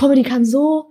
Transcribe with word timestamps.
Comedy 0.00 0.22
kann 0.22 0.46
so, 0.46 0.90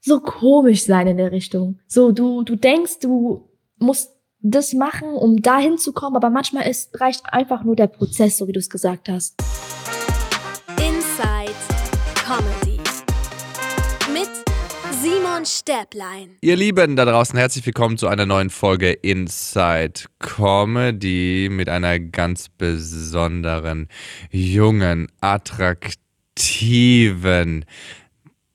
so 0.00 0.18
komisch 0.18 0.86
sein 0.86 1.06
in 1.06 1.18
der 1.18 1.30
Richtung. 1.30 1.78
So, 1.86 2.10
du, 2.10 2.42
du 2.42 2.56
denkst, 2.56 3.00
du 3.02 3.50
musst 3.76 4.16
das 4.40 4.72
machen, 4.72 5.10
um 5.10 5.42
dahin 5.42 5.76
zu 5.76 5.92
kommen, 5.92 6.16
aber 6.16 6.30
manchmal 6.30 6.66
ist, 6.66 6.98
reicht 6.98 7.22
einfach 7.34 7.64
nur 7.64 7.76
der 7.76 7.88
Prozess, 7.88 8.38
so 8.38 8.48
wie 8.48 8.52
du 8.52 8.58
es 8.58 8.70
gesagt 8.70 9.10
hast. 9.10 9.34
Inside 10.78 11.52
Comedy 12.14 12.80
mit 14.10 14.30
Simon 15.02 15.44
Stäblein. 15.44 16.38
Ihr 16.40 16.56
Lieben 16.56 16.96
da 16.96 17.04
draußen, 17.04 17.38
herzlich 17.38 17.66
willkommen 17.66 17.98
zu 17.98 18.08
einer 18.08 18.24
neuen 18.24 18.48
Folge 18.48 18.90
Inside 18.90 20.04
Comedy 20.18 21.50
mit 21.50 21.68
einer 21.68 21.98
ganz 21.98 22.48
besonderen, 22.48 23.88
jungen, 24.30 25.08
attraktiven 25.20 26.00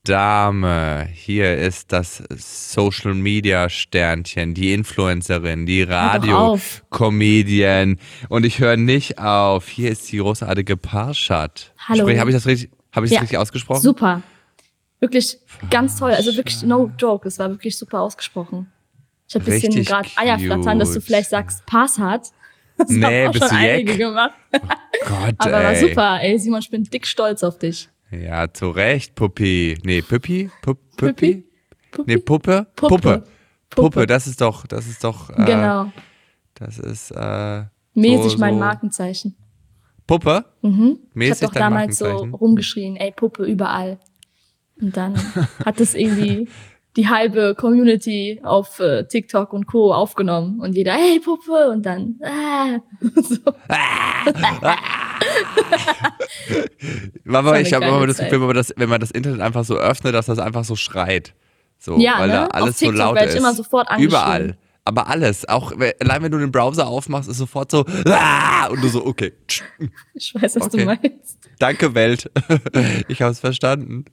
Dame. 0.06 1.08
Hier 1.12 1.58
ist 1.58 1.91
das 1.91 2.23
Social 2.30 3.14
Media 3.16 3.70
Sternchen, 3.70 4.54
die 4.54 4.73
Influencerin, 4.73 5.66
die 5.66 5.84
Radio-Comedian. 5.84 7.98
Und 8.30 8.45
ich 8.45 8.59
höre 8.59 8.78
nicht 8.78 9.20
auf. 9.20 9.68
Hier 9.68 9.91
ist 9.91 10.09
die 10.12 10.18
großartige 10.18 10.78
Parshad. 10.78 11.73
Hallo. 11.88 12.08
Habe 12.18 12.30
ich 12.30 12.36
das 12.36 12.45
richtig, 12.45 12.70
habe 12.94 13.05
ich 13.05 13.12
das 13.12 13.16
Ja, 13.16 13.22
richtig 13.22 13.38
ausgesprochen? 13.38 13.81
Super. 13.81 14.22
Wirklich 15.00 15.40
ganz 15.70 15.98
toll. 15.98 16.12
Also 16.12 16.36
wirklich 16.36 16.62
no 16.64 16.92
joke. 16.98 17.26
Es 17.28 17.38
war 17.40 17.50
wirklich 17.50 17.78
super 17.78 18.02
ausgesprochen. 18.02 18.72
Ich 19.28 19.36
habe 19.36 19.45
ein 19.45 19.59
bisschen 19.59 19.84
gerade 19.84 20.08
Eierflattern, 20.16 20.80
dass 20.80 20.94
du 20.94 21.02
vielleicht 21.02 21.31
sagst, 21.31 21.66
Pass 21.66 21.98
hat. 21.98 22.30
Das 22.78 22.90
Nee, 22.90 23.06
haben 23.06 23.30
auch 23.30 23.34
bist 23.34 23.50
schon 23.50 23.58
du 23.58 23.64
einige 23.64 23.98
gemacht. 23.98 24.34
Gott, 24.52 25.36
Aber 25.40 25.52
war 25.52 25.73
ey. 25.73 25.90
super. 25.90 26.20
Ey, 26.22 26.38
Simon, 26.38 26.59
ich 26.59 26.70
bin 26.70 26.84
dick 26.84 27.08
stolz 27.08 27.42
auf 27.44 27.58
dich. 27.58 27.90
Ja, 28.22 28.52
zu 28.52 28.70
Recht, 28.70 29.16
Puppi. 29.16 29.78
Nee, 29.84 30.02
Puppi? 30.02 30.50
Pup, 30.62 30.80
Puppi? 30.98 31.46
Puppi? 31.92 32.04
Nee, 32.06 32.18
Puppe? 32.18 32.68
Puppe. 32.76 32.98
Puppe. 32.98 33.23
Puppe. 33.70 34.08
Das 34.08 34.28
ist 34.28 34.42
doch, 34.42 34.67
das 34.67 34.88
ist 34.88 35.03
doch, 35.03 35.30
äh, 35.31 35.45
genau. 35.45 35.92
das 36.54 36.80
ist, 36.80 37.12
äh, 37.12 37.64
Mäßig 37.94 38.34
so, 38.34 38.38
mein 38.38 38.59
Mackenzeichen. 38.59 39.36
Puppe? 40.08 40.45
Mhm. 40.62 41.00
Ich 41.09 41.16
Mäßig 41.16 41.36
habe 41.36 41.45
doch 41.48 41.54
dein 41.54 41.62
damals 41.62 41.98
so 41.98 42.06
Markenzeichen? 42.06 42.34
rumgeschrien, 42.36 42.95
ey, 42.98 43.12
Puppe 43.12 43.45
überall. 43.45 44.00
Und 44.80 44.95
dann 44.95 45.16
hat 45.66 45.80
das 45.80 45.94
irgendwie 45.94 46.48
die 46.96 47.08
halbe 47.10 47.56
Community 47.56 48.40
auf 48.44 48.80
äh, 48.80 49.06
TikTok 49.08 49.52
und 49.54 49.66
Co. 49.68 49.94
aufgenommen. 49.94 50.60
Und 50.60 50.76
jeder, 50.76 50.94
hey, 50.94 51.20
Puppe. 51.20 51.70
Und 51.70 51.86
dann, 51.86 52.20
äh, 52.22 52.80
so. 53.22 53.38
Mama, 57.23 57.52
eine 57.52 57.68
ich 57.68 57.73
habe 57.73 57.86
immer 57.86 58.08
das. 58.08 58.18
Gefühl, 58.18 58.40
wenn 58.42 58.48
man 58.48 58.56
das, 58.56 58.73
wenn 58.78 58.90
man 58.90 59.00
das 59.02 59.12
Internet 59.12 59.42
einfach 59.42 59.64
so 59.66 59.76
öffnet, 59.78 60.14
dass 60.14 60.26
das 60.28 60.40
einfach 60.40 60.64
so 60.64 60.76
schreit. 60.76 61.34
So, 61.80 61.98
Ja, 61.98 62.20
weil 62.20 62.28
ne? 62.28 62.34
da 62.34 62.48
alles 62.48 62.80
so 62.80 62.92
laut 62.92 63.20
ist. 63.22 63.36
immer 63.36 63.54
sofort. 63.54 63.88
Überall. 64.00 64.58
Aber 64.88 65.08
alles. 65.08 65.48
Auch 65.50 65.72
allein 66.00 66.22
wenn 66.23 66.32
du 66.32 66.38
den 66.38 66.52
Browser 66.52 66.88
aufmachst, 66.88 67.28
ist 67.30 67.38
sofort 67.38 67.72
so, 67.72 67.86
"Ah!" 68.06 68.68
und 68.68 68.84
du 68.84 68.88
so, 68.88 69.04
okay. 69.06 69.34
Ich 70.14 70.34
weiß, 70.36 70.56
was 70.58 70.64
Okay. 70.64 70.78
du 70.78 70.86
meinst. 70.86 71.40
Danke, 71.60 71.96
Welt. 71.96 72.30
ich 73.08 73.22
habe 73.22 73.32
es 73.32 73.40
verstanden. 73.40 74.06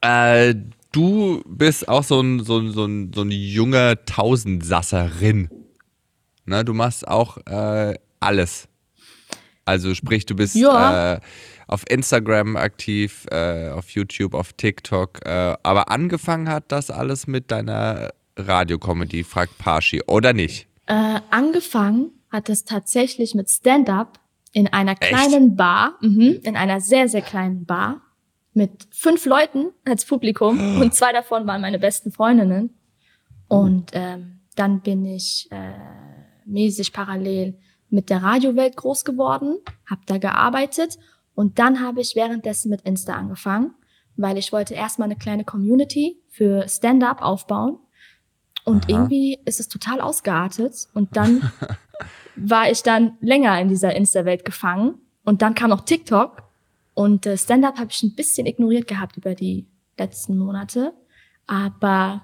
Äh, 0.00 0.54
du 0.96 1.42
bist 1.46 1.88
auch 1.88 2.02
so 2.02 2.20
ein, 2.20 2.40
so 2.42 2.58
ein, 2.58 2.72
so 2.72 2.86
ein, 2.86 3.12
so 3.14 3.22
ein 3.22 3.30
junge 3.30 3.98
Tausendsasserin. 4.06 5.50
Ne, 6.46 6.64
du 6.64 6.72
machst 6.74 7.06
auch 7.06 7.38
äh, 7.46 7.94
alles. 8.20 8.68
Also 9.64 9.94
sprich, 9.94 10.26
du 10.26 10.34
bist 10.36 10.54
Ja. 10.54 11.14
äh, 11.14 11.20
auf 11.66 11.82
Instagram 11.90 12.56
aktiv, 12.56 13.26
äh, 13.30 13.68
auf 13.70 13.90
YouTube, 13.90 14.34
auf 14.34 14.52
TikTok. 14.52 15.26
Äh, 15.26 15.56
aber 15.62 15.90
angefangen 15.90 16.48
hat 16.48 16.70
das 16.72 16.90
alles 16.90 17.26
mit 17.26 17.50
deiner 17.50 18.10
Radiocomedy, 18.36 19.24
fragt 19.24 19.58
Parschi, 19.58 20.02
oder 20.06 20.32
nicht? 20.32 20.68
Äh, 20.86 21.20
angefangen 21.30 22.12
hat 22.30 22.48
es 22.48 22.64
tatsächlich 22.64 23.34
mit 23.34 23.50
Stand-up 23.50 24.20
in 24.52 24.68
einer 24.68 24.94
kleinen 24.94 25.56
Bar, 25.56 25.96
mhm, 26.00 26.38
in 26.42 26.56
einer 26.56 26.80
sehr, 26.80 27.08
sehr 27.08 27.22
kleinen 27.22 27.66
Bar 27.66 28.00
mit 28.56 28.88
fünf 28.90 29.26
Leuten 29.26 29.66
als 29.84 30.04
Publikum 30.04 30.58
und 30.80 30.94
zwei 30.94 31.12
davon 31.12 31.46
waren 31.46 31.60
meine 31.60 31.78
besten 31.78 32.10
Freundinnen. 32.10 32.70
Und 33.48 33.90
ähm, 33.92 34.40
dann 34.56 34.80
bin 34.80 35.04
ich 35.04 35.48
äh, 35.52 35.72
mäßig 36.44 36.92
parallel 36.92 37.58
mit 37.90 38.10
der 38.10 38.22
Radiowelt 38.22 38.76
groß 38.76 39.04
geworden, 39.04 39.58
habe 39.88 40.00
da 40.06 40.18
gearbeitet 40.18 40.98
und 41.36 41.58
dann 41.58 41.80
habe 41.80 42.00
ich 42.00 42.16
währenddessen 42.16 42.70
mit 42.70 42.80
Insta 42.80 43.12
angefangen, 43.12 43.74
weil 44.16 44.38
ich 44.38 44.52
wollte 44.52 44.74
erstmal 44.74 45.06
eine 45.06 45.16
kleine 45.16 45.44
Community 45.44 46.18
für 46.30 46.66
Stand-up 46.66 47.22
aufbauen. 47.22 47.78
Und 48.64 48.86
Aha. 48.86 48.92
irgendwie 48.92 49.38
ist 49.44 49.60
es 49.60 49.68
total 49.68 50.00
ausgeartet. 50.00 50.88
Und 50.94 51.14
dann 51.16 51.52
war 52.36 52.70
ich 52.70 52.82
dann 52.82 53.18
länger 53.20 53.60
in 53.60 53.68
dieser 53.68 53.94
Insta-Welt 53.94 54.44
gefangen. 54.46 54.94
Und 55.24 55.42
dann 55.42 55.54
kam 55.54 55.70
noch 55.70 55.82
TikTok. 55.82 56.42
Und 56.96 57.26
äh, 57.26 57.36
Stand-up 57.36 57.76
habe 57.76 57.90
ich 57.90 58.02
ein 58.02 58.14
bisschen 58.14 58.46
ignoriert 58.46 58.88
gehabt 58.88 59.18
über 59.18 59.34
die 59.34 59.66
letzten 59.98 60.38
Monate. 60.38 60.94
Aber 61.46 62.22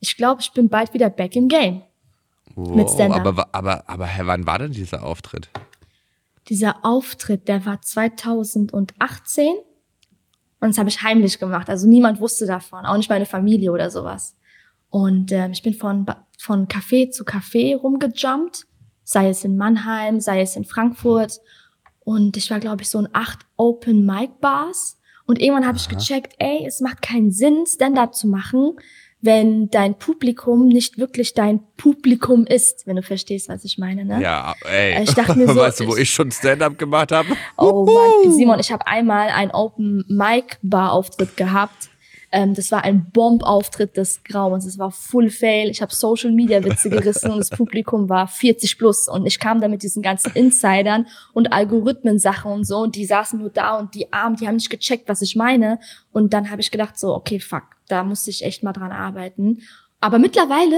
ich 0.00 0.16
glaube, 0.16 0.40
ich 0.40 0.50
bin 0.50 0.68
bald 0.68 0.92
wieder 0.94 1.08
back 1.10 1.36
im 1.36 1.46
Game. 1.46 1.82
Mit 2.56 2.90
Stand-up. 2.90 3.24
aber, 3.24 3.48
aber, 3.52 3.88
aber 3.88 4.06
hä, 4.06 4.22
wann 4.24 4.48
war 4.48 4.58
denn 4.58 4.72
dieser 4.72 5.04
Auftritt? 5.04 5.48
Dieser 6.48 6.84
Auftritt, 6.84 7.46
der 7.46 7.64
war 7.66 7.82
2018. 7.82 9.54
Und 10.58 10.68
das 10.68 10.78
habe 10.78 10.88
ich 10.88 11.00
heimlich 11.02 11.38
gemacht. 11.38 11.70
Also 11.70 11.86
niemand 11.86 12.20
wusste 12.20 12.46
davon, 12.46 12.86
auch 12.86 12.96
nicht 12.96 13.08
meine 13.08 13.26
Familie 13.26 13.70
oder 13.70 13.92
sowas. 13.92 14.34
Und 14.90 15.30
ähm, 15.30 15.52
ich 15.52 15.62
bin 15.62 15.74
von, 15.74 16.04
von 16.36 16.66
Café 16.66 17.12
zu 17.12 17.22
Café 17.22 17.76
rumgejumpt, 17.76 18.66
sei 19.04 19.28
es 19.28 19.44
in 19.44 19.56
Mannheim, 19.56 20.18
sei 20.18 20.40
es 20.40 20.56
in 20.56 20.64
Frankfurt. 20.64 21.40
Und 22.04 22.36
ich 22.36 22.50
war, 22.50 22.60
glaube 22.60 22.82
ich, 22.82 22.90
so 22.90 22.98
in 22.98 23.08
acht 23.12 23.40
Open 23.56 24.04
Mic 24.04 24.30
Bars. 24.40 24.98
Und 25.26 25.40
irgendwann 25.40 25.66
habe 25.66 25.78
ich 25.78 25.88
gecheckt, 25.88 26.34
ey, 26.38 26.64
es 26.66 26.80
macht 26.80 27.00
keinen 27.00 27.30
Sinn, 27.32 27.64
Stand-up 27.66 28.14
zu 28.14 28.28
machen, 28.28 28.72
wenn 29.22 29.70
dein 29.70 29.94
Publikum 29.98 30.68
nicht 30.68 30.98
wirklich 30.98 31.32
dein 31.32 31.60
Publikum 31.78 32.44
ist, 32.46 32.86
wenn 32.86 32.96
du 32.96 33.02
verstehst, 33.02 33.48
was 33.48 33.64
ich 33.64 33.78
meine, 33.78 34.04
ne? 34.04 34.20
Ja, 34.20 34.54
ey. 34.70 35.02
Ich 35.02 35.14
dachte 35.14 35.38
mir 35.38 35.48
so, 35.48 35.56
weißt 35.56 35.80
du, 35.80 35.86
wo 35.86 35.94
ich- 35.96 36.02
ich 36.02 36.10
schon 36.10 36.30
Stand-up 36.30 36.76
gemacht 36.76 37.10
habe? 37.10 37.28
Oh 37.56 37.86
Mann, 37.86 38.32
Simon, 38.32 38.60
ich 38.60 38.70
habe 38.70 38.86
einmal 38.86 39.28
einen 39.30 39.50
Open 39.52 40.04
Mic 40.08 40.58
Bar 40.62 40.92
Auftritt 40.92 41.38
gehabt. 41.38 41.88
Ähm, 42.34 42.52
das 42.52 42.72
war 42.72 42.82
ein 42.82 43.12
Bomb-Auftritt 43.12 43.96
des 43.96 44.24
Grauens. 44.24 44.66
Es 44.66 44.76
war 44.76 44.90
Full 44.90 45.30
Fail. 45.30 45.70
Ich 45.70 45.80
habe 45.80 45.94
Social 45.94 46.32
Media 46.32 46.64
Witze 46.64 46.90
gerissen 46.90 47.30
und 47.30 47.38
das 47.38 47.50
Publikum 47.50 48.08
war 48.08 48.26
40 48.26 48.76
plus. 48.76 49.06
Und 49.06 49.24
ich 49.24 49.38
kam 49.38 49.60
da 49.60 49.68
mit 49.68 49.84
diesen 49.84 50.02
ganzen 50.02 50.32
Insidern 50.32 51.06
und 51.32 51.52
Algorithmen-Sachen 51.52 52.50
und 52.50 52.64
so. 52.64 52.78
Und 52.78 52.96
die 52.96 53.04
saßen 53.04 53.38
nur 53.38 53.50
da 53.50 53.78
und 53.78 53.94
die 53.94 54.12
Armen, 54.12 54.34
die 54.34 54.48
haben 54.48 54.56
nicht 54.56 54.68
gecheckt, 54.68 55.08
was 55.08 55.22
ich 55.22 55.36
meine. 55.36 55.78
Und 56.10 56.34
dann 56.34 56.50
habe 56.50 56.60
ich 56.60 56.72
gedacht 56.72 56.98
so, 56.98 57.14
okay, 57.14 57.38
fuck, 57.38 57.62
da 57.86 58.02
musste 58.02 58.30
ich 58.30 58.44
echt 58.44 58.64
mal 58.64 58.72
dran 58.72 58.90
arbeiten. 58.90 59.62
Aber 60.00 60.18
mittlerweile, 60.18 60.76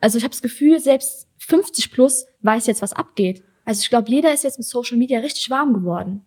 also 0.00 0.16
ich 0.16 0.24
habe 0.24 0.32
das 0.32 0.40
Gefühl, 0.40 0.80
selbst 0.80 1.28
50 1.36 1.92
plus 1.92 2.24
weiß 2.40 2.66
jetzt, 2.66 2.80
was 2.80 2.94
abgeht. 2.94 3.42
Also 3.66 3.80
ich 3.82 3.90
glaube, 3.90 4.08
jeder 4.08 4.32
ist 4.32 4.42
jetzt 4.44 4.58
mit 4.58 4.66
Social 4.66 4.96
Media 4.96 5.20
richtig 5.20 5.50
warm 5.50 5.74
geworden. 5.74 6.24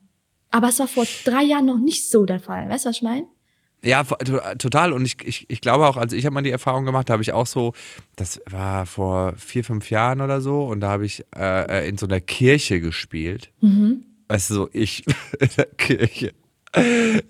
Aber 0.51 0.69
es 0.69 0.77
war 0.77 0.87
vor 0.87 1.05
drei 1.25 1.41
Jahren 1.41 1.65
noch 1.65 1.79
nicht 1.79 2.11
so 2.11 2.25
der 2.25 2.39
Fall. 2.39 2.69
Weißt 2.69 2.85
du, 2.85 2.89
was 2.89 2.97
ich 2.97 3.01
meine? 3.01 3.25
Ja, 3.83 4.03
to- 4.03 4.39
total. 4.57 4.91
Und 4.91 5.05
ich, 5.05 5.17
ich, 5.23 5.45
ich 5.49 5.61
glaube 5.61 5.87
auch, 5.87 5.97
also 5.97 6.15
ich 6.15 6.25
habe 6.25 6.33
mal 6.33 6.41
die 6.41 6.51
Erfahrung 6.51 6.83
gemacht, 6.85 7.09
da 7.09 7.13
habe 7.13 7.23
ich 7.23 7.31
auch 7.33 7.45
so, 7.47 7.73
das 8.15 8.41
war 8.49 8.85
vor 8.85 9.33
vier, 9.37 9.63
fünf 9.63 9.89
Jahren 9.91 10.19
oder 10.21 10.41
so, 10.41 10.65
und 10.65 10.79
da 10.81 10.89
habe 10.89 11.05
ich 11.05 11.23
äh, 11.35 11.87
in 11.87 11.97
so 11.97 12.07
einer 12.07 12.19
Kirche 12.19 12.81
gespielt. 12.81 13.51
Weißt 14.29 14.49
du, 14.49 14.53
so 14.55 14.69
ich 14.73 15.05
in 15.39 15.49
der 15.57 15.65
Kirche. 15.65 16.33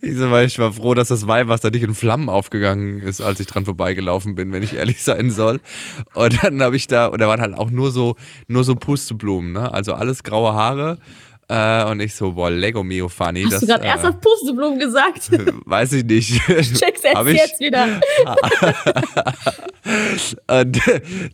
Ich, 0.02 0.18
so, 0.18 0.36
ich 0.40 0.58
war 0.60 0.74
froh, 0.74 0.94
dass 0.94 1.10
das 1.10 1.28
Weihwasser 1.28 1.70
nicht 1.70 1.84
in 1.84 1.94
Flammen 1.94 2.28
aufgegangen 2.28 3.00
ist, 3.02 3.22
als 3.22 3.40
ich 3.40 3.46
dran 3.48 3.66
vorbeigelaufen 3.66 4.36
bin, 4.36 4.52
wenn 4.52 4.64
ich 4.64 4.74
ehrlich 4.76 5.04
sein 5.04 5.30
soll. 5.32 5.60
Und 6.16 6.44
dann 6.44 6.62
habe 6.62 6.76
ich 6.76 6.88
da, 6.88 7.06
und 7.08 7.22
da 7.22 7.28
waren 7.28 7.40
halt 7.40 7.54
auch 7.54 7.70
nur 7.70 7.92
so, 7.92 8.16
nur 8.48 8.64
so 8.64 8.76
Pusteblumen, 8.76 9.52
ne? 9.52 9.72
Also 9.72 9.94
alles 9.94 10.24
graue 10.24 10.54
Haare. 10.54 10.98
Äh, 11.50 11.86
und 11.86 12.02
ich 12.02 12.14
so, 12.14 12.34
boah, 12.34 12.50
Lego 12.52 12.84
Mio 12.84 13.08
funny. 13.08 13.44
Hast 13.44 13.54
das, 13.54 13.60
du 13.62 13.68
gerade 13.68 13.84
äh, 13.86 13.88
erst 13.88 14.06
auf 14.06 14.20
Pusteblumen 14.20 14.80
gesagt? 14.80 15.30
Weiß 15.66 15.94
ich 15.94 16.04
nicht. 16.04 16.42
Check's 16.46 17.04
erst 17.04 17.28
ich? 17.28 17.38
jetzt 17.38 17.60
wieder. 17.62 18.02
Und 20.48 20.82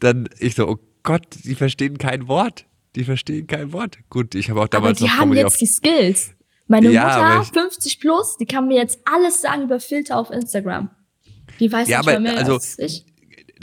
dann 0.03 0.29
ich 0.39 0.55
so, 0.55 0.67
oh 0.67 0.77
Gott, 1.03 1.25
die 1.43 1.55
verstehen 1.55 1.97
kein 1.97 2.27
Wort. 2.27 2.65
Die 2.95 3.03
verstehen 3.03 3.47
kein 3.47 3.73
Wort. 3.73 3.97
Gut, 4.09 4.35
ich 4.35 4.49
habe 4.51 4.59
auch 4.59 4.65
Aber 4.65 4.69
damals 4.77 4.99
die 4.99 5.05
noch 5.05 5.17
haben 5.17 5.33
jetzt 5.33 5.59
die 5.59 5.65
Skills. 5.65 6.31
Meine 6.67 6.91
Ja, 6.91 7.07
aber 7.07 7.37
Mutter, 7.39 7.49
ich- 7.55 7.61
50 7.61 7.99
plus, 7.99 8.37
die 8.37 8.45
kann 8.45 8.67
mir 8.67 8.77
jetzt 8.77 8.99
alles 9.11 9.41
sagen 9.41 9.63
über 9.63 9.79
Filter 9.79 10.17
auf 10.17 10.29
Instagram. 10.29 10.91
Die 11.59 11.71
weiß 11.71 11.87
Ja, 11.87 11.99
nicht 11.99 12.07
aber 12.09 12.19
mehr 12.19 12.37
also- 12.37 12.53
als 12.53 12.77
ich. 12.79 13.05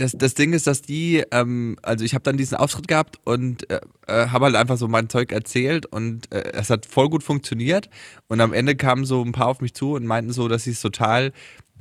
Das, 0.00 0.12
das 0.12 0.34
Ding 0.34 0.52
ist, 0.52 0.66
dass 0.66 0.82
die, 0.82 1.24
ähm, 1.30 1.76
also 1.82 2.04
ich 2.04 2.14
habe 2.14 2.22
dann 2.22 2.36
diesen 2.36 2.56
Auftritt 2.56 2.88
gehabt 2.88 3.18
und 3.24 3.68
äh, 3.70 3.80
äh, 4.06 4.28
habe 4.28 4.46
halt 4.46 4.56
einfach 4.56 4.76
so 4.76 4.88
mein 4.88 5.08
Zeug 5.08 5.32
erzählt 5.32 5.86
und 5.86 6.32
äh, 6.32 6.52
es 6.52 6.70
hat 6.70 6.86
voll 6.86 7.10
gut 7.10 7.22
funktioniert. 7.22 7.90
Und 8.28 8.40
am 8.40 8.52
Ende 8.52 8.76
kamen 8.76 9.04
so 9.04 9.22
ein 9.22 9.32
paar 9.32 9.48
auf 9.48 9.60
mich 9.60 9.74
zu 9.74 9.94
und 9.94 10.06
meinten 10.06 10.32
so, 10.32 10.48
dass 10.48 10.64
sie 10.64 10.70
es 10.70 10.80
total 10.80 11.32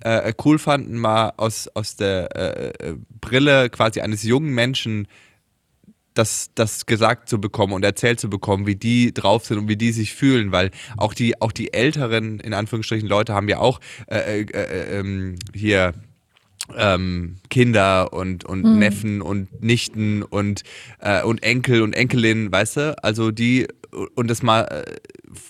äh, 0.02 0.34
cool 0.44 0.60
fanden, 0.60 0.98
mal 0.98 1.34
aus, 1.38 1.70
aus 1.74 1.96
der 1.96 2.36
äh, 2.36 2.90
äh, 2.90 2.96
Brille 3.22 3.70
quasi 3.70 4.02
eines 4.02 4.24
jungen 4.24 4.54
Menschen 4.54 5.08
das, 6.14 6.52
das 6.56 6.86
gesagt 6.86 7.30
zu 7.30 7.40
bekommen 7.40 7.74
und 7.74 7.86
erzählt 7.86 8.20
zu 8.20 8.30
bekommen, 8.30 8.68
wie 8.68 8.76
die 8.76 9.14
drauf 9.14 9.46
sind 9.46 9.58
und 9.58 9.68
wie 9.70 9.78
die 9.78 9.92
sich 9.92 10.14
fühlen, 10.14 10.52
weil 10.52 10.72
auch 10.98 11.14
die, 11.14 11.42
auch 11.42 11.54
die 11.54 11.74
älteren, 11.74 12.40
in 12.40 12.54
Anführungsstrichen, 12.54 13.08
Leute 13.08 13.34
haben 13.34 13.48
ja 13.48 13.60
auch 13.60 13.80
äh, 14.08 14.42
äh, 14.42 14.46
äh, 14.52 15.00
ähm, 15.00 15.36
hier 15.54 15.94
ähm, 16.78 17.36
Kinder 17.50 18.14
und, 18.14 18.46
und 18.46 18.64
Mhm. 18.64 18.80
Neffen 18.80 19.22
und 19.22 19.62
Nichten 19.64 20.24
und, 20.24 20.64
äh, 21.00 21.24
und 21.24 21.44
Enkel 21.44 21.82
und 21.82 21.94
Enkelinnen, 21.94 22.52
weißt 22.52 22.78
du? 22.78 23.04
Also 23.04 23.32
die, 23.32 23.68
und 24.16 24.30
das 24.30 24.44
mal 24.44 24.62
äh, 24.64 24.84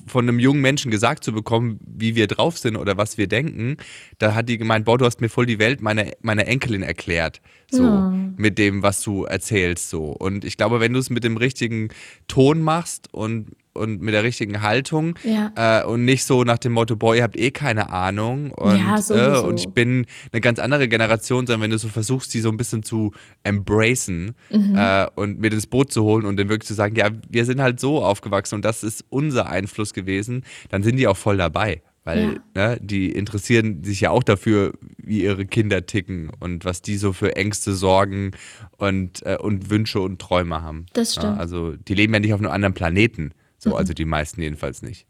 von 0.08 0.28
einem 0.28 0.40
jungen 0.40 0.62
Menschen 0.62 0.92
gesagt 0.92 1.24
zu 1.24 1.32
bekommen, 1.32 1.80
wie 1.86 2.16
wir 2.16 2.28
drauf 2.28 2.58
sind 2.58 2.76
oder 2.76 2.98
was 2.98 3.18
wir 3.18 3.28
denken, 3.28 3.78
da 4.18 4.36
hat 4.36 4.50
die 4.50 4.58
gemeint, 4.58 4.86
boah, 4.86 4.98
du 4.98 5.06
hast 5.06 5.22
mir 5.22 5.30
voll 5.30 5.46
die 5.46 5.60
Welt 5.60 5.82
meiner, 5.82 6.06
meiner 6.22 6.48
Enkelin 6.48 6.84
erklärt. 6.84 7.42
So, 7.72 7.84
Ja. 7.84 8.34
mit 8.38 8.58
dem, 8.58 8.82
was 8.84 9.02
du 9.02 9.26
erzählst, 9.26 9.90
so. 9.90 10.06
Und 10.12 10.44
ich 10.44 10.58
glaube, 10.58 10.80
wenn 10.80 10.92
du 10.94 11.00
es 11.00 11.10
mit 11.10 11.24
dem 11.24 11.38
richtigen 11.38 11.90
Ton 12.28 12.62
machst 12.62 13.14
und, 13.14 13.52
und 13.80 14.02
mit 14.02 14.14
der 14.14 14.24
richtigen 14.24 14.62
Haltung 14.62 15.18
Ja. 15.24 15.52
äh, 15.56 15.86
und 15.86 16.06
nicht 16.06 16.24
so 16.26 16.44
nach 16.44 16.58
dem 16.60 16.74
Motto, 16.74 16.96
boah, 16.96 17.16
ihr 17.16 17.24
habt 17.24 17.38
eh 17.38 17.52
keine 17.52 17.90
Ahnung 17.90 18.52
und, 18.52 18.78
Ja, 18.78 19.00
äh, 19.10 19.40
und 19.42 19.60
ich 19.60 19.70
bin 19.70 20.06
eine 20.32 20.42
ganz 20.42 20.60
andere 20.60 20.88
Generation, 20.88 21.48
sondern 21.48 21.62
wenn 21.62 21.72
du 21.72 21.78
so 21.80 21.88
versuchst, 21.88 22.34
die 22.34 22.40
so 22.42 22.50
ein 22.50 22.58
bisschen 22.58 22.84
zu 22.84 23.12
embracen 23.44 24.36
Mhm. 24.52 24.76
äh, 24.76 25.08
und 25.16 25.40
mit 25.40 25.54
ins 25.54 25.68
Boot 25.68 25.92
zu 25.92 26.04
holen 26.04 26.26
und 26.26 26.38
dann 26.38 26.50
wirklich 26.50 26.68
zu 26.68 26.74
sagen, 26.74 26.96
ja, 26.96 27.10
wir 27.30 27.46
sind 27.46 27.62
halt 27.62 27.80
so 27.80 28.04
aufgewachsen 28.04 28.56
und 28.56 28.66
das 28.66 28.84
ist 28.84 29.06
unser 29.10 29.50
Einfluss 29.50 29.94
gewesen, 29.94 30.44
dann 30.70 30.84
sind 30.84 30.98
die 30.98 31.08
auch 31.08 31.18
voll 31.18 31.38
dabei. 31.38 31.82
Weil 32.06 32.40
ne, 32.56 32.80
die 32.82 33.12
interessieren 33.12 33.84
sich 33.84 34.02
ja 34.02 34.10
auch 34.10 34.24
dafür, 34.24 34.74
wie 34.98 35.22
ihre 35.22 35.46
Kinder 35.46 35.86
ticken 35.86 36.32
und 36.40 36.64
was 36.66 36.82
die 36.82 36.96
so 36.98 37.14
für 37.14 37.36
Ängste, 37.36 37.74
Sorgen 37.76 38.32
und, 38.78 39.24
äh, 39.26 39.38
und 39.40 39.70
Wünsche 39.70 40.00
und 40.00 40.20
Träume 40.20 40.62
haben. 40.64 40.86
Das 40.94 41.16
Ja, 41.16 41.22
stimmt. 41.22 41.36
Mhm. 41.36 41.40
also 41.42 41.74
die 41.76 41.94
leben 41.94 42.14
ja 42.14 42.20
nicht 42.22 42.34
auf 42.34 42.40
einem 42.40 42.50
anderen 42.52 42.74
Planeten. 42.74 43.32
So, 43.60 43.76
also 43.76 43.94
die 43.94 44.06
meisten 44.06 44.42
jedenfalls 44.42 44.82
nicht. 44.82 45.06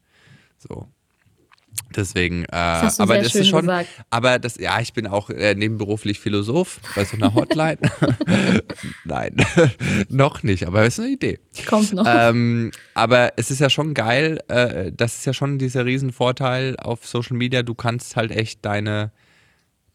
So. 0.58 0.88
Deswegen, 1.96 2.46
äh, 2.46 2.82
du 2.82 3.04
aber 3.04 3.20
das 3.20 3.36
ist 3.36 3.48
schon, 3.48 3.62
gesagt. 3.62 3.90
aber 4.10 4.40
das, 4.40 4.58
ja, 4.58 4.80
ich 4.80 4.94
bin 4.94 5.08
auch 5.08 5.30
äh, 5.30 5.56
nebenberuflich 5.56 6.20
Philosoph 6.20 6.80
bei 6.96 7.06
so 7.06 7.16
einer 7.16 7.34
Hotline. 7.34 7.78
Nein, 9.06 9.36
noch 10.10 10.44
nicht, 10.44 10.68
aber 10.68 10.84
das 10.84 10.98
ist 10.98 11.00
eine 11.00 11.14
Idee. 11.14 11.40
Kommt 11.68 11.94
noch. 11.94 12.06
ähm, 12.08 12.72
aber 12.96 13.34
es 13.38 13.52
ist 13.52 13.60
ja 13.60 13.70
schon 13.70 13.94
geil, 13.94 14.40
äh, 14.48 14.92
das 14.92 15.18
ist 15.18 15.26
ja 15.26 15.34
schon 15.34 15.58
dieser 15.58 15.86
Riesenvorteil 15.86 16.76
auf 16.78 17.06
Social 17.08 17.38
Media, 17.38 17.64
du 17.64 17.76
kannst 17.76 18.16
halt 18.16 18.32
echt 18.32 18.66
deine, 18.66 19.12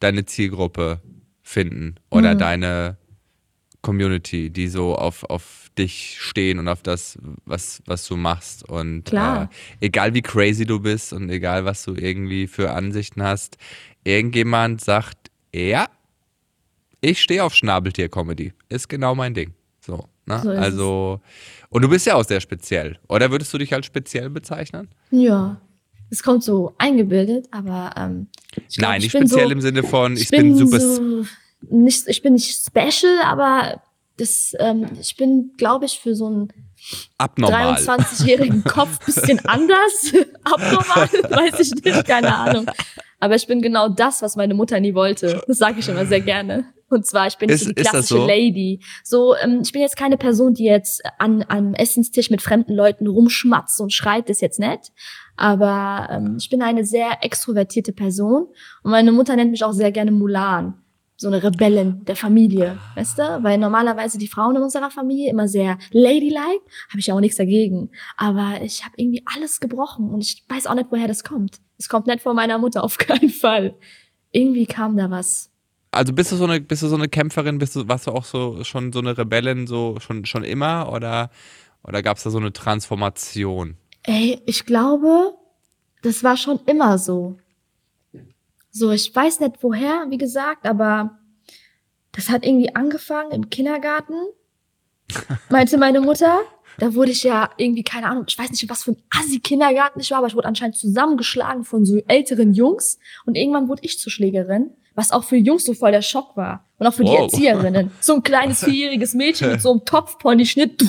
deine 0.01 0.25
Zielgruppe 0.25 1.01
finden 1.43 1.97
oder 2.11 2.35
deine 2.35 2.97
Community, 3.83 4.51
die 4.51 4.69
so 4.69 4.97
auf, 4.97 5.25
auf 5.25 5.64
dich 5.79 6.19
stehen 6.21 6.59
und 6.59 6.69
auf 6.69 6.82
das, 6.82 7.19
was, 7.44 7.82
was 7.87 8.06
du 8.06 8.17
machst. 8.17 8.69
Und 8.69 9.05
Klar. 9.05 9.50
Äh, 9.81 9.87
egal 9.87 10.15
wie 10.15 10.23
crazy 10.23 10.65
du 10.65 10.81
bist 10.81 11.12
und 11.12 11.31
egal 11.31 11.65
was 11.65 11.85
du 11.85 11.94
irgendwie 11.94 12.47
für 12.47 12.73
Ansichten 12.73 13.23
hast, 13.23 13.56
irgendjemand 14.05 14.81
sagt, 14.81 15.31
ja, 15.53 15.88
ich 17.00 17.21
stehe 17.21 17.44
auf 17.44 17.55
Schnabeltier-Comedy. 17.55 18.53
Ist 18.69 18.88
genau 18.88 19.15
mein 19.15 19.35
Ding. 19.35 19.53
So, 19.81 20.09
ne? 20.26 20.41
So 20.43 20.50
also, 20.50 21.21
und 21.69 21.82
du 21.82 21.88
bist 21.88 22.06
ja 22.06 22.15
auch 22.15 22.25
sehr 22.25 22.41
speziell. 22.41 22.99
Oder 23.09 23.31
würdest 23.31 23.53
du 23.53 23.59
dich 23.59 23.75
als 23.75 23.87
speziell 23.87 24.31
bezeichnen? 24.31 24.88
ja. 25.11 25.61
Es 26.11 26.23
kommt 26.23 26.44
so 26.44 26.75
eingebildet, 26.79 27.49
aber 27.50 27.93
ähm, 27.97 28.29
ich 28.69 28.77
glaub, 28.77 28.91
Nein, 28.91 28.99
ich 28.99 29.06
nicht 29.06 29.12
bin 29.15 29.23
speziell 29.27 29.47
so, 29.47 29.53
im 29.53 29.61
Sinne 29.61 29.82
von, 29.82 30.17
ich, 30.17 30.29
bin, 30.29 30.56
super. 30.56 30.79
so, 30.79 31.25
nicht, 31.70 32.06
ich 32.06 32.23
bin 32.23 32.35
nicht 32.35 32.55
special, 32.55 33.20
aber 33.25 33.82
das, 34.17 34.53
ähm, 34.59 34.87
ich 35.01 35.17
bin, 35.17 35.53
glaube 35.57 35.87
ich, 35.87 35.99
für 35.99 36.15
so 36.15 36.27
einen 36.27 36.49
abnormal. 37.19 37.75
23-jährigen 37.75 38.65
Kopf 38.65 39.05
bisschen 39.05 39.45
anders. 39.47 40.13
Abnormal, 40.45 41.09
weiß 41.31 41.61
ich 41.61 41.85
nicht, 41.85 42.05
keine 42.07 42.35
Ahnung. 42.35 42.67
Aber 43.21 43.35
ich 43.37 43.47
bin 43.47 43.63
genau 43.63 43.89
das, 43.89 44.21
was 44.23 44.37
meine 44.37 44.55
Mutter 44.55 44.79
nie 44.81 44.95
wollte. 44.95 45.43
Das 45.47 45.59
sage 45.59 45.81
ich 45.81 45.89
immer 45.89 46.05
sehr 46.07 46.21
gerne. 46.21 46.67
Und 46.91 47.07
zwar, 47.07 47.27
ich 47.27 47.39
bin 47.39 47.49
Ist- 47.49 47.67
die 47.67 47.75
klassische 47.75 48.19
so? 48.19 48.27
Lady. 48.27 48.81
So, 49.03 49.35
ähm, 49.37 49.61
ich 49.63 49.73
bin 49.73 49.81
jetzt 49.81 49.97
keine 49.97 50.19
Person, 50.19 50.55
die 50.55 50.65
jetzt 50.65 51.03
an 51.19 51.45
am 51.49 51.75
Essenstisch 51.75 52.31
mit 52.31 52.43
fremden 52.43 52.75
Leuten 52.75 53.07
rumschmatzt 53.07 53.81
und 53.81 53.93
schreit, 53.93 54.29
das 54.29 54.37
ist 54.37 54.41
jetzt 54.43 54.59
nett. 54.61 54.93
Aber 55.37 56.09
ähm, 56.13 56.37
ich 56.39 56.51
bin 56.51 56.63
eine 56.63 56.85
sehr 56.85 57.19
extrovertierte 57.23 57.93
Person. 57.93 58.47
Und 58.83 58.91
meine 58.91 59.11
Mutter 59.11 59.35
nennt 59.35 59.51
mich 59.51 59.65
auch 59.65 59.73
sehr 59.73 59.91
gerne 59.91 60.13
Mulan. 60.13 60.75
So 61.17 61.29
eine 61.29 61.43
Rebellin 61.43 62.05
der 62.05 62.17
Familie, 62.17 62.79
weißt 62.97 63.19
du? 63.19 63.23
Weil 63.43 63.59
normalerweise 63.59 64.19
die 64.19 64.27
Frauen 64.27 64.57
in 64.57 64.63
unserer 64.63 64.91
Familie 64.91 65.31
immer 65.31 65.47
sehr 65.47 65.79
ladylike, 65.93 66.63
habe 66.89 66.99
ich 66.99 67.07
ja 67.07 67.15
auch 67.15 67.21
nichts 67.21 67.37
dagegen. 67.37 67.91
Aber 68.17 68.61
ich 68.63 68.85
habe 68.85 68.95
irgendwie 68.97 69.23
alles 69.33 69.61
gebrochen 69.61 70.11
und 70.11 70.23
ich 70.23 70.45
weiß 70.49 70.67
auch 70.67 70.75
nicht, 70.75 70.89
woher 70.91 71.07
das 71.07 71.23
kommt. 71.23 71.61
Es 71.79 71.89
kommt 71.89 72.09
nicht 72.09 72.21
von 72.21 72.35
meiner 72.35 72.59
Mutter, 72.59 72.83
auf 72.85 72.99
keinen 72.99 73.31
Fall. 73.31 73.77
Irgendwie 74.33 74.67
kam 74.67 74.97
da 74.97 75.11
was. 75.11 75.51
Also 75.93 76.13
bist 76.13 76.33
du 76.33 76.37
so 76.37 76.45
eine, 76.45 76.61
bist 76.61 76.83
du 76.83 76.89
so 76.89 76.97
eine 76.97 77.09
Kämpferin, 77.09 77.59
bist 77.59 77.77
du, 77.77 77.87
warst 77.87 78.09
du 78.09 78.11
auch 78.11 78.25
so 78.25 78.65
schon 78.65 78.93
so 78.93 78.99
eine 78.99 79.17
Rebellin, 79.17 79.69
so 79.69 79.99
schon, 80.01 80.25
schon 80.25 80.43
immer 80.43 80.93
oder, 80.93 81.31
oder 81.85 82.03
gab 82.03 82.17
es 82.17 82.25
da 82.25 82.31
so 82.31 82.39
eine 82.39 82.53
Transformation? 82.53 83.77
Ey, 84.03 84.41
ich 84.45 84.67
glaube, 84.67 85.35
das 86.03 86.25
war 86.25 86.37
schon 86.37 86.61
immer 86.67 86.99
so. 86.99 87.37
So, 88.76 88.91
ich 88.91 89.15
weiß 89.15 89.38
nicht 89.38 89.62
woher, 89.62 90.06
wie 90.09 90.19
gesagt, 90.19 90.67
aber 90.67 91.17
das 92.11 92.29
hat 92.29 92.44
irgendwie 92.44 92.75
angefangen 92.75 93.31
im 93.31 93.49
Kindergarten. 93.49 94.15
Meinte 95.49 95.79
meine 95.79 96.00
Mutter. 96.00 96.41
Da 96.79 96.93
wurde 96.97 97.12
ich 97.12 97.23
ja 97.23 97.50
irgendwie, 97.56 97.85
keine 97.85 98.09
Ahnung, 98.09 98.25
ich 98.26 98.37
weiß 98.37 98.50
nicht, 98.50 98.69
was 98.69 98.82
für 98.82 98.91
ein 98.93 99.03
Assi-Kindergarten 99.11 100.00
ich 100.00 100.11
war, 100.11 100.19
aber 100.19 100.26
ich 100.26 100.35
wurde 100.35 100.49
anscheinend 100.49 100.76
zusammengeschlagen 100.76 101.62
von 101.62 101.85
so 101.85 101.99
älteren 102.09 102.53
Jungs. 102.53 102.99
Und 103.25 103.37
irgendwann 103.37 103.69
wurde 103.69 103.82
ich 103.85 104.00
zur 104.00 104.11
Schlägerin, 104.11 104.71
was 104.97 105.12
auch 105.12 105.23
für 105.23 105.37
Jungs 105.37 105.65
so 105.65 105.75
voll 105.75 105.93
der 105.93 106.03
Schock 106.03 106.37
war. 106.37 106.65
Und 106.79 106.88
auch 106.88 106.94
für 106.94 107.05
die 107.05 107.12
Wow. 107.12 107.32
Erzieherinnen. 107.32 107.93
So 108.00 108.15
ein 108.17 108.25
kleines 108.25 108.59
vierjähriges 108.65 109.15
Mädchen 109.15 109.53
mit 109.53 109.62
so 109.62 109.70
einem 109.70 109.85
Topfpony-Schnitt. 109.85 110.82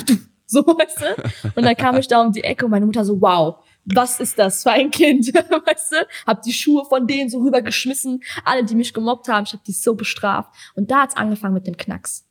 So, 0.48 0.66
weißt 0.66 1.00
du? 1.02 1.50
Und 1.54 1.64
dann 1.64 1.76
kam 1.76 1.96
ich 1.98 2.08
da 2.08 2.20
um 2.20 2.32
die 2.32 2.42
Ecke 2.42 2.64
und 2.64 2.70
meine 2.72 2.86
Mutter 2.86 3.04
so, 3.04 3.20
wow, 3.20 3.64
was 3.86 4.20
ist 4.20 4.38
das 4.38 4.62
für 4.64 4.72
ein 4.72 4.90
Kind? 4.90 5.32
weißt 5.34 5.92
du? 5.92 6.06
Hab 6.26 6.42
die 6.42 6.52
Schuhe 6.52 6.84
von 6.84 7.06
denen 7.06 7.30
so 7.30 7.38
rübergeschmissen. 7.38 8.22
Alle, 8.44 8.64
die 8.64 8.74
mich 8.74 8.92
gemobbt 8.92 9.28
haben, 9.28 9.44
ich 9.46 9.52
hab 9.52 9.64
die 9.64 9.72
so 9.72 9.94
bestraft. 9.94 10.52
Und 10.74 10.90
da 10.90 11.02
hat's 11.02 11.16
angefangen 11.16 11.54
mit 11.54 11.66
dem 11.66 11.76
Knacks. 11.76 12.26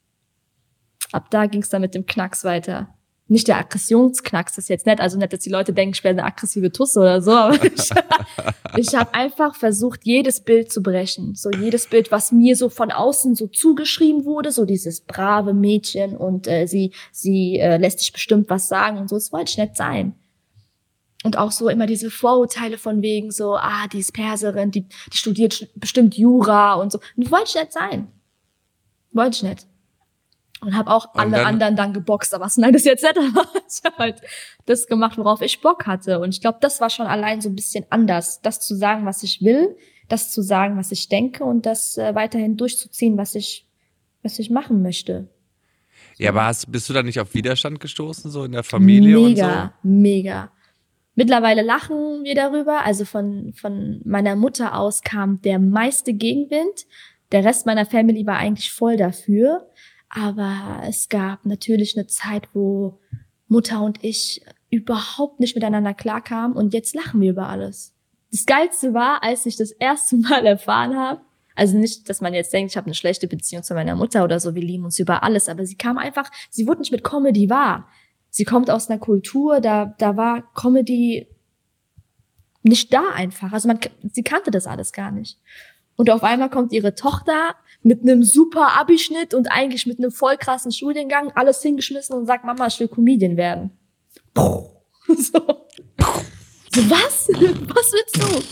Ab 1.12 1.30
da 1.30 1.46
ging's 1.46 1.70
dann 1.70 1.82
mit 1.82 1.96
dem 1.96 2.06
Knacks 2.06 2.44
weiter. 2.44 2.90
Nicht 3.28 3.48
der 3.48 3.58
Aggressionsknacks, 3.58 4.54
das 4.54 4.66
ist 4.66 4.70
jetzt 4.70 4.86
nett. 4.86 5.00
Also 5.00 5.18
nicht, 5.18 5.34
dass 5.34 5.40
die 5.40 5.50
Leute 5.50 5.74
denken, 5.74 5.96
ich 5.96 6.04
wäre 6.04 6.12
eine 6.12 6.26
aggressive 6.26 6.72
Tusse 6.72 7.00
oder 7.00 7.22
so. 7.22 7.32
Aber 7.32 7.64
ich, 7.64 7.90
ich 8.76 8.96
habe 8.96 9.14
einfach 9.14 9.56
versucht, 9.56 10.02
jedes 10.04 10.42
Bild 10.42 10.72
zu 10.72 10.84
brechen. 10.84 11.34
So 11.34 11.50
jedes 11.50 11.88
Bild, 11.88 12.12
was 12.12 12.32
mir 12.32 12.56
so 12.56 12.70
von 12.70 12.92
außen 12.92 13.34
so 13.34 13.48
zugeschrieben 13.48 14.26
wurde, 14.26 14.52
so 14.52 14.66
dieses 14.66 15.02
brave 15.02 15.54
Mädchen 15.54 16.16
und 16.16 16.48
äh, 16.48 16.68
sie, 16.68 16.92
sie 17.12 17.58
äh, 17.58 17.78
lässt 17.78 18.00
sich 18.00 18.14
bestimmt 18.14 18.50
was 18.50 18.68
sagen 18.68 19.00
und 19.00 19.10
so. 19.10 19.16
Das 19.16 19.32
wollte 19.32 19.52
ich 19.52 19.58
nicht 19.58 19.78
sein. 19.78 20.14
Und 21.26 21.38
auch 21.38 21.52
so 21.52 21.70
immer 21.70 21.88
diese 21.88 22.12
Vorurteile 22.12 22.78
von 22.78 23.02
wegen 23.02 23.32
so, 23.32 23.56
ah, 23.56 23.88
die 23.92 24.00
ist 24.00 24.14
Perserin, 24.14 24.70
die, 24.72 24.82
die 25.12 25.18
studiert 25.18 25.68
bestimmt 25.76 26.16
Jura 26.16 26.76
und 26.76 26.92
so. 26.92 27.00
Und 27.18 27.32
wollte 27.32 27.46
ich 27.50 27.56
nicht 27.56 27.74
sein. 27.74 28.08
Wollte 29.12 29.38
ich 29.38 29.44
nicht. 29.44 29.68
Und 30.62 30.76
habe 30.78 30.92
auch 30.92 31.14
Und 31.14 31.20
alle 31.20 31.32
dann- 31.32 31.46
anderen 31.46 31.76
dann 31.76 31.94
geboxt, 31.94 32.34
aber 32.34 32.46
was 32.46 32.58
nein, 32.58 32.74
das 32.74 32.86
jetzt 32.86 33.04
nicht. 33.04 33.18
Aber 33.36 33.46
ich 33.68 33.84
habe 33.84 33.98
halt 33.98 34.22
das 34.68 34.88
gemacht, 34.88 35.18
worauf 35.18 35.42
ich 35.42 35.62
Bock 35.62 35.86
hatte. 35.88 36.20
Und 36.20 36.30
ich 36.34 36.42
glaube, 36.42 36.60
das 36.62 36.80
war 36.80 36.90
schon 36.90 37.08
allein 37.08 37.42
so 37.42 37.50
ein 37.50 37.56
bisschen 37.56 37.86
anders. 37.90 38.42
Das 38.42 38.60
zu 38.62 38.76
sagen, 38.76 39.06
was 39.06 39.22
ich 39.24 39.42
will, 39.44 39.76
das 40.08 40.32
zu 40.32 40.42
sagen, 40.44 40.78
was 40.78 40.92
ich 40.92 41.10
denke 41.10 41.44
und 41.44 41.66
das 41.66 41.98
äh, 41.98 42.14
weiterhin 42.16 42.56
durchzuziehen, 42.56 43.18
was 43.18 43.34
ich, 43.36 43.68
was 44.24 44.38
ich 44.40 44.50
machen 44.50 44.82
möchte. 44.82 45.28
Ja, 46.18 46.30
aber 46.30 46.46
hast, 46.46 46.72
bist 46.72 46.88
du 46.90 46.94
da 46.94 47.04
nicht 47.04 47.20
auf 47.20 47.34
Widerstand 47.34 47.80
gestoßen, 47.80 48.30
so 48.32 48.44
in 48.46 48.54
der 48.54 48.64
Familie 48.64 49.18
mega, 49.20 49.74
mega. 49.84 50.52
Mittlerweile 51.16 51.62
lachen 51.62 52.24
wir 52.24 52.36
darüber. 52.36 52.86
Also 52.86 53.06
von, 53.06 53.54
von 53.54 54.02
meiner 54.06 54.36
Mutter 54.36 54.78
aus 54.78 55.02
kam 55.02 55.42
der 55.42 55.60
meiste 55.60 56.14
Gegenwind. 56.14 56.86
Der 57.32 57.44
Rest 57.44 57.66
meiner 57.66 57.86
Family 57.86 58.26
war 58.26 58.38
eigentlich 58.38 58.72
voll 58.72 58.98
dafür. 58.98 59.70
Aber 60.10 60.82
es 60.88 61.10
gab 61.10 61.46
natürlich 61.46 61.98
eine 61.98 62.08
Zeit, 62.08 62.50
wo 62.54 63.00
Mutter 63.48 63.82
und 63.82 64.04
ich 64.04 64.46
überhaupt 64.70 65.40
nicht 65.40 65.56
miteinander 65.56 65.94
klarkamen 65.94 66.56
und 66.58 66.74
jetzt 66.74 66.96
lachen 66.96 67.22
wir 67.22 67.32
über 67.32 67.48
alles. 67.48 67.94
Das 68.32 68.46
Geilste 68.46 68.94
war, 68.94 69.24
als 69.24 69.46
ich 69.46 69.56
das 69.56 69.72
erste 69.72 70.18
Mal 70.18 70.46
erfahren 70.46 70.98
habe, 70.98 71.22
Also 71.56 71.78
nicht, 71.78 72.10
dass 72.10 72.20
man 72.20 72.34
jetzt 72.34 72.52
denkt, 72.52 72.72
ich 72.72 72.78
habe 72.78 72.88
eine 72.88 72.96
schlechte 72.96 73.28
Beziehung 73.28 73.64
zu 73.64 73.74
meiner 73.74 73.96
Mutter 73.96 74.24
oder 74.24 74.40
so, 74.40 74.56
wir 74.56 74.62
lieben 74.62 74.84
uns 74.84 75.00
über 75.00 75.24
alles, 75.24 75.48
aber 75.48 75.66
sie 75.66 75.78
kam 75.78 75.98
einfach, 75.98 76.30
sie 76.50 76.68
wurde 76.68 76.82
nicht 76.82 76.92
mit 76.92 77.04
Comedy 77.04 77.50
wahr. 77.50 77.88
Sie 78.36 78.44
kommt 78.44 78.70
aus 78.70 78.90
einer 78.90 79.00
Kultur, 79.00 79.62
da, 79.62 79.96
da 79.98 80.18
war 80.18 80.44
Comedy 80.56 81.26
nicht 82.64 82.92
da 82.94 83.12
einfach. 83.14 83.54
Also 83.54 83.70
man, 83.70 83.80
sie 84.12 84.24
kannte 84.24 84.52
das 84.52 84.68
alles 84.68 84.92
gar 84.92 85.10
nicht. 85.10 85.40
Und 85.96 86.10
auf 86.10 86.22
einmal 86.22 86.50
kommt 86.50 86.74
ihre 86.74 86.96
Tochter 86.96 87.56
mit 87.82 88.02
einem 88.02 88.24
super 88.24 88.78
Abischnitt 88.78 89.34
und 89.34 89.48
eigentlich 89.54 89.86
mit 89.86 90.00
einem 90.00 90.12
voll 90.12 90.36
krassen 90.36 90.74
Studiengang, 90.74 91.32
alles 91.34 91.62
hingeschmissen 91.62 92.14
und 92.14 92.26
sagt, 92.26 92.44
Mama, 92.44 92.68
ich 92.68 92.78
will 92.78 92.90
Comedian 92.90 93.38
werden. 93.38 93.72
So. 95.08 95.66
so 96.74 96.90
was? 96.90 97.30
Was 97.30 97.94
willst 97.94 98.18
du? 98.18 98.44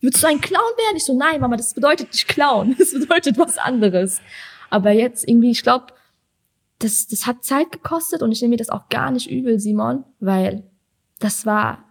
Willst 0.00 0.22
du 0.22 0.26
ein 0.26 0.40
Clown 0.40 0.72
werden? 0.78 0.96
Ich 0.96 1.04
so, 1.04 1.14
nein, 1.14 1.38
Mama, 1.38 1.58
das 1.58 1.74
bedeutet 1.74 2.12
nicht 2.12 2.28
Clown. 2.28 2.76
Das 2.78 2.92
bedeutet 2.92 3.36
was 3.36 3.58
anderes. 3.58 4.22
Aber 4.70 4.92
jetzt 4.92 5.28
irgendwie, 5.28 5.50
ich 5.50 5.62
glaube, 5.62 5.88
das, 6.82 7.06
das 7.06 7.26
hat 7.26 7.44
Zeit 7.44 7.70
gekostet 7.72 8.22
und 8.22 8.32
ich 8.32 8.40
nehme 8.42 8.52
mir 8.52 8.56
das 8.58 8.70
auch 8.70 8.88
gar 8.88 9.10
nicht 9.10 9.30
übel, 9.30 9.58
Simon, 9.58 10.04
weil 10.20 10.64
das 11.18 11.46
war 11.46 11.84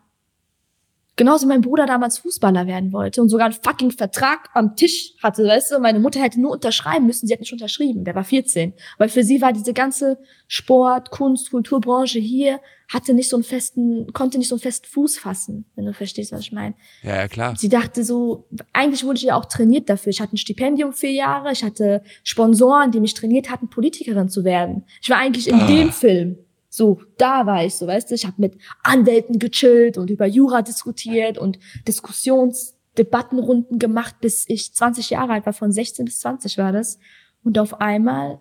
Genauso 1.18 1.46
wie 1.46 1.50
mein 1.50 1.62
Bruder 1.62 1.86
damals 1.86 2.20
Fußballer 2.20 2.68
werden 2.68 2.94
wollte 2.94 3.22
und 3.22 3.30
sogar 3.30 3.48
einen 3.48 3.56
fucking 3.62 3.92
Vertrag 3.92 4.50
am 4.54 4.76
Tisch 4.76 5.14
hatte, 5.22 5.46
weißt 5.46 5.72
du, 5.72 5.80
meine 5.80 6.00
Mutter 6.00 6.22
hätte 6.22 6.40
nur 6.40 6.52
unterschreiben 6.52 7.06
müssen, 7.06 7.28
sie 7.28 7.34
hat 7.34 7.42
nicht 7.42 7.52
unterschrieben, 7.52 8.06
der 8.06 8.16
war 8.16 8.24
14. 8.24 8.74
Weil 8.98 9.10
für 9.10 9.24
sie 9.24 9.42
war 9.42 9.52
diese 9.52 9.74
ganze 9.74 10.18
Sport, 10.48 11.12
Kunst, 11.12 11.52
Kulturbranche 11.52 12.20
hier, 12.20 12.62
hatte 12.92 13.14
nicht 13.14 13.30
so 13.30 13.36
einen 13.36 13.44
festen, 13.44 14.12
konnte 14.14 14.38
nicht 14.38 14.48
so 14.48 14.56
einen 14.56 14.62
festen 14.62 14.88
Fuß 14.88 15.18
fassen, 15.18 15.66
wenn 15.76 15.86
du 15.86 15.94
verstehst, 15.94 16.32
was 16.32 16.42
ich 16.42 16.52
meine. 16.54 16.76
Ja, 17.04 17.18
ja, 17.18 17.28
klar. 17.28 17.56
Sie 17.58 17.70
dachte 17.70 18.04
so, 18.04 18.48
eigentlich 18.72 19.04
wurde 19.04 19.18
ich 19.18 19.24
ja 19.24 19.36
auch 19.36 19.46
trainiert 19.46 19.90
dafür. 19.90 20.12
Ich 20.12 20.22
hatte 20.22 20.36
ein 20.36 20.38
Stipendium 20.38 20.94
vier 20.94 21.12
Jahre, 21.12 21.52
ich 21.52 21.64
hatte 21.64 22.04
Sponsoren, 22.24 22.92
die 22.92 23.00
mich 23.00 23.14
trainiert 23.14 23.50
hatten, 23.50 23.70
Politikerin 23.70 24.30
zu 24.30 24.44
werden. 24.44 24.86
Ich 25.02 25.10
war 25.10 25.18
eigentlich 25.18 25.48
in 25.48 25.60
ah. 25.60 25.68
dem 25.68 25.92
Film. 25.92 26.38
So, 26.74 27.02
da 27.18 27.46
war 27.46 27.66
ich 27.66 27.76
so, 27.76 27.86
weißt 27.86 28.10
du, 28.10 28.16
ich 28.16 28.26
habe 28.26 28.36
mit 28.38 28.58
Anwälten 28.82 29.40
gechillt 29.40 29.98
und 29.98 30.10
über 30.10 30.26
Jura 30.26 30.62
diskutiert 30.62 31.38
und 31.38 31.60
Diskussionsdebattenrunden 31.86 33.78
gemacht, 33.78 34.22
bis 34.22 34.46
ich 34.48 34.74
20 34.74 35.10
Jahre 35.10 35.34
alt 35.34 35.46
war, 35.46 35.52
von 35.52 35.74
16 35.74 36.06
bis 36.06 36.22
20 36.22 36.58
war 36.58 36.72
das. 36.72 36.98
Und 37.44 37.60
auf 37.60 37.82
einmal, 37.82 38.40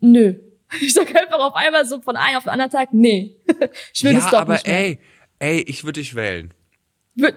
nö. 0.00 0.34
Ich 0.80 0.94
sag 0.94 1.08
einfach 1.16 1.38
auf 1.40 1.54
einmal 1.54 1.84
so 1.84 2.00
von 2.00 2.16
einem 2.16 2.36
auf 2.36 2.44
den 2.44 2.50
anderen 2.50 2.70
Tag, 2.70 2.88
nee. 2.92 3.36
ich 3.94 4.04
will 4.04 4.12
ja, 4.12 4.18
es 4.18 4.26
doch 4.26 4.40
aber 4.40 4.54
nicht 4.54 4.66
mehr. 4.66 4.78
ey, 4.78 4.98
ey, 5.40 5.60
ich 5.62 5.82
würde 5.84 6.00
dich 6.00 6.14
wählen. 6.14 6.54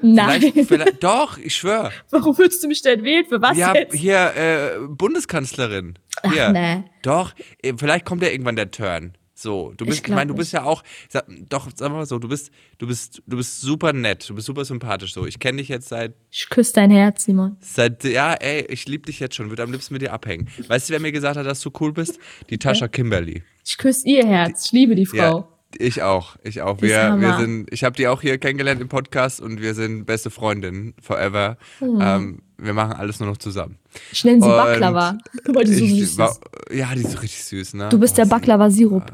Nein. 0.01 0.41
Vielleicht, 0.41 0.67
vielleicht, 0.67 1.03
doch, 1.03 1.37
ich 1.37 1.55
schwöre. 1.55 1.91
Warum 2.09 2.37
würdest 2.37 2.63
du 2.63 2.67
mich 2.67 2.81
denn 2.81 3.03
wählen? 3.03 3.25
Für 3.25 3.41
was 3.41 3.57
ja, 3.57 3.73
jetzt? 3.73 3.95
Hier, 3.95 4.33
äh, 4.35 4.79
Bundeskanzlerin. 4.87 5.97
Hier. 6.31 6.47
Ach, 6.47 6.51
nee. 6.51 6.83
Doch, 7.01 7.33
äh, 7.61 7.73
vielleicht 7.77 8.05
kommt 8.05 8.21
ja 8.21 8.29
irgendwann 8.29 8.55
der 8.55 8.71
Turn. 8.71 9.17
So, 9.43 9.73
du 9.75 9.85
bist, 9.85 9.99
ich, 9.99 10.07
ich 10.07 10.15
meine, 10.15 10.29
du 10.29 10.35
bist 10.35 10.53
ja 10.53 10.63
auch, 10.63 10.83
sag, 11.09 11.25
doch, 11.49 11.69
sag 11.75 11.91
mal 11.91 12.05
so, 12.05 12.17
du 12.17 12.29
bist, 12.29 12.49
du 12.77 12.87
bist, 12.87 13.21
du 13.27 13.35
bist 13.35 13.59
super 13.59 13.91
nett, 13.91 14.29
du 14.29 14.35
bist 14.35 14.47
super 14.47 14.63
sympathisch. 14.63 15.13
So, 15.13 15.25
ich 15.25 15.37
kenne 15.37 15.57
dich 15.57 15.67
jetzt 15.67 15.89
seit. 15.89 16.13
Ich 16.31 16.49
küsse 16.49 16.71
dein 16.73 16.89
Herz, 16.91 17.25
Simon. 17.25 17.57
Seit, 17.59 18.05
ja, 18.05 18.35
ey, 18.35 18.65
ich 18.69 18.87
liebe 18.87 19.05
dich 19.05 19.19
jetzt 19.19 19.35
schon, 19.35 19.49
würde 19.49 19.63
am 19.63 19.71
liebsten 19.73 19.93
mit 19.93 20.01
dir 20.01 20.13
abhängen. 20.13 20.47
Weißt 20.69 20.87
du, 20.87 20.93
wer 20.93 21.01
mir 21.01 21.11
gesagt 21.11 21.35
hat, 21.35 21.45
dass 21.45 21.59
du 21.59 21.71
cool 21.81 21.91
bist? 21.91 22.19
Die 22.49 22.57
Tascha 22.57 22.87
Kimberly. 22.87 23.43
Ich 23.65 23.77
küsse 23.77 24.07
ihr 24.07 24.25
Herz, 24.25 24.67
ich 24.67 24.71
liebe 24.71 24.95
die 24.95 25.05
Frau. 25.05 25.17
Ja, 25.17 25.52
ich 25.79 26.01
auch, 26.01 26.35
ich 26.43 26.61
auch. 26.61 26.81
Wir, 26.81 27.17
wir 27.19 27.37
sind, 27.37 27.71
ich 27.71 27.83
habe 27.83 27.95
die 27.95 28.07
auch 28.07 28.21
hier 28.21 28.37
kennengelernt 28.37 28.81
im 28.81 28.89
Podcast 28.89 29.41
und 29.41 29.61
wir 29.61 29.73
sind 29.73 30.05
beste 30.05 30.29
Freundinnen 30.29 30.93
forever. 31.01 31.57
Hm. 31.79 31.99
Ähm, 32.01 32.39
wir 32.57 32.73
machen 32.73 32.93
alles 32.93 33.19
nur 33.19 33.29
noch 33.29 33.37
zusammen. 33.37 33.77
Ich 34.11 34.23
nenne 34.23 34.41
sie 34.41 34.47
und 34.47 34.55
Baklava, 34.55 35.17
weil 35.45 35.65
die 35.65 35.73
so 35.73 35.85
süß 35.85 36.17
ist. 36.17 36.41
Ja, 36.71 36.93
die 36.95 37.01
ist 37.01 37.11
so 37.11 37.19
richtig 37.19 37.43
süß, 37.43 37.73
ne? 37.73 37.89
Du 37.89 37.99
bist 37.99 38.13
oh, 38.13 38.17
der 38.17 38.25
Baklava-Sirup. 38.25 39.11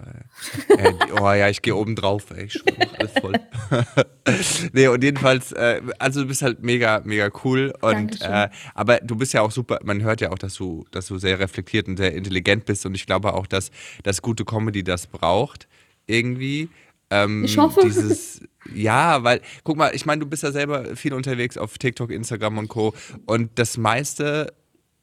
Äh, 0.70 0.94
oh 1.20 1.32
ja, 1.32 1.50
ich 1.50 1.62
gehe 1.62 1.76
oben 1.76 1.96
drauf, 1.96 2.26
ey. 2.36 2.46
Ich 2.46 2.62
alles 2.98 3.12
voll. 3.20 3.34
nee, 4.74 4.88
und 4.88 5.04
jedenfalls, 5.04 5.52
äh, 5.52 5.82
also 5.98 6.22
du 6.22 6.28
bist 6.28 6.42
halt 6.42 6.64
mega, 6.64 7.02
mega 7.04 7.30
cool. 7.44 7.74
Und 7.82 8.22
äh, 8.22 8.50
aber 8.76 8.98
du 8.98 9.16
bist 9.16 9.34
ja 9.34 9.42
auch 9.42 9.52
super, 9.52 9.80
man 9.84 10.02
hört 10.02 10.22
ja 10.22 10.32
auch, 10.32 10.38
dass 10.38 10.56
du, 10.56 10.86
dass 10.92 11.08
du 11.08 11.18
sehr 11.18 11.40
reflektiert 11.40 11.88
und 11.88 11.98
sehr 11.98 12.14
intelligent 12.14 12.66
bist. 12.66 12.86
Und 12.86 12.96
ich 12.96 13.06
glaube 13.06 13.34
auch, 13.34 13.48
dass, 13.48 13.72
dass 14.04 14.22
gute 14.22 14.46
Comedy 14.46 14.84
das 14.84 15.08
braucht 15.08 15.68
irgendwie. 16.10 16.70
Ähm, 17.10 17.44
ich 17.44 17.58
hoffe. 17.58 17.82
Dieses, 17.84 18.42
ja, 18.74 19.24
weil, 19.24 19.42
guck 19.64 19.78
mal, 19.78 19.96
ich 19.96 20.06
meine, 20.06 20.20
du 20.20 20.26
bist 20.26 20.44
ja 20.44 20.52
selber 20.52 20.96
viel 20.96 21.14
unterwegs 21.14 21.58
auf 21.58 21.78
TikTok, 21.78 22.12
Instagram 22.12 22.58
und 22.58 22.68
Co. 22.68 22.94
Und 23.26 23.52
das 23.56 23.78
meiste 23.78 24.54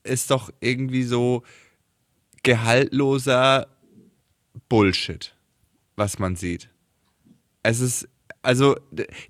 ist 0.04 0.30
doch 0.30 0.50
irgendwie 0.60 1.02
so 1.02 1.42
gehaltloser 2.42 3.66
Bullshit, 4.68 5.34
was 5.96 6.18
man 6.18 6.36
sieht. 6.36 6.68
Es 7.62 7.80
ist, 7.80 8.08
also 8.42 8.76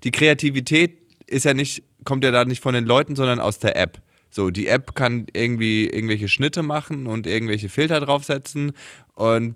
die 0.03 0.11
Kreativität 0.11 0.99
ist 1.25 1.45
ja 1.45 1.53
nicht, 1.53 1.83
kommt 2.05 2.23
ja 2.23 2.31
da 2.31 2.45
nicht 2.45 2.61
von 2.61 2.75
den 2.75 2.85
Leuten, 2.85 3.15
sondern 3.15 3.39
aus 3.39 3.57
der 3.59 3.75
App. 3.75 4.01
So, 4.29 4.51
die 4.51 4.67
App 4.67 4.93
kann 4.93 5.25
irgendwie 5.33 5.87
irgendwelche 5.87 6.27
Schnitte 6.27 6.61
machen 6.61 7.07
und 7.07 7.25
irgendwelche 7.25 7.69
Filter 7.69 7.99
draufsetzen 7.99 8.73
und 9.15 9.55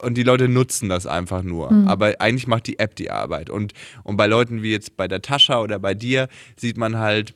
und 0.00 0.14
die 0.14 0.22
Leute 0.22 0.48
nutzen 0.48 0.88
das 0.88 1.06
einfach 1.06 1.42
nur. 1.42 1.72
Mhm. 1.72 1.88
Aber 1.88 2.14
eigentlich 2.20 2.46
macht 2.46 2.66
die 2.66 2.78
App 2.78 2.96
die 2.96 3.10
Arbeit. 3.10 3.50
Und, 3.50 3.72
und 4.02 4.16
bei 4.16 4.26
Leuten 4.26 4.62
wie 4.62 4.72
jetzt 4.72 4.96
bei 4.96 5.08
der 5.08 5.22
Tascha 5.22 5.60
oder 5.60 5.78
bei 5.78 5.94
dir 5.94 6.28
sieht 6.56 6.76
man 6.76 6.98
halt, 6.98 7.34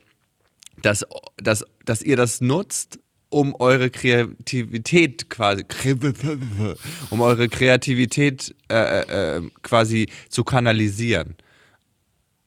dass, 0.81 1.05
dass, 1.37 1.65
dass 1.85 2.01
ihr 2.01 2.15
das 2.15 2.41
nutzt, 2.41 2.99
um 3.29 3.55
eure 3.55 3.91
Kreativität 3.91 5.29
quasi, 5.29 5.63
um 7.11 7.21
eure 7.21 7.47
Kreativität 7.47 8.55
äh, 8.71 9.37
äh, 9.37 9.41
quasi 9.61 10.07
zu 10.29 10.43
kanalisieren. 10.43 11.35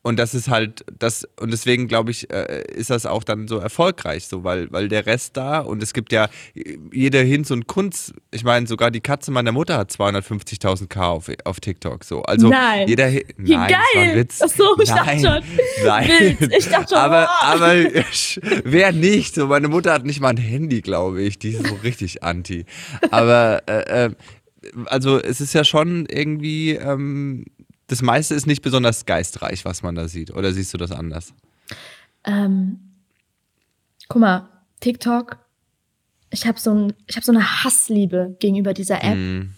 Und 0.05 0.19
das 0.19 0.35
ist 0.35 0.49
halt 0.49 0.85
das 0.99 1.29
und 1.39 1.53
deswegen 1.53 1.87
glaube 1.87 2.11
ich 2.11 2.29
äh, 2.29 2.65
ist 2.75 2.91
das 2.91 3.07
auch 3.07 3.23
dann 3.23 3.47
so 3.47 3.59
erfolgreich 3.59 4.27
so 4.27 4.43
weil 4.43 4.67
weil 4.73 4.89
der 4.89 5.07
Rest 5.07 5.37
da 5.37 5.61
und 5.61 5.81
es 5.81 5.93
gibt 5.93 6.13
ja 6.13 6.29
jeder 6.93 7.23
Hinz 7.23 7.53
und 7.53 7.69
Kunz 7.69 8.13
ich 8.33 8.43
meine 8.43 8.67
sogar 8.67 8.91
die 8.91 9.01
Katze 9.01 9.31
meiner 9.31 9.53
Mutter 9.53 9.79
hat 9.79 9.93
250.000 9.93 10.89
K 10.89 11.07
auf, 11.09 11.31
auf 11.45 11.61
TikTok 11.61 12.03
so 12.03 12.23
also 12.23 12.49
nein. 12.49 12.89
jeder 12.89 13.13
Wie 13.13 13.55
nein 13.55 13.73
geil 13.95 14.17
Witz. 14.17 14.41
Ach 14.43 14.49
so, 14.49 14.77
ich 14.83 14.89
nein, 14.89 15.23
dachte 15.23 15.45
schon 15.45 15.87
nein 15.87 16.09
Wild. 16.09 16.53
ich 16.53 16.69
dachte 16.69 16.89
schon 16.89 16.99
aber 16.99 17.23
wow. 17.23 17.45
aber 17.45 17.75
wer 18.65 18.91
nicht 18.91 19.37
so 19.37 19.47
meine 19.47 19.69
Mutter 19.69 19.93
hat 19.93 20.05
nicht 20.05 20.21
mal 20.21 20.31
ein 20.31 20.37
Handy 20.37 20.81
glaube 20.81 21.23
ich 21.23 21.39
die 21.39 21.51
ist 21.51 21.69
so 21.69 21.75
richtig 21.77 22.25
anti 22.25 22.65
aber 23.13 23.63
äh, 23.69 24.07
äh, 24.07 24.11
also 24.87 25.21
es 25.21 25.41
ist 25.41 25.53
ja 25.53 25.63
schon 25.63 26.07
irgendwie 26.07 26.73
ähm, 26.73 27.45
das 27.93 28.01
meiste 28.01 28.35
ist 28.35 28.47
nicht 28.47 28.63
besonders 28.63 29.05
geistreich, 29.05 29.67
was 29.67 29.83
man 29.83 29.95
da 29.95 30.09
sieht. 30.09 30.31
Oder 30.31 30.53
siehst 30.53 30.73
du 30.73 30.79
das 30.79 30.93
anders? 30.93 31.35
Ähm, 32.25 32.81
guck 34.09 34.21
mal, 34.21 34.49
TikTok, 34.81 35.37
ich 36.31 36.47
habe 36.47 36.59
so, 36.59 36.73
ein, 36.73 36.95
hab 37.15 37.23
so 37.23 37.33
eine 37.33 37.65
Hassliebe 37.65 38.35
gegenüber 38.41 38.73
dieser 38.73 39.05
App, 39.05 39.19
mm. 39.19 39.51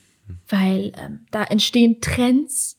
weil 0.48 0.92
ähm, 0.98 1.26
da 1.30 1.44
entstehen 1.44 2.00
Trends, 2.00 2.76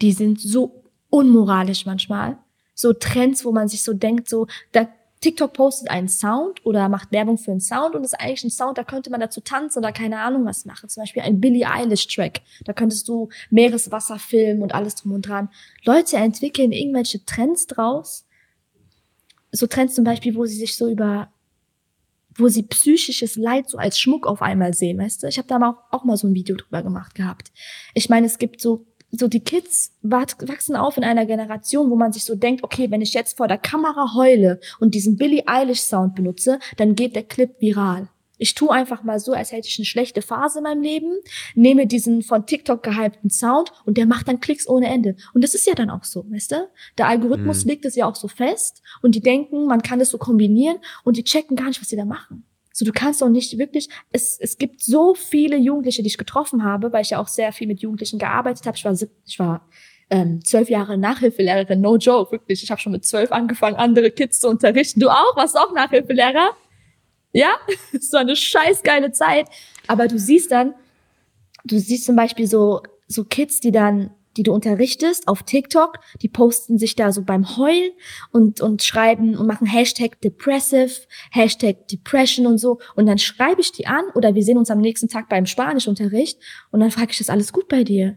die 0.00 0.12
sind 0.12 0.40
so 0.40 0.84
unmoralisch 1.10 1.86
manchmal. 1.86 2.38
So 2.74 2.92
Trends, 2.92 3.44
wo 3.44 3.50
man 3.50 3.66
sich 3.66 3.82
so 3.82 3.94
denkt, 3.94 4.28
so, 4.28 4.46
da 4.70 4.86
TikTok 5.24 5.54
postet 5.54 5.90
einen 5.90 6.08
Sound 6.08 6.66
oder 6.66 6.90
macht 6.90 7.10
Werbung 7.10 7.38
für 7.38 7.50
einen 7.50 7.60
Sound 7.60 7.94
und 7.94 8.04
ist 8.04 8.12
eigentlich 8.20 8.44
ein 8.44 8.50
Sound, 8.50 8.76
da 8.76 8.84
könnte 8.84 9.08
man 9.08 9.20
dazu 9.20 9.40
tanzen 9.40 9.78
oder 9.78 9.90
keine 9.90 10.20
Ahnung 10.20 10.44
was 10.44 10.66
machen. 10.66 10.90
Zum 10.90 11.02
Beispiel 11.02 11.22
ein 11.22 11.40
Billie 11.40 11.66
Eilish 11.66 12.08
Track. 12.08 12.42
Da 12.66 12.74
könntest 12.74 13.08
du 13.08 13.30
Meereswasser 13.48 14.18
filmen 14.18 14.60
und 14.60 14.74
alles 14.74 14.96
drum 14.96 15.12
und 15.12 15.26
dran. 15.26 15.48
Leute 15.86 16.18
entwickeln 16.18 16.72
irgendwelche 16.72 17.24
Trends 17.24 17.66
draus. 17.66 18.26
So 19.50 19.66
Trends 19.66 19.94
zum 19.94 20.04
Beispiel, 20.04 20.34
wo 20.34 20.44
sie 20.44 20.58
sich 20.58 20.76
so 20.76 20.90
über 20.90 21.32
wo 22.36 22.48
sie 22.48 22.64
psychisches 22.64 23.36
Leid 23.36 23.70
so 23.70 23.78
als 23.78 23.98
Schmuck 23.98 24.26
auf 24.26 24.42
einmal 24.42 24.74
sehen, 24.74 24.98
weißt 24.98 25.22
du? 25.22 25.28
Ich 25.28 25.38
habe 25.38 25.48
da 25.48 25.56
auch, 25.56 25.76
auch 25.90 26.04
mal 26.04 26.16
so 26.16 26.26
ein 26.26 26.34
Video 26.34 26.56
drüber 26.56 26.82
gemacht 26.82 27.14
gehabt. 27.14 27.50
Ich 27.94 28.10
meine, 28.10 28.26
es 28.26 28.38
gibt 28.38 28.60
so 28.60 28.84
so 29.18 29.28
die 29.28 29.40
Kids 29.40 29.92
wachsen 30.02 30.76
auf 30.76 30.96
in 30.96 31.04
einer 31.04 31.26
Generation, 31.26 31.90
wo 31.90 31.96
man 31.96 32.12
sich 32.12 32.24
so 32.24 32.34
denkt, 32.34 32.62
okay, 32.62 32.90
wenn 32.90 33.02
ich 33.02 33.14
jetzt 33.14 33.36
vor 33.36 33.48
der 33.48 33.58
Kamera 33.58 34.14
heule 34.14 34.60
und 34.80 34.94
diesen 34.94 35.16
Billie 35.16 35.44
Eilish 35.46 35.80
Sound 35.80 36.14
benutze, 36.14 36.58
dann 36.76 36.94
geht 36.94 37.14
der 37.16 37.24
Clip 37.24 37.50
viral. 37.60 38.08
Ich 38.36 38.54
tue 38.54 38.70
einfach 38.70 39.04
mal 39.04 39.20
so, 39.20 39.32
als 39.32 39.52
hätte 39.52 39.68
ich 39.68 39.78
eine 39.78 39.86
schlechte 39.86 40.20
Phase 40.20 40.58
in 40.58 40.64
meinem 40.64 40.82
Leben, 40.82 41.12
nehme 41.54 41.86
diesen 41.86 42.22
von 42.22 42.46
TikTok 42.46 42.82
gehypten 42.82 43.30
Sound 43.30 43.72
und 43.84 43.96
der 43.96 44.06
macht 44.06 44.26
dann 44.26 44.40
Klicks 44.40 44.68
ohne 44.68 44.88
Ende. 44.88 45.16
Und 45.34 45.44
das 45.44 45.54
ist 45.54 45.66
ja 45.66 45.74
dann 45.74 45.90
auch 45.90 46.04
so, 46.04 46.26
weißt 46.30 46.52
du? 46.52 46.68
Der 46.98 47.06
Algorithmus 47.06 47.64
mhm. 47.64 47.70
legt 47.70 47.84
es 47.84 47.94
ja 47.94 48.06
auch 48.06 48.16
so 48.16 48.26
fest 48.26 48.82
und 49.02 49.14
die 49.14 49.20
denken, 49.20 49.66
man 49.66 49.82
kann 49.82 50.00
das 50.00 50.10
so 50.10 50.18
kombinieren 50.18 50.78
und 51.04 51.16
die 51.16 51.24
checken 51.24 51.56
gar 51.56 51.68
nicht, 51.68 51.80
was 51.80 51.88
sie 51.88 51.96
da 51.96 52.04
machen. 52.04 52.44
So, 52.76 52.84
du 52.84 52.90
kannst 52.90 53.22
doch 53.22 53.28
nicht 53.28 53.56
wirklich, 53.56 53.88
es, 54.10 54.36
es 54.36 54.58
gibt 54.58 54.82
so 54.82 55.14
viele 55.14 55.56
Jugendliche, 55.56 56.02
die 56.02 56.08
ich 56.08 56.18
getroffen 56.18 56.64
habe, 56.64 56.92
weil 56.92 57.02
ich 57.02 57.10
ja 57.10 57.20
auch 57.20 57.28
sehr 57.28 57.52
viel 57.52 57.68
mit 57.68 57.80
Jugendlichen 57.80 58.18
gearbeitet 58.18 58.66
habe. 58.66 58.76
Ich 58.76 58.84
war, 58.84 58.92
ich 59.24 59.38
war 59.38 59.68
ähm, 60.10 60.44
zwölf 60.44 60.68
Jahre 60.68 60.98
Nachhilfelehrerin, 60.98 61.80
no 61.80 61.96
joke, 61.96 62.32
wirklich. 62.32 62.64
Ich 62.64 62.72
habe 62.72 62.80
schon 62.80 62.90
mit 62.90 63.04
zwölf 63.04 63.30
angefangen, 63.30 63.76
andere 63.76 64.10
Kids 64.10 64.40
zu 64.40 64.48
unterrichten. 64.48 64.98
Du 64.98 65.08
auch? 65.08 65.36
Warst 65.36 65.54
du 65.54 65.60
auch 65.60 65.72
Nachhilfelehrer? 65.72 66.50
Ja, 67.32 67.52
war 68.12 68.20
eine 68.20 68.34
scheiß 68.34 68.82
geile 68.82 69.12
Zeit. 69.12 69.46
Aber 69.86 70.08
du 70.08 70.18
siehst 70.18 70.50
dann, 70.50 70.74
du 71.64 71.78
siehst 71.78 72.06
zum 72.06 72.16
Beispiel 72.16 72.48
so, 72.48 72.82
so 73.06 73.24
Kids, 73.24 73.60
die 73.60 73.70
dann, 73.70 74.10
die 74.36 74.42
du 74.42 74.52
unterrichtest 74.52 75.28
auf 75.28 75.42
TikTok, 75.42 75.98
die 76.22 76.28
posten 76.28 76.78
sich 76.78 76.96
da 76.96 77.12
so 77.12 77.22
beim 77.22 77.56
Heulen 77.56 77.92
und, 78.30 78.60
und 78.60 78.82
schreiben 78.82 79.36
und 79.36 79.46
machen 79.46 79.66
Hashtag 79.66 80.20
Depressive, 80.20 81.06
Hashtag 81.30 81.88
Depression 81.88 82.46
und 82.46 82.58
so. 82.58 82.78
Und 82.94 83.06
dann 83.06 83.18
schreibe 83.18 83.60
ich 83.60 83.72
die 83.72 83.86
an 83.86 84.04
oder 84.14 84.34
wir 84.34 84.42
sehen 84.42 84.58
uns 84.58 84.70
am 84.70 84.80
nächsten 84.80 85.08
Tag 85.08 85.28
beim 85.28 85.46
Spanischunterricht 85.46 86.38
und 86.70 86.80
dann 86.80 86.90
frage 86.90 87.12
ich, 87.12 87.20
ist 87.20 87.30
alles 87.30 87.52
gut 87.52 87.68
bei 87.68 87.84
dir? 87.84 88.16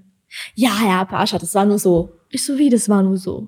Ja, 0.55 0.77
Herr 0.77 1.05
Pascha, 1.05 1.37
das 1.37 1.55
war 1.55 1.65
nur 1.65 1.79
so. 1.79 2.11
Ich 2.29 2.43
so, 2.43 2.57
wie, 2.57 2.69
das 2.69 2.89
war 2.89 3.03
nur 3.03 3.17
so. 3.17 3.47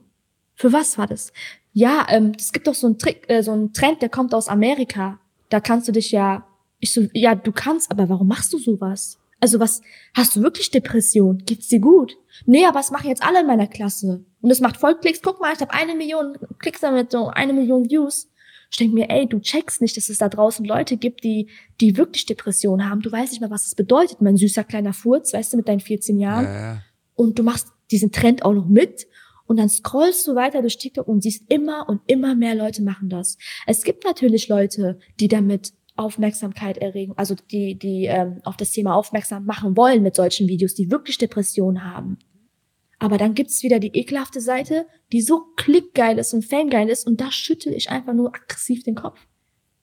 Für 0.56 0.72
was 0.72 0.98
war 0.98 1.08
das? 1.08 1.32
Ja, 1.74 2.06
ähm, 2.10 2.34
es 2.38 2.52
gibt 2.52 2.68
doch 2.68 2.76
so 2.76 2.88
einen 2.88 2.98
Trick, 2.98 3.30
äh, 3.30 3.44
so 3.44 3.52
einen 3.52 3.74
Trend, 3.74 4.02
der 4.02 4.10
kommt 4.10 4.34
aus 4.34 4.48
Amerika. 4.48 5.20
Da 5.50 5.60
kannst 5.60 5.88
du 5.88 5.92
dich 5.92 6.12
ja, 6.12 6.48
ich 6.80 6.94
so, 6.94 7.08
ja, 7.14 7.36
du 7.36 7.52
kannst, 7.52 7.92
aber 7.92 8.10
warum 8.10 8.28
machst 8.28 8.54
du 8.54 8.58
sowas? 8.58 9.20
Also 9.40 9.60
was, 9.60 9.82
hast 10.14 10.36
du 10.36 10.42
wirklich 10.42 10.72
Depression? 10.72 11.38
Geht's 11.46 11.68
dir 11.68 11.80
gut? 11.80 12.18
Nee, 12.46 12.66
aber 12.66 12.80
was 12.80 12.92
machen 12.92 13.08
jetzt 13.08 13.24
alle 13.24 13.42
in 13.42 13.48
meiner 13.48 13.68
Klasse? 13.68 14.26
Und 14.42 14.52
es 14.52 14.60
macht 14.60 14.78
voll 14.78 15.00
Klicks. 15.00 15.22
Guck 15.22 15.40
mal, 15.40 15.54
ich 15.54 15.62
habe 15.62 15.74
eine 15.74 15.96
Million 15.96 16.38
Klicks 16.60 16.82
damit, 16.82 17.12
so 17.12 17.28
eine 17.28 17.54
Million 17.54 17.90
Views. 17.90 18.30
Ich 18.72 18.78
denk 18.78 18.94
mir, 18.94 19.10
ey, 19.10 19.28
du 19.28 19.40
checkst 19.40 19.82
nicht, 19.82 19.98
dass 19.98 20.10
es 20.10 20.20
da 20.20 20.30
draußen 20.30 20.64
Leute 20.64 20.98
gibt, 20.98 21.24
die, 21.24 21.50
die 21.82 21.98
wirklich 21.98 22.26
Depressionen 22.26 22.88
haben. 22.90 23.02
Du 23.02 23.12
weißt 23.12 23.32
nicht 23.32 23.42
mal, 23.42 23.50
was 23.50 23.66
es 23.66 23.76
bedeutet, 23.76 24.22
mein 24.22 24.38
süßer 24.38 24.64
kleiner 24.64 24.94
Furz, 24.94 25.34
weißt 25.34 25.54
du, 25.54 25.58
mit 25.58 25.68
deinen 25.68 25.80
14 25.80 26.20
Jahren. 26.20 26.46
Ja, 26.46 26.54
ja. 26.54 26.82
Und 27.16 27.40
du 27.40 27.44
machst 27.44 27.70
diesen 27.92 28.12
Trend 28.12 28.44
auch 28.44 28.54
noch 28.54 28.68
mit. 28.68 29.08
Und 29.48 29.58
dann 29.58 29.70
scrollst 29.70 30.28
du 30.28 30.36
weiter 30.36 30.62
durch 30.62 30.78
TikTok 30.78 31.08
und 31.08 31.24
siehst 31.24 31.44
immer 31.50 31.90
und 31.90 32.02
immer 32.06 32.36
mehr 32.36 32.54
Leute 32.54 32.84
machen 32.84 33.10
das. 33.10 33.38
Es 33.66 33.84
gibt 33.84 34.04
natürlich 34.04 34.48
Leute, 34.48 35.00
die 35.20 35.28
damit 35.28 35.74
Aufmerksamkeit 36.00 36.78
erregen, 36.78 37.14
also 37.18 37.36
die, 37.52 37.76
die 37.76 38.06
ähm, 38.06 38.42
auf 38.44 38.58
das 38.58 38.72
Thema 38.72 38.96
aufmerksam 38.96 39.46
machen 39.46 39.78
wollen 39.78 40.02
mit 40.02 40.16
solchen 40.16 40.48
Videos, 40.48 40.74
die 40.74 40.90
wirklich 40.90 41.18
Depressionen 41.18 41.84
haben. 41.84 42.18
Aber 43.00 43.18
dann 43.18 43.34
gibt's 43.34 43.64
wieder 43.64 43.80
die 43.80 43.96
ekelhafte 43.96 44.42
Seite, 44.42 44.86
die 45.12 45.22
so 45.22 45.46
klickgeil 45.56 46.18
ist 46.18 46.34
und 46.34 46.44
fangeil 46.46 46.90
ist 46.90 47.08
und 47.08 47.22
da 47.22 47.32
schüttel 47.32 47.74
ich 47.74 47.90
einfach 47.90 48.14
nur 48.14 48.36
aggressiv 48.36 48.84
den 48.84 48.96
Kopf. 48.96 49.20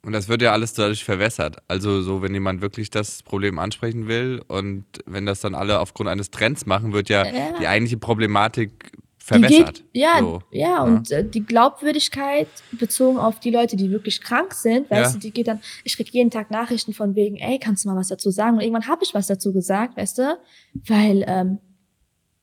Und 0.05 0.13
das 0.13 0.29
wird 0.29 0.41
ja 0.41 0.53
alles 0.53 0.73
dadurch 0.75 1.03
verwässert. 1.03 1.57
Also 1.67 2.01
so, 2.03 2.23
wenn 2.23 2.33
jemand 2.33 2.61
wirklich 2.61 2.91
das 2.91 3.23
Problem 3.25 3.59
ansprechen 3.59 4.07
will 4.07 4.41
und 4.47 4.85
wenn 5.05 5.27
das 5.27 5.41
dann 5.41 5.55
alle 5.57 5.81
aufgrund 5.81 6.09
eines 6.09 6.31
Trends 6.31 6.65
machen, 6.65 6.93
wird 6.93 7.09
ja, 7.09 7.25
Ja. 7.27 7.59
die 7.59 7.67
eigentliche 7.67 7.97
Problematik 7.97 8.93
Die 9.35 9.41
geht, 9.41 9.49
verwässert. 9.51 9.85
ja, 9.93 10.19
so. 10.21 10.43
ja, 10.53 10.83
und 10.83 11.11
äh, 11.11 11.29
die 11.29 11.45
Glaubwürdigkeit 11.45 12.49
bezogen 12.73 13.19
auf 13.19 13.41
die 13.41 13.51
Leute, 13.51 13.77
die 13.77 13.91
wirklich 13.91 14.21
krank 14.21 14.55
sind, 14.55 14.91
weißt 14.91 15.07
Ja. 15.07 15.13
du, 15.13 15.19
die 15.19 15.31
geht 15.33 15.49
dann, 15.49 15.61
ich 15.85 15.97
krieg 15.97 16.09
jeden 16.11 16.31
Tag 16.31 16.51
Nachrichten 16.51 16.93
von 16.93 17.15
wegen, 17.15 17.37
ey, 17.37 17.59
kannst 17.59 17.85
du 17.85 17.89
mal 17.89 17.97
was 17.97 18.09
dazu 18.09 18.31
sagen? 18.31 18.57
Und 18.57 18.63
irgendwann 18.63 18.87
habe 18.89 19.03
ich 19.05 19.15
was 19.15 19.27
dazu 19.27 19.53
gesagt, 19.53 19.97
weißt 19.97 20.19
du, 20.19 20.39
weil 20.87 21.25
ähm, 21.27 21.59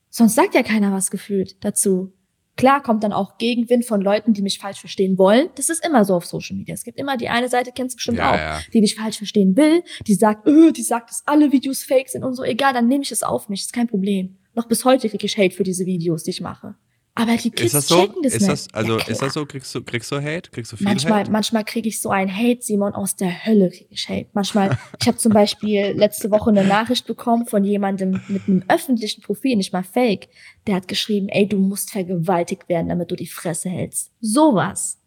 sonst 0.09 0.35
sagt 0.35 0.55
ja 0.55 0.63
keiner 0.63 0.91
was 0.91 1.09
gefühlt 1.11 1.63
dazu. 1.63 2.13
Klar 2.55 2.83
kommt 2.83 3.03
dann 3.03 3.13
auch 3.13 3.39
Gegenwind 3.39 3.83
von 3.83 3.99
Leuten, 3.99 4.33
die 4.33 4.43
mich 4.43 4.59
falsch 4.59 4.79
verstehen 4.79 5.17
wollen. 5.17 5.49
Das 5.55 5.69
ist 5.69 5.83
immer 5.83 6.05
so 6.05 6.13
auf 6.13 6.25
Social 6.27 6.55
Media. 6.55 6.75
Es 6.75 6.83
gibt 6.83 6.99
immer 6.99 7.17
die 7.17 7.27
eine 7.29 7.49
Seite, 7.49 7.71
kennst 7.73 7.95
du 7.95 7.97
bestimmt 7.97 8.19
Ja, 8.19 8.29
auch, 8.31 8.35
ja. 8.37 8.59
die 8.73 8.81
dich 8.81 8.93
falsch 8.93 9.17
verstehen 9.17 9.57
will, 9.57 9.81
die 10.05 10.13
sagt, 10.13 10.47
öh, 10.47 10.71
die 10.71 10.83
sagt, 10.83 11.09
dass 11.09 11.23
alle 11.25 11.51
Videos 11.51 11.81
fake 11.83 12.09
sind 12.09 12.23
und 12.23 12.35
so. 12.35 12.43
Egal, 12.43 12.73
dann 12.73 12.87
nehme 12.87 13.01
ich 13.03 13.11
es 13.11 13.23
auf 13.23 13.49
mich, 13.49 13.61
ist 13.61 13.73
kein 13.73 13.87
Problem. 13.87 14.37
Noch 14.55 14.67
bis 14.67 14.86
heute 14.86 15.10
kriege 15.10 15.25
ich 15.25 15.38
Hate 15.38 15.55
für 15.55 15.63
diese 15.63 15.86
Videos, 15.86 16.24
die 16.24 16.31
ich 16.31 16.41
mache. 16.41 16.75
Aber 17.15 17.38
die 17.38 17.51
Kids 17.51 17.62
Ist 17.62 17.75
das 17.75 17.88
so? 17.89 18.01
checken 18.01 18.24
das 18.24 18.33
Ist 18.33 18.41
nicht. 18.41 18.51
das, 18.51 18.74
also 18.74 18.98
Ja, 18.98 19.05
ist 19.07 19.22
das 19.22 19.33
so? 19.33 19.45
Kriegst 19.45 19.75
du, 19.75 19.83
kriegst 19.83 20.12
du 20.12 20.15
Hate? 20.15 20.50
Kriegst 20.50 20.72
du 20.72 20.77
viel 20.77 20.88
Manchmal, 20.88 21.19
Hate? 21.19 21.31
manchmal 21.31 21.63
kriege 21.63 21.88
ich 21.88 22.01
so 22.01 22.10
ein 22.10 22.36
Hate, 22.36 22.62
Simon, 22.63 22.93
aus 22.93 23.15
der 23.15 23.45
Hölle 23.45 23.69
kriege 23.69 23.86
ich 23.91 24.10
Hate. 24.10 24.29
Manchmal, 24.33 24.79
ich 25.00 25.07
habe 25.07 25.17
zum 25.19 25.31
Beispiel 25.31 25.91
letzte 25.95 26.31
Woche 26.31 26.50
eine 26.50 26.63
Nachricht 26.63 27.05
bekommen 27.05 27.45
von 27.45 27.63
jemandem 27.63 28.19
mit 28.29 28.48
einem 28.48 28.63
öffentlichen 28.67 29.22
Profil, 29.22 29.57
nicht 29.57 29.74
mal 29.74 29.83
fake. 29.83 30.27
Der 30.65 30.74
hat 30.75 30.88
geschrieben, 30.88 31.29
ey, 31.29 31.48
du 31.48 31.57
musst 31.60 31.91
vergewaltigt 31.91 32.67
werden, 32.67 32.89
damit 32.89 33.12
du 33.12 33.15
die 33.15 33.27
Fresse 33.27 33.69
hältst. 33.69 34.12
Sowas. 34.19 35.00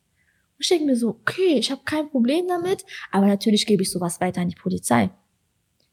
Und 0.59 0.63
ich 0.65 0.69
denke 0.69 0.85
mir 0.87 0.97
so, 0.97 1.09
okay, 1.09 1.55
ich 1.59 1.73
habe 1.73 1.83
kein 1.85 2.09
Problem 2.09 2.47
damit, 2.47 2.85
aber 3.11 3.27
natürlich 3.27 3.67
gebe 3.67 3.83
ich 3.83 3.91
sowas 3.91 4.21
weiter 4.21 4.41
an 4.43 4.49
die 4.49 4.55
Polizei. 4.55 5.11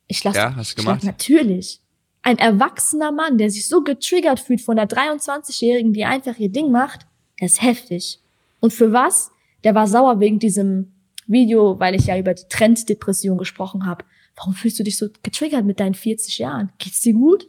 Ich 0.08 0.24
lasse, 0.24 0.38
Ja, 0.38 0.56
hast 0.56 0.78
du 0.78 0.84
lass- 0.84 0.86
gemacht? 0.86 1.04
natürlich. 1.04 1.80
Ein 2.24 2.38
erwachsener 2.40 3.12
Mann, 3.12 3.38
der 3.38 3.50
sich 3.50 3.68
so 3.68 3.84
getriggert 3.84 4.40
fühlt 4.40 4.62
von 4.62 4.78
der 4.78 4.88
23-Jährigen, 4.88 5.94
die 5.94 6.06
einfach 6.06 6.38
ihr 6.38 6.50
Ding 6.50 6.72
macht, 6.72 7.02
der 7.40 7.48
ist 7.48 7.62
heftig. 7.62 8.20
Und 8.62 8.72
für 8.74 8.92
was? 8.94 9.32
Der 9.64 9.76
war 9.76 9.88
sauer 9.88 10.20
wegen 10.20 10.40
diesem 10.40 10.94
Video, 11.28 11.80
weil 11.80 11.96
ich 11.96 12.06
ja 12.06 12.18
über 12.18 12.34
die 12.34 12.48
Trenddepression 12.50 13.38
gesprochen 13.38 13.86
habe. 13.86 14.06
Warum 14.36 14.54
fühlst 14.54 14.80
du 14.80 14.84
dich 14.84 14.98
so 14.98 15.08
getriggert 15.22 15.64
mit 15.66 15.80
deinen 15.80 15.94
40 15.94 16.38
Jahren? 16.40 16.72
Geht's 16.80 17.02
dir 17.02 17.14
gut? 17.14 17.48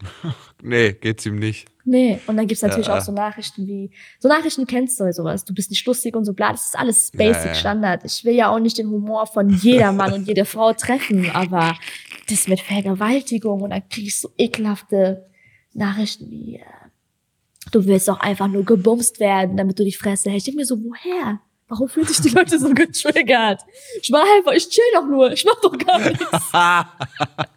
Nee, 0.64 0.92
geht's 0.92 1.26
ihm 1.26 1.40
nicht. 1.40 1.66
Nee. 1.84 2.20
Und 2.28 2.36
dann 2.36 2.46
gibt's 2.46 2.62
natürlich 2.62 2.86
Ja. 2.86 2.96
auch 2.96 3.00
so 3.00 3.10
Nachrichten 3.10 3.66
wie, 3.66 3.90
so 4.20 4.28
Nachrichten 4.28 4.64
kennst 4.64 5.00
du 5.00 5.12
sowas, 5.12 5.44
du 5.44 5.52
bist 5.52 5.70
nicht 5.70 5.84
lustig 5.86 6.14
und 6.14 6.24
so 6.24 6.32
bla, 6.34 6.52
das 6.52 6.66
ist 6.66 6.78
alles 6.78 7.10
basic 7.10 7.42
Ja, 7.42 7.46
ja. 7.48 7.54
Standard. 7.56 8.04
Ich 8.04 8.24
will 8.24 8.34
ja 8.34 8.48
auch 8.48 8.60
nicht 8.60 8.78
den 8.78 8.88
Humor 8.88 9.26
von 9.26 9.50
jeder 9.50 9.90
Mann 9.90 10.12
und 10.12 10.28
jede 10.28 10.44
Frau 10.44 10.72
treffen, 10.72 11.28
aber 11.32 11.76
das 12.32 12.48
mit 12.48 12.60
Vergewaltigung 12.60 13.62
und 13.62 13.70
dann 13.70 13.88
krieg 13.88 14.06
ich 14.06 14.18
so 14.18 14.30
ekelhafte 14.36 15.26
Nachrichten 15.72 16.30
wie, 16.30 16.56
äh, 16.56 16.64
du 17.70 17.86
willst 17.86 18.08
doch 18.08 18.20
einfach 18.20 18.48
nur 18.48 18.64
gebumst 18.64 19.20
werden, 19.20 19.56
damit 19.56 19.78
du 19.78 19.84
die 19.84 19.92
Fresse 19.92 20.30
hältst. 20.30 20.48
Ich 20.48 20.54
denk 20.54 20.56
mir 20.56 20.66
so, 20.66 20.82
woher? 20.82 21.40
Warum 21.68 21.88
fühlen 21.88 22.06
sich 22.06 22.20
die 22.20 22.28
Leute 22.28 22.58
so 22.58 22.68
getriggert? 22.74 23.62
Ich 24.02 24.10
mach 24.10 24.24
einfach, 24.36 24.52
ich 24.52 24.68
chill 24.68 24.84
doch 24.94 25.06
nur, 25.06 25.32
ich 25.32 25.44
mach 25.44 25.60
doch 25.60 25.76
gar 25.78 25.98
nichts. 26.00 26.52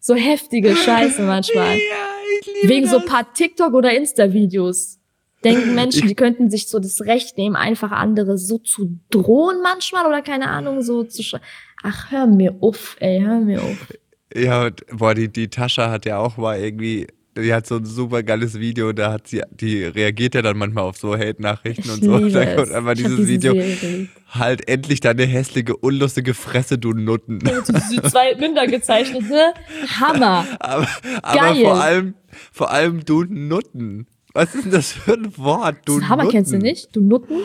So 0.00 0.14
heftige 0.14 0.74
Scheiße 0.74 1.22
manchmal. 1.22 1.76
liebe 1.76 2.68
Wegen 2.68 2.86
so 2.86 3.00
paar 3.00 3.34
TikTok- 3.34 3.74
oder 3.74 3.92
Insta-Videos. 3.94 4.98
Denken 5.44 5.74
Menschen, 5.74 6.08
die 6.08 6.14
könnten 6.14 6.50
sich 6.50 6.68
so 6.68 6.78
das 6.78 7.02
Recht 7.02 7.36
nehmen, 7.36 7.56
einfach 7.56 7.92
andere 7.92 8.38
so 8.38 8.58
zu 8.58 8.98
drohen 9.10 9.60
manchmal 9.62 10.06
oder 10.06 10.22
keine 10.22 10.48
Ahnung, 10.48 10.82
so 10.82 11.04
zu 11.04 11.22
sch 11.22 11.36
Ach, 11.82 12.10
hör 12.10 12.26
mir 12.26 12.56
auf, 12.60 12.96
ey, 13.00 13.20
hör 13.20 13.40
mir 13.40 13.62
auf. 13.62 13.86
Ja, 14.34 14.66
und, 14.66 14.84
boah, 14.92 15.14
die, 15.14 15.28
die 15.32 15.48
Tascha 15.48 15.90
hat 15.90 16.04
ja 16.04 16.18
auch 16.18 16.36
mal 16.36 16.58
irgendwie, 16.58 17.06
die 17.36 17.54
hat 17.54 17.66
so 17.66 17.76
ein 17.76 17.84
super 17.86 18.22
geiles 18.22 18.58
Video, 18.58 18.92
da 18.92 19.12
hat 19.12 19.28
sie, 19.28 19.42
die 19.52 19.84
reagiert 19.84 20.34
ja 20.34 20.42
dann 20.42 20.58
manchmal 20.58 20.84
auf 20.84 20.98
so 20.98 21.16
Hate-Nachrichten 21.16 21.82
Ich 21.84 21.90
und 21.92 22.04
so. 22.04 22.16
liebe 22.18 22.30
Da 22.32 22.54
kommt 22.56 22.72
einfach 22.72 22.94
dieses 22.94 23.16
diese 23.16 23.28
Video. 23.28 23.52
Serie. 23.54 24.08
Halt 24.30 24.68
endlich 24.68 25.00
deine 25.00 25.24
hässliche, 25.24 25.76
unlustige 25.76 26.34
Fresse, 26.34 26.78
du 26.78 26.92
Nutten. 26.92 27.38
Diese 27.38 28.02
zwei 28.02 28.34
Münder 28.34 28.66
gezeichnet, 28.66 29.22
ne? 29.30 29.54
Hammer. 30.00 30.44
Aber, 30.60 30.86
aber 31.22 31.40
Geil. 31.54 31.62
vor 31.64 31.80
allem, 31.80 32.14
vor 32.52 32.70
allem 32.70 33.04
du 33.04 33.24
Nutten. 33.24 34.06
Was 34.34 34.54
ist 34.54 34.64
denn 34.66 34.72
das 34.72 34.92
für 34.92 35.14
ein 35.14 35.36
Wort? 35.38 35.76
Du 35.86 36.00
Das 36.00 36.08
Hammer 36.08 36.24
Nutten. 36.24 36.36
kennst 36.36 36.52
du 36.52 36.58
nicht? 36.58 36.94
Du 36.94 37.00
Nutten? 37.00 37.36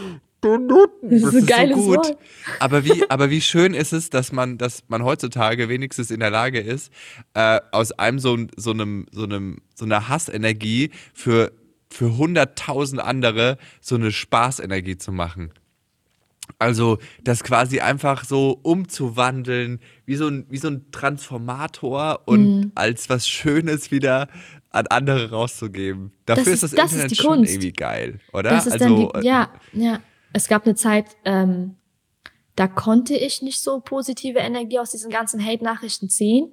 Du 0.44 0.58
Nutten. 0.58 1.10
Das 1.10 1.24
ist 1.24 1.36
ein 1.36 1.46
geiles 1.46 1.78
Wort. 1.80 2.18
Aber 2.60 2.84
wie, 2.86 3.10
aber 3.10 3.30
wie 3.30 3.42
schön 3.42 3.74
ist 3.74 3.94
es, 3.94 4.10
dass 4.10 4.32
man, 4.32 4.58
dass 4.58 4.84
man 4.90 5.04
heutzutage 5.04 5.70
wenigstens 5.70 6.12
in 6.12 6.20
der 6.20 6.30
Lage 6.30 6.60
ist, 6.60 6.92
äh, 7.34 7.60
aus 7.72 7.92
einem 7.94 8.20
so, 8.20 8.38
so 8.58 8.72
einem, 8.72 9.06
so 9.12 9.24
einem, 9.24 9.58
so 9.74 9.86
einer 9.86 10.10
Hassenergie 10.10 10.92
für, 11.14 11.52
für 11.90 12.18
hunderttausend 12.18 13.02
andere 13.02 13.58
so 13.82 13.96
eine 13.96 14.12
Spaßenergie 14.12 14.98
zu 14.98 15.12
machen. 15.12 15.52
Also 16.60 16.98
das 17.24 17.44
quasi 17.44 17.80
einfach 17.80 18.26
so 18.26 18.60
umzuwandeln, 18.64 19.80
wie 20.06 20.16
so 20.18 20.28
ein, 20.28 20.46
wie 20.50 20.58
so 20.58 20.68
ein 20.68 20.92
Transformator 20.92 22.22
und 22.26 22.44
Mhm. 22.60 22.72
als 22.76 23.10
was 23.10 23.28
Schönes 23.30 23.92
wieder 23.92 24.28
an 24.70 24.88
andere 24.88 25.30
rauszugeben. 25.30 26.12
Dafür 26.26 26.44
Das 26.46 26.54
ist 26.54 26.64
ist- 26.64 26.74
das 26.74 26.80
das 26.80 26.86
ist 26.88 26.94
Internet 26.96 27.12
die 27.12 27.16
schon 27.16 27.44
irgendwie 27.46 27.72
geil, 27.72 28.20
oder? 28.34 28.50
Das 28.50 28.66
ist 28.68 28.74
also, 28.74 29.10
dann 29.12 29.22
die, 29.22 29.28
ja, 29.28 29.50
ja. 29.74 30.00
Es 30.34 30.48
gab 30.48 30.66
eine 30.66 30.76
Zeit, 30.76 31.06
ähm, 31.26 31.76
da 32.56 32.68
konnte 32.68 33.16
ich 33.16 33.42
nicht 33.42 33.62
so 33.62 33.80
positive 33.80 34.40
Energie 34.40 34.80
aus 34.80 34.92
diesen 34.92 35.10
ganzen 35.12 35.44
Hate-Nachrichten 35.44 36.10
ziehen. 36.10 36.52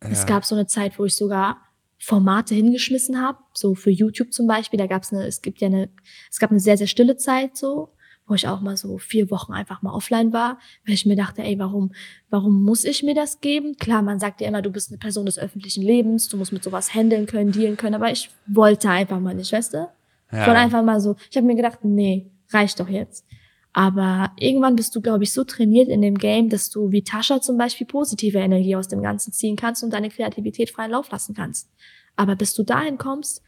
Es 0.00 0.20
Ja. 0.20 0.26
gab 0.26 0.44
so 0.44 0.54
eine 0.54 0.66
Zeit, 0.66 0.98
wo 0.98 1.04
ich 1.04 1.14
sogar 1.14 1.58
Formate 2.00 2.54
hingeschmissen 2.54 3.20
habe, 3.20 3.38
so 3.52 3.74
für 3.74 3.90
YouTube 3.90 4.32
zum 4.32 4.46
Beispiel. 4.46 4.78
Da 4.78 4.86
gab 4.86 5.02
es 5.02 5.12
eine, 5.12 5.26
es 5.26 5.42
gibt 5.42 5.60
ja 5.60 5.66
eine, 5.66 5.90
es 6.30 6.38
gab 6.38 6.50
eine 6.50 6.60
sehr, 6.60 6.76
sehr 6.76 6.86
stille 6.86 7.16
Zeit 7.16 7.56
so, 7.56 7.90
wo 8.26 8.34
ich 8.34 8.46
auch 8.46 8.60
mal 8.60 8.76
so 8.76 8.98
vier 8.98 9.30
Wochen 9.30 9.52
einfach 9.52 9.82
mal 9.82 9.92
offline 9.92 10.32
war, 10.32 10.58
weil 10.86 10.94
ich 10.94 11.06
mir 11.06 11.16
dachte, 11.16 11.42
ey, 11.42 11.58
warum, 11.58 11.92
warum 12.30 12.62
muss 12.62 12.84
ich 12.84 13.02
mir 13.02 13.14
das 13.14 13.40
geben? 13.40 13.76
Klar, 13.78 14.02
man 14.02 14.20
sagt 14.20 14.40
ja 14.40 14.46
immer, 14.48 14.62
du 14.62 14.70
bist 14.70 14.90
eine 14.90 14.98
Person 14.98 15.26
des 15.26 15.38
öffentlichen 15.38 15.82
Lebens, 15.82 16.28
du 16.28 16.36
musst 16.36 16.52
mit 16.52 16.62
sowas 16.62 16.94
handeln 16.94 17.26
können, 17.26 17.50
dealen 17.52 17.76
können, 17.76 17.94
aber 17.96 18.12
ich 18.12 18.30
wollte 18.46 18.90
einfach 18.90 19.18
mal 19.18 19.34
nicht, 19.34 19.52
weißt 19.52 19.74
du? 19.74 19.88
Ich 20.30 20.38
wollte 20.38 20.56
einfach 20.56 20.82
mal 20.84 21.00
so, 21.00 21.16
ich 21.30 21.36
habe 21.36 21.46
mir 21.46 21.56
gedacht, 21.56 21.78
nee, 21.84 22.30
reicht 22.50 22.80
doch 22.80 22.88
jetzt. 22.88 23.24
Aber 23.72 24.32
irgendwann 24.38 24.76
bist 24.76 24.96
du, 24.96 25.00
glaube 25.00 25.24
ich, 25.24 25.32
so 25.32 25.44
trainiert 25.44 25.88
in 25.88 26.02
dem 26.02 26.16
Game, 26.18 26.48
dass 26.48 26.70
du 26.70 26.90
wie 26.90 27.04
Tascha 27.04 27.40
zum 27.40 27.58
Beispiel 27.58 27.86
positive 27.86 28.38
Energie 28.38 28.74
aus 28.74 28.88
dem 28.88 29.02
Ganzen 29.02 29.32
ziehen 29.32 29.56
kannst 29.56 29.84
und 29.84 29.92
deine 29.92 30.08
Kreativität 30.08 30.70
freien 30.70 30.90
Lauf 30.90 31.10
lassen 31.10 31.34
kannst. 31.34 31.70
Aber 32.16 32.34
bis 32.34 32.54
du 32.54 32.62
dahin 32.64 32.98
kommst, 32.98 33.42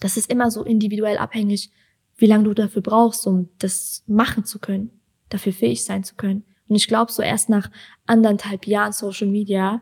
das 0.00 0.16
ist 0.16 0.30
immer 0.30 0.50
so 0.50 0.62
individuell 0.64 1.18
abhängig, 1.18 1.70
wie 2.16 2.26
lange 2.26 2.44
du 2.44 2.54
dafür 2.54 2.82
brauchst, 2.82 3.26
um 3.26 3.48
das 3.58 4.02
machen 4.06 4.44
zu 4.44 4.58
können, 4.58 4.90
dafür 5.28 5.52
fähig 5.52 5.84
sein 5.84 6.04
zu 6.04 6.14
können. 6.14 6.44
Und 6.68 6.76
ich 6.76 6.88
glaube, 6.88 7.12
so 7.12 7.22
erst 7.22 7.48
nach 7.48 7.70
anderthalb 8.06 8.66
Jahren 8.66 8.92
Social 8.92 9.28
Media 9.28 9.80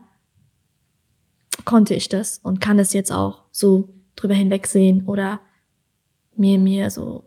konnte 1.65 1.93
ich 1.93 2.09
das 2.09 2.39
und 2.39 2.61
kann 2.61 2.79
es 2.79 2.93
jetzt 2.93 3.11
auch 3.11 3.43
so 3.51 3.89
drüber 4.15 4.33
hinwegsehen 4.33 5.05
oder 5.05 5.41
mir, 6.35 6.59
mir 6.59 6.89
so 6.91 7.26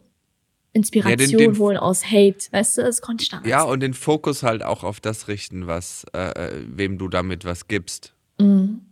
Inspiration 0.73 1.19
Ja, 1.19 1.27
den- 1.27 1.37
den- 1.53 1.59
holen 1.59 1.77
aus 1.77 2.05
Hate. 2.07 2.39
Weißt 2.53 2.79
du, 2.79 2.83
das 2.83 3.01
konnte 3.03 3.23
ich 3.23 3.29
damals. 3.29 3.49
Ja, 3.49 3.63
und 3.63 3.81
den 3.81 3.95
Fokus 3.95 4.43
halt 4.43 4.63
auch 4.63 4.85
auf 4.85 5.01
das 5.01 5.27
richten, 5.29 5.67
was, 5.67 6.05
äh, 6.15 6.31
äh, 6.31 6.65
wem 6.69 6.99
du 6.99 7.09
damit 7.09 7.45
was 7.45 7.67
gibst. 7.69 8.15
Mhm. 8.39 8.83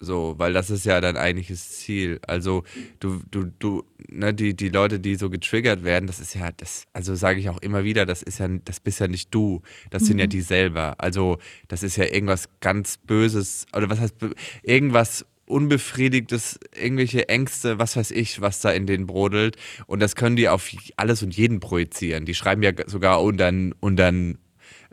So, 0.00 0.34
weil 0.36 0.52
das 0.52 0.70
ist 0.70 0.84
ja 0.84 1.00
dein 1.00 1.16
eigentliches 1.16 1.78
Ziel. 1.78 2.20
Also 2.26 2.62
du, 3.00 3.20
du, 3.30 3.44
du, 3.58 3.84
ne, 4.08 4.34
die, 4.34 4.54
die 4.54 4.68
Leute, 4.68 5.00
die 5.00 5.14
so 5.14 5.30
getriggert 5.30 5.82
werden, 5.82 6.06
das 6.06 6.20
ist 6.20 6.34
ja, 6.34 6.50
das, 6.52 6.84
also 6.92 7.14
sage 7.14 7.40
ich 7.40 7.48
auch 7.48 7.58
immer 7.62 7.84
wieder, 7.84 8.04
das 8.04 8.22
ist 8.22 8.38
ja, 8.38 8.48
das 8.64 8.80
bist 8.80 9.00
ja 9.00 9.08
nicht 9.08 9.32
du, 9.34 9.62
das 9.90 10.04
sind 10.04 10.18
ja 10.18 10.26
die 10.26 10.42
selber. 10.42 10.96
Also 10.98 11.38
das 11.68 11.82
ist 11.82 11.96
ja 11.96 12.04
irgendwas 12.04 12.48
ganz 12.60 12.98
Böses, 12.98 13.66
oder 13.74 13.88
was 13.88 13.98
heißt, 14.00 14.16
irgendwas 14.62 15.24
Unbefriedigtes, 15.46 16.58
irgendwelche 16.74 17.28
Ängste, 17.28 17.78
was 17.78 17.96
weiß 17.96 18.10
ich, 18.12 18.40
was 18.40 18.60
da 18.60 18.70
in 18.70 18.86
denen 18.86 19.06
brodelt. 19.06 19.56
Und 19.86 20.00
das 20.00 20.16
können 20.16 20.36
die 20.36 20.48
auf 20.48 20.70
alles 20.96 21.22
und 21.22 21.36
jeden 21.36 21.60
projizieren. 21.60 22.24
Die 22.24 22.34
schreiben 22.34 22.62
ja 22.62 22.72
sogar 22.86 23.22
unter, 23.22 23.52
unter 23.80 24.12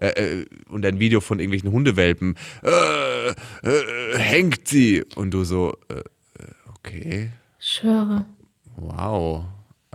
äh, 0.01 0.07
äh, 0.07 0.45
und 0.67 0.85
ein 0.85 0.99
Video 0.99 1.21
von 1.21 1.39
irgendwelchen 1.39 1.71
Hundewelpen, 1.71 2.35
äh, 2.63 3.29
äh, 3.29 4.17
hängt 4.17 4.67
sie. 4.67 5.03
Und 5.15 5.31
du 5.31 5.43
so, 5.43 5.77
äh, 5.89 5.99
äh, 5.99 6.03
okay, 6.69 7.29
schwöre. 7.59 8.25
wow. 8.75 9.45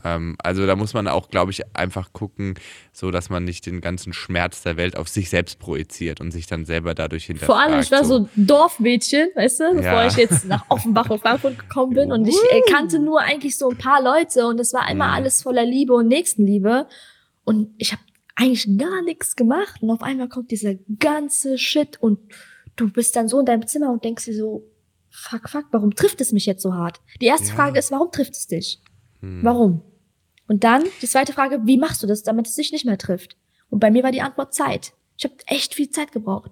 Ähm, 0.06 0.36
also 0.38 0.66
da 0.66 0.76
muss 0.76 0.94
man 0.94 1.08
auch, 1.08 1.28
glaube 1.30 1.50
ich, 1.50 1.62
einfach 1.76 2.12
gucken, 2.12 2.54
so 2.92 3.10
dass 3.10 3.28
man 3.30 3.44
nicht 3.44 3.66
den 3.66 3.80
ganzen 3.80 4.12
Schmerz 4.12 4.62
der 4.62 4.76
Welt 4.76 4.96
auf 4.96 5.08
sich 5.08 5.30
selbst 5.30 5.58
projiziert 5.58 6.20
und 6.20 6.30
sich 6.30 6.46
dann 6.46 6.64
selber 6.64 6.94
dadurch 6.94 7.24
hinterfragt. 7.26 7.46
Vor 7.52 7.60
allem, 7.60 7.80
ich 7.80 7.90
war 7.90 8.04
so 8.04 8.18
ein 8.20 8.28
Dorfmädchen, 8.36 9.28
weißt 9.34 9.60
du, 9.60 9.64
bevor 9.74 9.82
Ja. 9.82 10.06
ich 10.06 10.16
jetzt 10.16 10.44
nach 10.44 10.64
Offenbach 10.68 11.10
und 11.10 11.20
Frankfurt 11.20 11.58
gekommen 11.58 11.94
bin. 11.94 12.12
Und 12.12 12.26
ich 12.26 12.36
äh, 12.50 12.60
kannte 12.70 12.98
nur 12.98 13.20
eigentlich 13.20 13.56
so 13.58 13.68
ein 13.70 13.78
paar 13.78 14.02
Leute 14.02 14.46
und 14.46 14.60
es 14.60 14.72
war 14.72 14.88
immer 14.90 15.08
Mhm. 15.08 15.14
alles 15.14 15.42
voller 15.42 15.64
Liebe 15.64 15.94
und 15.94 16.08
Nächstenliebe. 16.08 16.86
Und 17.44 17.70
ich 17.78 17.92
habe 17.92 18.02
eigentlich 18.36 18.68
gar 18.78 19.02
nichts 19.02 19.34
gemacht. 19.34 19.82
Und 19.82 19.90
auf 19.90 20.02
einmal 20.02 20.28
kommt 20.28 20.50
dieser 20.50 20.74
ganze 20.98 21.58
Shit 21.58 21.96
und 22.02 22.18
du 22.76 22.90
bist 22.90 23.16
dann 23.16 23.28
so 23.28 23.40
in 23.40 23.46
deinem 23.46 23.66
Zimmer 23.66 23.90
und 23.90 24.04
denkst 24.04 24.26
dir 24.26 24.34
so, 24.36 24.62
fuck, 25.10 25.48
fuck, 25.48 25.64
warum 25.70 25.94
trifft 25.94 26.20
es 26.20 26.32
mich 26.32 26.44
jetzt 26.44 26.62
so 26.62 26.74
hart? 26.74 27.00
Die 27.22 27.26
erste 27.26 27.48
Ja. 27.48 27.54
Frage 27.54 27.78
ist, 27.78 27.90
warum 27.90 28.10
trifft 28.12 28.34
es 28.34 28.46
dich? 28.46 28.80
Hm. 29.20 29.40
Warum? 29.42 29.80
Und 30.48 30.64
dann 30.64 30.84
die 31.02 31.06
zweite 31.06 31.32
Frage, 31.32 31.60
wie 31.64 31.78
machst 31.78 32.02
du 32.02 32.06
das, 32.06 32.22
damit 32.22 32.46
es 32.46 32.54
dich 32.54 32.72
nicht 32.72 32.84
mehr 32.84 32.98
trifft? 32.98 33.36
Und 33.68 33.80
bei 33.80 33.90
mir 33.90 34.02
war 34.02 34.12
die 34.12 34.22
Antwort 34.22 34.54
Zeit. 34.54 34.92
Ich 35.16 35.24
habe 35.24 35.34
echt 35.46 35.74
viel 35.74 35.90
Zeit 35.90 36.12
gebraucht. 36.12 36.50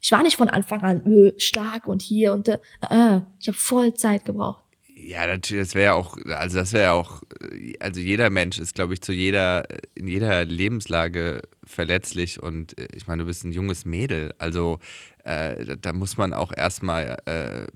Ich 0.00 0.12
war 0.12 0.22
nicht 0.22 0.36
von 0.36 0.48
Anfang 0.48 0.82
an 0.82 1.06
öh, 1.06 1.32
stark 1.38 1.86
und 1.86 2.02
hier 2.02 2.32
und 2.32 2.48
da. 2.48 2.54
Äh, 2.88 3.20
ich 3.40 3.48
habe 3.48 3.58
voll 3.58 3.94
Zeit 3.94 4.24
gebraucht. 4.24 4.62
Ja, 4.98 5.26
natürlich, 5.26 5.66
das 5.66 5.74
wäre 5.74 5.84
ja 5.84 5.94
auch, 5.94 6.16
also 6.26 6.58
das 6.58 6.72
wäre 6.72 6.84
ja 6.84 6.92
auch, 6.92 7.22
äh, 7.52 7.74
also 7.80 8.00
jeder 8.00 8.30
Mensch 8.30 8.58
ist, 8.58 8.74
glaube 8.74 8.94
ich, 8.94 9.02
zu 9.02 9.12
jeder, 9.12 9.66
in 9.94 10.08
jeder 10.08 10.44
Lebenslage 10.44 11.42
verletzlich 11.64 12.42
und 12.42 12.78
äh, 12.78 12.88
ich 12.94 13.06
meine, 13.06 13.22
du 13.22 13.26
bist 13.26 13.44
ein 13.44 13.52
junges 13.52 13.84
Mädel, 13.84 14.32
also 14.38 14.78
äh, 15.24 15.64
da, 15.66 15.76
da 15.76 15.92
muss 15.92 16.16
man 16.16 16.32
auch 16.32 16.50
erstmal, 16.56 17.18
äh, 17.26 17.66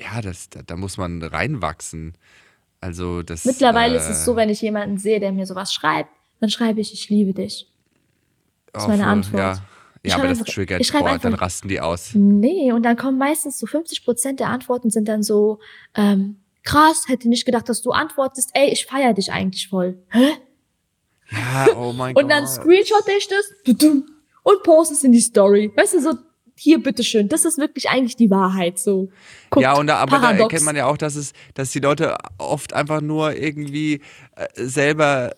ja, 0.00 0.20
das, 0.20 0.50
da, 0.50 0.62
da 0.62 0.76
muss 0.76 0.96
man 0.96 1.22
reinwachsen. 1.22 2.14
Also 2.84 3.22
das. 3.22 3.46
Mittlerweile 3.46 3.94
äh, 3.94 3.96
ist 3.96 4.08
es 4.10 4.24
so, 4.26 4.36
wenn 4.36 4.50
ich 4.50 4.60
jemanden 4.60 4.98
sehe, 4.98 5.18
der 5.18 5.32
mir 5.32 5.46
sowas 5.46 5.72
schreibt, 5.72 6.10
dann 6.40 6.50
schreibe 6.50 6.80
ich, 6.82 6.92
ich 6.92 7.08
liebe 7.08 7.32
dich. 7.32 7.66
ist 8.74 8.84
oh, 8.84 8.88
meine 8.88 9.02
voll, 9.04 9.12
Antwort. 9.12 9.40
Ja, 9.40 9.52
Ich 10.02 10.10
ja 10.10 10.16
aber 10.16 10.24
schreibe 10.24 10.28
das 10.28 10.38
einfach- 10.40 10.52
triggert, 10.52 10.80
ich 10.82 10.92
boah, 10.92 10.98
dann 10.98 11.08
einfach- 11.08 11.40
rasten 11.40 11.68
die 11.68 11.80
aus. 11.80 12.10
Nee, 12.14 12.72
und 12.72 12.82
dann 12.82 12.96
kommen 12.96 13.16
meistens 13.16 13.58
so 13.58 13.66
50 13.66 14.04
Prozent 14.04 14.38
der 14.40 14.48
Antworten 14.48 14.90
sind 14.90 15.08
dann 15.08 15.22
so, 15.22 15.60
ähm, 15.94 16.36
krass, 16.62 17.04
hätte 17.08 17.28
nicht 17.30 17.46
gedacht, 17.46 17.70
dass 17.70 17.80
du 17.80 17.90
antwortest, 17.92 18.50
ey, 18.52 18.68
ich 18.70 18.84
feier 18.84 19.14
dich 19.14 19.32
eigentlich 19.32 19.68
voll. 19.68 19.96
Hä? 20.10 20.32
Ja, 21.30 21.68
oh 21.76 21.94
mein 21.94 22.12
Gott. 22.12 22.22
Und 22.24 22.28
dann 22.30 22.46
screenshotte 22.46 23.12
ich 23.16 23.28
das 23.28 23.46
und 24.42 24.62
poste 24.62 24.92
es 24.92 25.02
in 25.02 25.12
die 25.12 25.20
Story. 25.20 25.72
Weißt 25.74 25.94
du, 25.94 26.00
so, 26.02 26.12
hier, 26.56 26.82
bitteschön. 26.82 27.28
Das 27.28 27.44
ist 27.44 27.58
wirklich 27.58 27.88
eigentlich 27.88 28.16
die 28.16 28.30
Wahrheit, 28.30 28.78
so. 28.78 29.10
Guckt, 29.50 29.62
ja, 29.62 29.74
und 29.74 29.86
da, 29.86 29.96
aber 29.96 30.12
da 30.16 30.22
paradox. 30.22 30.52
erkennt 30.52 30.64
man 30.64 30.76
ja 30.76 30.86
auch, 30.86 30.96
dass 30.96 31.16
es, 31.16 31.32
dass 31.54 31.70
die 31.70 31.80
Leute 31.80 32.16
oft 32.38 32.72
einfach 32.72 33.00
nur 33.00 33.36
irgendwie 33.36 34.00
äh, 34.36 34.46
selber 34.54 35.34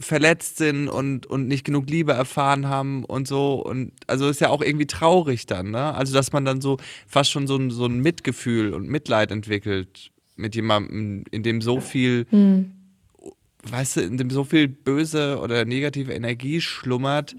verletzt 0.00 0.58
sind 0.58 0.88
und, 0.88 1.26
und 1.26 1.48
nicht 1.48 1.64
genug 1.64 1.88
Liebe 1.88 2.12
erfahren 2.12 2.68
haben 2.68 3.04
und 3.04 3.26
so. 3.26 3.54
Und 3.54 3.92
also 4.06 4.28
ist 4.28 4.40
ja 4.40 4.50
auch 4.50 4.62
irgendwie 4.62 4.86
traurig 4.86 5.46
dann, 5.46 5.70
ne? 5.70 5.94
Also, 5.94 6.12
dass 6.12 6.32
man 6.32 6.44
dann 6.44 6.60
so 6.60 6.78
fast 7.06 7.30
schon 7.30 7.46
so 7.46 7.56
ein, 7.56 7.70
so 7.70 7.86
ein 7.86 8.00
Mitgefühl 8.00 8.74
und 8.74 8.88
Mitleid 8.88 9.30
entwickelt 9.30 10.10
mit 10.36 10.54
jemandem, 10.54 11.24
in 11.30 11.42
dem 11.42 11.62
so 11.62 11.80
viel, 11.80 12.26
Hm. 12.30 12.72
weißt 13.70 13.96
du, 13.96 14.00
in 14.02 14.18
dem 14.18 14.30
so 14.30 14.44
viel 14.44 14.68
böse 14.68 15.38
oder 15.40 15.64
negative 15.64 16.12
Energie 16.12 16.60
schlummert. 16.60 17.34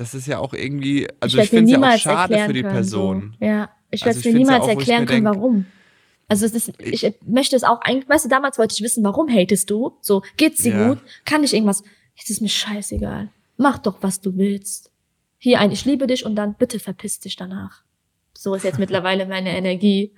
Das 0.00 0.14
ist 0.14 0.26
ja 0.26 0.38
auch 0.38 0.54
irgendwie, 0.54 1.06
also 1.20 1.36
werd 1.36 1.44
ich, 1.44 1.50
finde 1.50 1.74
es 1.74 1.78
ja 1.78 1.94
auch 1.94 1.98
schade 1.98 2.38
für 2.46 2.54
die 2.54 2.62
können, 2.62 2.72
Person. 2.72 3.36
So. 3.38 3.44
Ja, 3.44 3.68
ich 3.90 4.02
werde 4.02 4.18
ich 4.18 4.24
mir 4.24 4.30
ja 4.32 4.38
niemals 4.38 4.62
auch, 4.64 4.68
ich 4.70 4.78
erklären 4.78 5.04
können, 5.04 5.24
denk- 5.24 5.36
warum. 5.36 5.66
Also 6.26 6.46
es 6.46 6.54
ist, 6.54 6.72
ich, 6.80 7.12
möchte 7.26 7.54
es 7.54 7.64
auch 7.64 7.82
eigentlich, 7.82 8.08
weißt 8.08 8.24
du, 8.24 8.30
damals 8.30 8.56
wollte 8.56 8.72
ich 8.74 8.82
wissen, 8.82 9.04
warum 9.04 9.28
hatest 9.28 9.68
du? 9.68 9.98
So, 10.00 10.22
geht's 10.38 10.62
dir 10.62 10.72
Ja. 10.72 10.88
gut? 10.88 10.98
Kann 11.26 11.44
ich 11.44 11.52
irgendwas? 11.52 11.82
Jetzt 12.14 12.30
ist 12.30 12.40
mir 12.40 12.48
scheißegal. 12.48 13.28
Mach 13.58 13.76
doch, 13.76 13.98
was 14.00 14.22
du 14.22 14.38
willst. 14.38 14.90
Hier 15.36 15.60
ein, 15.60 15.70
ich 15.70 15.84
liebe 15.84 16.06
dich 16.06 16.24
und 16.24 16.34
dann 16.34 16.54
bitte 16.54 16.78
verpiss 16.80 17.20
dich 17.20 17.36
danach. 17.36 17.82
So 18.32 18.54
ist 18.54 18.64
jetzt 18.64 18.78
mittlerweile 18.78 19.26
meine 19.26 19.54
Energie. 19.54 20.12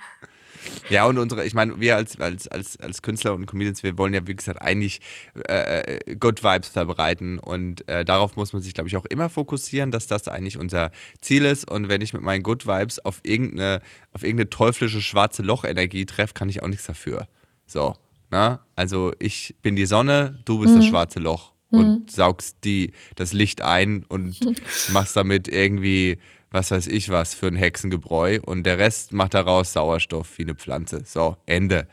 Ja, 0.89 1.07
und 1.07 1.19
unsere, 1.19 1.45
ich 1.45 1.55
meine, 1.55 1.81
wir 1.81 1.97
als, 1.97 2.19
als, 2.21 2.49
als, 2.49 2.79
als 2.79 3.03
Künstler 3.03 3.35
und 3.35 3.47
Comedians, 3.47 3.83
wir 3.83 3.97
wollen 3.99 4.15
ja, 4.15 4.27
wie 4.27 4.35
gesagt, 4.35 4.61
eigentlich 4.61 5.01
äh, 5.49 5.81
äh, 5.81 6.17
Good 6.17 6.43
Vibes 6.43 6.69
verbreiten 6.69 7.39
und 7.39 7.89
äh, 7.89 8.05
darauf 8.05 8.37
muss 8.37 8.53
man 8.53 8.63
sich, 8.63 8.75
glaube 8.75 8.89
ich, 8.89 8.97
auch 8.97 9.05
immer 9.07 9.29
fokussieren, 9.29 9.91
dass 9.91 10.07
das 10.07 10.29
eigentlich 10.29 10.59
unser 10.59 10.91
Ziel 11.21 11.45
ist. 11.45 11.71
Und 11.71 11.89
wenn 11.89 12.01
ich 12.01 12.13
mit 12.13 12.23
meinen 12.23 12.43
Good 12.43 12.67
Vibes 12.67 12.99
auf 12.99 13.21
irgendeine, 13.23 13.81
auf 14.13 14.23
irgendeine 14.23 14.51
teuflische 14.51 15.01
schwarze 15.01 15.43
Loch-Energie 15.43 16.07
treffe, 16.07 16.35
kann 16.35 16.49
ich 16.49 16.63
auch 16.63 16.69
nichts 16.69 16.87
dafür. 16.87 17.29
So, 17.67 17.95
ne? 18.31 18.61
Also 18.77 19.13
ich 19.19 19.55
bin 19.63 19.77
die 19.77 19.87
Sonne, 19.87 20.41
du 20.45 20.61
bist 20.61 20.77
das 20.77 20.87
schwarze 20.87 21.21
Loch 21.21 21.53
und 21.73 22.11
saugst 22.11 22.59
die, 22.65 22.93
das 23.17 23.33
Licht 23.33 23.63
ein 23.63 24.05
und 24.05 24.39
machst 24.93 25.17
damit 25.17 25.49
irgendwie 25.49 26.19
was 26.53 26.71
weiß 26.71 26.87
ich 26.87 27.09
was 27.09 27.35
für 27.35 27.49
ein 27.49 27.57
Hexengebräu 27.57 28.39
und 28.45 28.65
der 28.65 28.79
Rest 28.79 29.13
macht 29.13 29.35
daraus 29.35 29.73
Sauerstoff 29.73 30.39
wie 30.39 30.43
eine 30.43 30.55
Pflanze. 30.55 31.03
So, 31.05 31.37
Ende. 31.47 31.89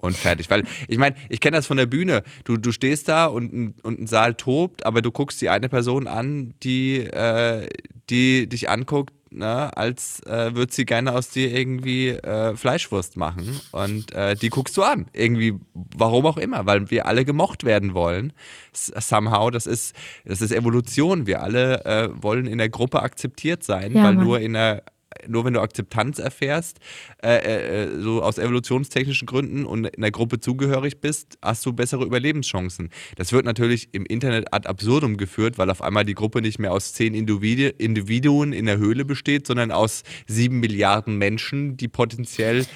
Und 0.00 0.16
fertig. 0.16 0.48
Weil, 0.48 0.62
ich 0.86 0.96
meine, 0.96 1.16
ich 1.28 1.40
kenne 1.40 1.56
das 1.56 1.66
von 1.66 1.76
der 1.76 1.86
Bühne. 1.86 2.22
Du, 2.44 2.56
du 2.56 2.70
stehst 2.70 3.08
da 3.08 3.26
und, 3.26 3.74
und 3.82 4.00
ein 4.00 4.06
Saal 4.06 4.34
tobt, 4.34 4.86
aber 4.86 5.02
du 5.02 5.10
guckst 5.10 5.40
die 5.40 5.48
eine 5.48 5.68
Person 5.68 6.06
an, 6.06 6.54
die, 6.62 7.00
äh, 7.00 7.68
die 8.08 8.48
dich 8.48 8.70
anguckt, 8.70 9.12
ne, 9.30 9.76
als 9.76 10.20
äh, 10.26 10.54
würde 10.54 10.72
sie 10.72 10.84
gerne 10.84 11.14
aus 11.14 11.30
dir 11.30 11.52
irgendwie 11.52 12.08
äh, 12.08 12.56
Fleischwurst 12.56 13.16
machen. 13.16 13.60
Und 13.72 14.12
äh, 14.12 14.34
die 14.34 14.48
guckst 14.48 14.76
du 14.76 14.82
an. 14.82 15.06
Irgendwie, 15.12 15.54
warum 15.74 16.26
auch 16.26 16.36
immer, 16.36 16.66
weil 16.66 16.90
wir 16.90 17.06
alle 17.06 17.24
gemocht 17.24 17.64
werden 17.64 17.94
wollen. 17.94 18.32
Somehow, 18.72 19.50
das 19.50 19.66
ist, 19.66 19.94
das 20.24 20.40
ist 20.40 20.52
Evolution. 20.52 21.26
Wir 21.26 21.42
alle 21.42 21.84
äh, 21.84 22.08
wollen 22.22 22.46
in 22.46 22.58
der 22.58 22.68
Gruppe 22.68 23.02
akzeptiert 23.02 23.62
sein, 23.62 23.92
Ja, 23.92 24.04
weil 24.04 24.14
Mann. 24.14 24.24
nur 24.24 24.40
in 24.40 24.52
der 24.54 24.82
nur 25.26 25.44
wenn 25.44 25.54
du 25.54 25.60
Akzeptanz 25.60 26.18
erfährst, 26.18 26.78
äh, 27.22 27.84
äh, 27.84 28.00
so 28.00 28.22
aus 28.22 28.38
evolutionstechnischen 28.38 29.26
Gründen 29.26 29.64
und 29.64 29.86
in 29.86 30.00
der 30.00 30.10
Gruppe 30.10 30.40
zugehörig 30.40 31.00
bist, 31.00 31.38
hast 31.42 31.64
du 31.66 31.72
bessere 31.72 32.04
Überlebenschancen. 32.04 32.90
Das 33.16 33.32
wird 33.32 33.44
natürlich 33.44 33.88
im 33.92 34.04
Internet 34.06 34.52
ad 34.52 34.68
absurdum 34.68 35.16
geführt, 35.16 35.58
weil 35.58 35.70
auf 35.70 35.82
einmal 35.82 36.04
die 36.04 36.14
Gruppe 36.14 36.42
nicht 36.42 36.58
mehr 36.58 36.72
aus 36.72 36.92
zehn 36.92 37.14
Individi 37.14 37.68
Individuen 37.78 38.52
in 38.52 38.66
der 38.66 38.78
Höhle 38.78 39.04
besteht, 39.04 39.46
sondern 39.46 39.72
aus 39.72 40.02
sieben 40.26 40.60
Milliarden 40.60 41.16
Menschen, 41.16 41.76
die 41.76 41.88
potenziell 41.88 42.66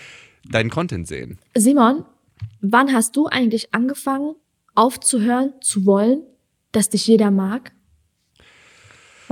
deinen 0.48 0.70
Content 0.70 1.06
sehen. 1.06 1.38
Simon, 1.54 2.04
wann 2.60 2.92
hast 2.92 3.16
du 3.16 3.26
eigentlich 3.26 3.74
angefangen, 3.74 4.34
aufzuhören 4.74 5.52
zu 5.60 5.86
wollen, 5.86 6.22
dass 6.72 6.88
dich 6.88 7.06
jeder 7.06 7.30
mag? 7.30 7.72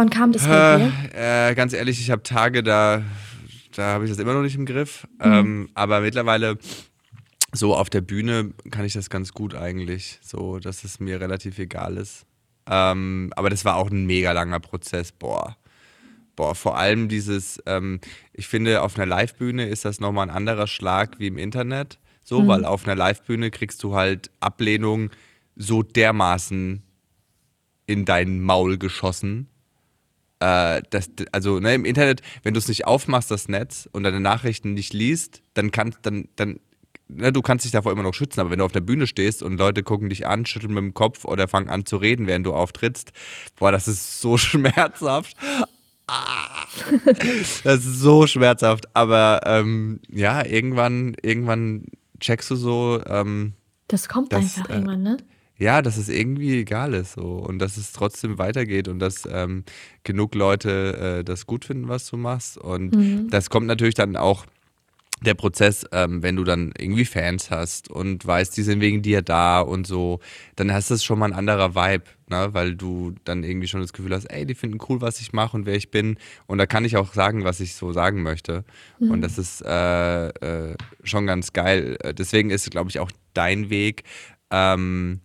Wann 0.01 0.09
kam 0.09 0.33
das 0.33 0.47
bei? 0.47 0.91
Äh, 1.15 1.51
äh, 1.51 1.55
ganz 1.55 1.75
ehrlich, 1.75 2.01
ich 2.01 2.11
habe 2.11 2.23
Tage, 2.23 2.63
da, 2.63 3.03
da 3.77 3.93
habe 3.93 4.05
ich 4.05 4.11
das 4.11 4.19
immer 4.19 4.33
noch 4.33 4.41
nicht 4.41 4.57
im 4.57 4.65
Griff. 4.65 5.07
Mhm. 5.23 5.33
Ähm, 5.33 5.69
aber 5.75 6.01
mittlerweile 6.01 6.57
so 7.53 7.77
auf 7.77 7.91
der 7.91 8.01
Bühne 8.01 8.55
kann 8.71 8.87
ich 8.87 8.95
das 8.95 9.11
ganz 9.11 9.35
gut 9.35 9.55
eigentlich, 9.55 10.19
so 10.23 10.59
dass 10.59 10.85
es 10.85 11.01
mir 11.01 11.21
relativ 11.21 11.59
egal 11.59 11.99
ist. 11.99 12.25
Ähm, 12.67 13.31
aber 13.37 13.51
das 13.51 13.67
war 13.67 13.77
auch 13.77 13.91
ein 13.91 14.07
mega 14.07 14.33
langer 14.33 14.59
Prozess. 14.59 15.13
Boah. 15.13 15.59
Boah, 16.35 16.55
vor 16.55 16.79
allem 16.79 17.11
dieses, 17.11 17.63
ähm, 17.67 18.01
ich 18.33 18.49
finde, 18.49 18.81
auf 18.81 18.97
einer 18.97 19.05
Live-Bühne 19.05 19.69
ist 19.69 19.85
das 19.85 20.01
nochmal 20.01 20.31
ein 20.31 20.35
anderer 20.35 20.67
Schlag 20.67 21.19
wie 21.19 21.27
im 21.27 21.37
Internet. 21.37 21.99
So, 22.25 22.49
weil 22.49 22.65
auf 22.65 22.87
einer 22.87 22.97
Live-Bühne 22.97 23.51
kriegst 23.51 23.83
du 23.83 23.95
halt 23.95 24.31
Ablehnung 24.41 25.11
so 25.57 25.83
dermaßen 25.83 26.83
in 27.85 28.05
dein 28.07 28.41
Maul 28.41 28.79
geschossen. 28.79 29.51
Äh, 30.41 30.83
das, 30.91 31.11
also 31.33 31.61
ne, 31.61 31.75
im 31.75 31.85
Internet, 31.85 32.23
wenn 32.43 32.55
du 32.55 32.59
es 32.59 32.69
nicht 32.69 32.87
aufmachst, 32.87 33.31
das 33.31 33.49
Netz, 33.49 33.89
und 33.93 34.03
deine 34.03 34.21
Nachrichten 34.21 34.75
nicht 34.75 34.93
liest, 34.93 35.43
dann 35.55 35.71
kannst 35.71 35.99
dann, 36.03 36.29
dann 36.37 36.61
ne, 37.09 37.33
du 37.33 37.43
kannst 37.43 37.65
dich 37.65 37.73
davor 37.73 37.93
immer 37.93 38.03
noch 38.03 38.15
schützen, 38.15 38.41
aber 38.41 38.51
wenn 38.51 38.59
du 38.59 38.65
auf 38.65 38.73
der 38.73 38.81
Bühne 38.81 39.07
stehst 39.07 39.43
und 39.43 39.59
Leute 39.59 39.83
gucken 39.83 40.09
dich 40.09 40.27
an, 40.27 40.47
schütteln 40.47 40.75
mit 40.75 40.83
dem 40.83 40.95
Kopf 40.95 41.25
oder 41.25 41.49
fangen 41.49 41.69
an 41.69 41.87
zu 41.87 41.97
reden, 41.97 42.27
während 42.27 42.47
du 42.47 42.55
auftrittst, 42.55 43.13
boah, 43.57 43.71
das 43.71 43.89
ist 43.89 44.21
so 44.21 44.37
schmerzhaft. 44.39 45.37
Ah, 46.07 46.67
das 47.63 47.85
ist 47.87 48.01
so 48.01 48.27
schmerzhaft, 48.27 48.89
aber 48.95 49.43
ähm, 49.45 50.01
ja, 50.09 50.45
irgendwann, 50.45 51.15
irgendwann 51.23 51.85
checkst 52.19 52.51
du 52.51 52.57
so. 52.57 53.01
Ähm, 53.07 53.53
das 53.87 54.09
kommt 54.09 54.33
das, 54.33 54.57
einfach 54.57 54.71
äh, 54.71 54.73
irgendwann, 54.75 55.03
ne? 55.03 55.17
Ja, 55.61 55.83
dass 55.83 55.97
es 55.99 56.09
irgendwie 56.09 56.59
egal 56.61 56.95
ist 56.95 57.13
so 57.13 57.37
und 57.37 57.59
dass 57.61 57.77
es 57.77 57.93
trotzdem 57.93 58.39
weitergeht 58.39 58.89
und 58.89 58.99
dass 58.99 59.29
ähm, 59.31 59.65
genug 60.05 60.35
Leute 60.35 61.19
äh, 61.21 61.25
das 61.25 61.47
gut 61.47 61.65
finden, 61.67 61.87
was 61.89 62.09
du 62.09 62.17
machst. 62.17 62.57
Und 62.59 62.97
Mhm. 62.97 63.29
das 63.31 63.51
kommt 63.51 63.67
natürlich 63.67 63.95
dann 63.95 64.17
auch 64.17 64.47
der 65.23 65.35
Prozess, 65.35 65.85
ähm, 65.93 66.23
wenn 66.23 66.37
du 66.37 66.45
dann 66.45 66.73
irgendwie 66.79 67.05
Fans 67.05 67.51
hast 67.51 67.91
und 67.91 68.27
weißt, 68.27 68.57
die 68.57 68.63
sind 68.63 68.81
wegen 68.81 69.03
dir 69.03 69.21
da 69.21 69.61
und 69.61 69.87
so, 69.87 70.19
dann 70.57 70.73
hast 70.73 70.91
das 70.91 71.05
schon 71.05 71.19
mal 71.19 71.27
ein 71.27 71.35
anderer 71.35 71.75
Vibe, 71.75 72.05
ne? 72.31 72.49
weil 72.53 72.75
du 72.75 73.13
dann 73.25 73.45
irgendwie 73.45 73.69
schon 73.69 73.83
das 73.83 73.93
Gefühl 73.93 74.15
hast, 74.15 74.25
ey, 74.25 74.47
die 74.47 74.55
finden 74.55 74.79
cool, 74.89 75.03
was 75.03 75.21
ich 75.21 75.35
mache 75.35 75.59
und 75.59 75.67
wer 75.67 75.75
ich 75.75 75.91
bin. 75.91 76.17
Und 76.47 76.57
da 76.57 76.65
kann 76.65 76.87
ich 76.87 76.97
auch 76.97 77.13
sagen, 77.13 77.45
was 77.45 77.61
ich 77.61 77.75
so 77.75 77.93
sagen 77.93 78.23
möchte. 78.23 78.65
Und 78.99 79.21
das 79.21 79.37
ist 79.37 79.61
äh, 79.61 80.29
äh, 80.29 80.75
schon 81.05 81.27
ganz 81.27 81.53
geil. 81.53 81.99
Äh, 82.01 82.15
Deswegen 82.15 82.49
ist, 82.49 82.71
glaube 82.71 82.89
ich, 82.89 82.99
auch 82.99 83.11
dein 83.35 83.69
Weg, 83.69 84.05
ähm, 84.51 85.21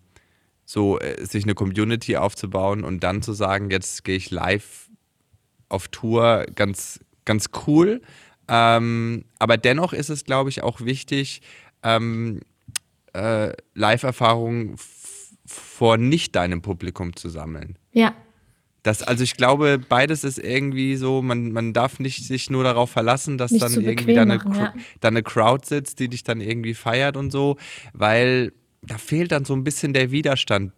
so 0.75 0.99
äh, 0.99 1.25
sich 1.25 1.45
eine 1.45 1.55
Community 1.55 2.17
aufzubauen 2.17 2.83
und 2.83 3.01
dann 3.01 3.21
zu 3.21 3.31
sagen, 3.31 3.71
jetzt 3.71 4.03
gehe 4.03 4.17
ich 4.17 4.29
live 4.29 4.89
auf 5.69 5.87
Tour, 5.87 6.45
ganz, 6.53 6.99
ganz 7.23 7.49
cool. 7.65 8.01
Ähm, 8.49 9.23
aber 9.39 9.55
dennoch 9.55 9.93
ist 9.93 10.09
es, 10.09 10.25
glaube 10.25 10.49
ich, 10.49 10.63
auch 10.63 10.81
wichtig, 10.81 11.41
ähm, 11.81 12.41
äh, 13.13 13.53
Live-Erfahrungen 13.73 14.75
vor 15.45 15.95
nicht 15.95 16.35
deinem 16.35 16.61
Publikum 16.61 17.15
zu 17.15 17.29
sammeln. 17.29 17.77
Ja, 17.93 18.13
Das, 18.83 19.01
also 19.01 19.23
ich 19.23 19.37
glaube, 19.37 19.79
beides 19.79 20.25
ist 20.25 20.37
irgendwie 20.37 20.97
so, 20.97 21.21
man, 21.21 21.53
man 21.53 21.71
darf 21.71 21.99
nicht 21.99 22.25
sich 22.25 22.49
nur 22.49 22.65
darauf 22.65 22.91
verlassen, 22.91 23.37
dass 23.37 23.51
Nicht 23.51 23.63
dann 23.63 23.71
irgendwie 23.71 23.95
bequem 23.95 24.15
da 24.15 24.21
eine, 24.23 24.37
machen, 24.37 24.55
ja. 24.55 24.73
da 24.99 25.07
eine 25.07 25.23
Crowd 25.23 25.65
sitzt, 25.65 25.99
die 25.99 26.09
dich 26.09 26.23
dann 26.23 26.41
irgendwie 26.41 26.73
feiert 26.73 27.15
und 27.15 27.31
so, 27.31 27.55
weil 27.93 28.51
da 28.87 28.97
fehlt 28.97 29.31
dann 29.31 29.45
so 29.45 29.53
ein 29.55 29.63
bisschen 29.63 29.93
der 29.93 30.11
Widerstand, 30.11 30.71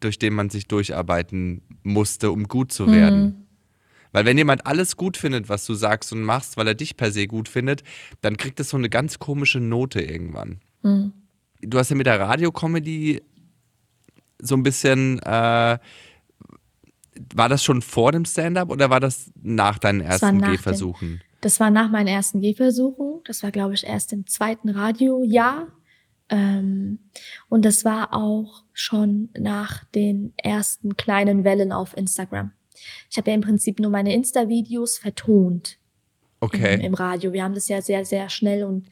durch 0.00 0.18
den 0.18 0.34
man 0.34 0.50
sich 0.50 0.66
durcharbeiten 0.66 1.62
musste, 1.82 2.30
um 2.30 2.44
gut 2.48 2.72
zu 2.72 2.90
werden. 2.90 3.22
Mhm. 3.22 3.34
Weil 4.12 4.24
wenn 4.26 4.38
jemand 4.38 4.66
alles 4.66 4.96
gut 4.96 5.16
findet, 5.16 5.48
was 5.48 5.66
du 5.66 5.74
sagst 5.74 6.12
und 6.12 6.22
machst, 6.22 6.56
weil 6.56 6.68
er 6.68 6.74
dich 6.74 6.96
per 6.96 7.10
se 7.10 7.26
gut 7.26 7.48
findet, 7.48 7.82
dann 8.20 8.36
kriegt 8.36 8.60
es 8.60 8.68
so 8.68 8.76
eine 8.76 8.88
ganz 8.88 9.18
komische 9.18 9.58
Note 9.60 10.00
irgendwann. 10.00 10.60
Mhm. 10.82 11.12
Du 11.60 11.78
hast 11.78 11.90
ja 11.90 11.96
mit 11.96 12.06
der 12.06 12.20
Radiocomedy 12.20 13.22
so 14.40 14.54
ein 14.56 14.62
bisschen, 14.62 15.18
äh, 15.20 15.78
war 17.34 17.48
das 17.48 17.64
schon 17.64 17.80
vor 17.82 18.12
dem 18.12 18.24
Stand-up 18.24 18.70
oder 18.70 18.90
war 18.90 19.00
das 19.00 19.30
nach 19.42 19.78
deinen 19.78 20.00
ersten 20.00 20.38
nach 20.38 20.48
dem- 20.48 20.52
Gehversuchen? 20.56 21.20
Das 21.40 21.60
war 21.60 21.70
nach 21.70 21.90
meinen 21.90 22.06
ersten 22.08 22.40
Gehversuchen. 22.40 23.20
Das 23.26 23.42
war, 23.42 23.50
glaube 23.50 23.74
ich, 23.74 23.84
erst 23.84 24.12
im 24.12 24.26
zweiten 24.26 24.70
Radiojahr. 24.70 25.68
Ähm, 26.30 26.98
und 27.48 27.64
das 27.64 27.84
war 27.84 28.14
auch 28.14 28.64
schon 28.72 29.28
nach 29.38 29.84
den 29.84 30.32
ersten 30.36 30.96
kleinen 30.96 31.44
Wellen 31.44 31.72
auf 31.72 31.96
Instagram. 31.96 32.52
Ich 33.10 33.16
habe 33.16 33.30
ja 33.30 33.34
im 33.34 33.40
Prinzip 33.42 33.78
nur 33.78 33.90
meine 33.90 34.14
Insta-Videos 34.14 34.98
vertont 34.98 35.78
im, 36.40 36.46
Okay. 36.48 36.84
im 36.84 36.94
Radio. 36.94 37.32
Wir 37.32 37.44
haben 37.44 37.54
das 37.54 37.68
ja 37.68 37.80
sehr, 37.80 38.04
sehr 38.04 38.28
schnell 38.28 38.64
und 38.64 38.88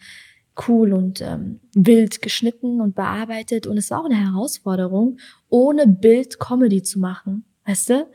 cool 0.68 0.92
und 0.92 1.20
ähm, 1.22 1.60
wild 1.74 2.20
geschnitten 2.22 2.80
und 2.80 2.94
bearbeitet. 2.94 3.66
Und 3.66 3.78
es 3.78 3.90
war 3.90 4.00
auch 4.00 4.04
eine 4.06 4.20
Herausforderung, 4.20 5.18
ohne 5.48 5.86
Bild 5.86 6.38
Comedy 6.38 6.82
zu 6.82 6.98
machen. 6.98 7.44
Weißt 7.66 7.90
du? 7.90 8.06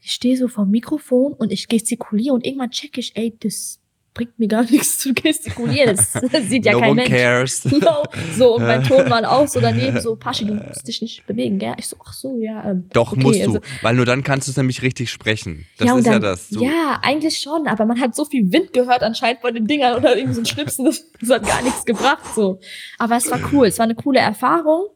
Ich 0.00 0.12
stehe 0.12 0.36
so 0.36 0.48
vor 0.48 0.64
dem 0.64 0.70
Mikrofon 0.72 1.32
und 1.32 1.50
ich 1.52 1.68
gestikuliere 1.68 2.34
und 2.34 2.44
irgendwann 2.44 2.70
check 2.70 2.98
ich, 2.98 3.16
ey, 3.16 3.34
das 3.40 3.80
bringt 4.14 4.38
mir 4.38 4.46
gar 4.48 4.62
nichts 4.70 4.98
zu 5.00 5.12
gestikulieren. 5.12 5.96
Das, 5.96 6.12
das 6.12 6.44
sieht 6.48 6.64
ja 6.64 6.72
no 6.72 6.80
kein 6.80 6.90
one 6.92 7.02
Mensch. 7.02 7.10
cares. 7.10 7.64
No. 7.64 8.04
So, 8.36 8.54
und 8.56 8.62
mein 8.62 8.82
Tonmann 8.84 9.24
auch 9.24 9.48
so 9.48 9.60
daneben, 9.60 10.00
so, 10.00 10.14
Paschi, 10.16 10.44
du 10.46 10.54
musst 10.54 10.86
dich 10.86 11.02
nicht 11.02 11.26
bewegen, 11.26 11.58
gell? 11.58 11.74
Ich 11.78 11.88
so, 11.88 11.96
ach 12.04 12.12
so, 12.12 12.38
ja. 12.38 12.70
Ähm, 12.70 12.88
Doch, 12.92 13.12
okay, 13.12 13.20
musst 13.22 13.40
du. 13.40 13.44
also- 13.46 13.60
weil 13.82 13.94
nur 13.96 14.06
dann 14.06 14.22
kannst 14.22 14.46
du 14.48 14.52
es 14.52 14.56
nämlich 14.56 14.82
richtig 14.82 15.10
sprechen. 15.10 15.66
Das 15.78 15.90
und 15.90 15.98
ist 15.98 16.06
ja 16.06 16.12
dann- 16.12 16.22
das. 16.22 16.48
Du, 16.48 16.62
Ja, 16.64 17.00
eigentlich 17.02 17.38
schon, 17.40 17.66
aber 17.66 17.84
man 17.86 18.00
hat 18.00 18.14
so 18.14 18.24
viel 18.24 18.50
Wind 18.52 18.72
gehört 18.72 19.02
anscheinend 19.02 19.40
von 19.40 19.52
den 19.54 19.66
Dingern 19.66 19.96
oder 19.96 20.16
irgendwie 20.16 20.34
so 20.34 20.40
ein 20.42 20.46
Schnipsen, 20.46 20.84
das, 20.84 21.04
das 21.20 21.30
hat 21.30 21.46
gar 21.46 21.62
nichts 21.62 21.84
gebracht, 21.84 22.22
so. 22.34 22.60
Aber 22.98 23.16
es 23.16 23.30
war 23.30 23.40
cool, 23.52 23.66
es 23.66 23.78
war 23.78 23.84
eine 23.84 23.94
coole 23.96 24.20
Erfahrung, 24.20 24.86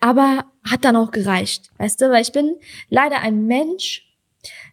aber 0.00 0.44
hat 0.68 0.84
dann 0.84 0.96
auch 0.96 1.10
gereicht, 1.10 1.70
weißt 1.78 2.00
du, 2.00 2.10
weil 2.10 2.22
ich 2.22 2.32
bin 2.32 2.56
leider 2.88 3.20
ein 3.20 3.46
Mensch, 3.46 4.04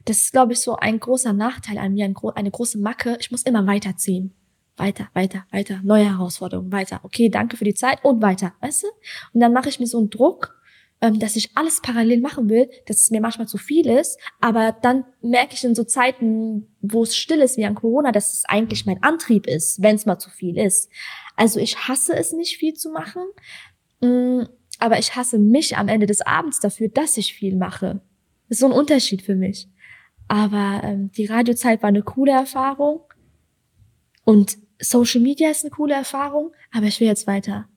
das 0.05 0.19
ist, 0.19 0.31
glaube 0.31 0.53
ich, 0.53 0.59
so 0.59 0.75
ein 0.75 0.99
großer 0.99 1.33
Nachteil 1.33 1.77
an 1.77 1.93
mir, 1.93 2.05
ein 2.05 2.13
gro 2.13 2.29
eine 2.29 2.51
große 2.51 2.77
Macke, 2.79 3.17
ich 3.19 3.31
muss 3.31 3.43
immer 3.43 3.65
weiterziehen. 3.67 4.33
Weiter, 4.77 5.07
weiter, 5.13 5.45
weiter, 5.51 5.79
neue 5.83 6.05
Herausforderungen, 6.05 6.71
weiter. 6.71 6.99
Okay, 7.03 7.29
danke 7.29 7.55
für 7.55 7.63
die 7.63 7.73
Zeit 7.73 8.03
und 8.03 8.21
weiter, 8.21 8.53
weißt 8.59 8.83
du? 8.83 8.87
Und 9.33 9.39
dann 9.39 9.53
mache 9.53 9.69
ich 9.69 9.79
mir 9.79 9.87
so 9.87 9.97
einen 9.97 10.09
Druck, 10.09 10.59
ähm, 11.01 11.17
dass 11.17 11.35
ich 11.35 11.55
alles 11.55 11.81
parallel 11.81 12.19
machen 12.19 12.49
will, 12.49 12.69
dass 12.85 13.01
es 13.01 13.11
mir 13.11 13.21
manchmal 13.21 13.47
zu 13.47 13.57
viel 13.57 13.87
ist. 13.87 14.19
Aber 14.41 14.75
dann 14.81 15.05
merke 15.21 15.53
ich 15.53 15.63
in 15.63 15.75
so 15.75 15.85
Zeiten, 15.85 16.67
wo 16.81 17.03
es 17.03 17.15
still 17.15 17.39
ist 17.39 17.57
wie 17.57 17.65
an 17.65 17.75
Corona, 17.75 18.11
dass 18.11 18.33
es 18.33 18.43
eigentlich 18.45 18.85
mein 18.85 19.01
Antrieb 19.01 19.47
ist, 19.47 19.81
wenn 19.81 19.95
es 19.95 20.05
mal 20.05 20.19
zu 20.19 20.29
viel 20.29 20.57
ist. 20.57 20.89
Also 21.35 21.59
ich 21.59 21.87
hasse 21.87 22.13
es 22.13 22.33
nicht 22.33 22.57
viel 22.57 22.73
zu 22.73 22.91
machen, 22.91 23.23
mm, 24.01 24.43
aber 24.79 24.99
ich 24.99 25.15
hasse 25.15 25.39
mich 25.39 25.77
am 25.77 25.87
Ende 25.87 26.05
des 26.05 26.21
Abends 26.21 26.59
dafür, 26.59 26.89
dass 26.89 27.17
ich 27.17 27.33
viel 27.33 27.55
mache. 27.55 28.01
Das 28.49 28.57
ist 28.57 28.59
so 28.59 28.67
ein 28.67 28.71
Unterschied 28.71 29.21
für 29.21 29.35
mich. 29.35 29.69
Aber 30.27 30.81
ähm, 30.83 31.11
die 31.11 31.25
Radiozeit 31.25 31.81
war 31.83 31.89
eine 31.89 32.01
coole 32.03 32.31
Erfahrung 32.31 33.01
und 34.23 34.57
Social 34.79 35.21
Media 35.21 35.49
ist 35.49 35.63
eine 35.63 35.71
coole 35.71 35.93
Erfahrung, 35.93 36.51
aber 36.73 36.88
ich 36.88 36.99
will 36.99 37.07
jetzt 37.07 37.27
weiter. 37.27 37.67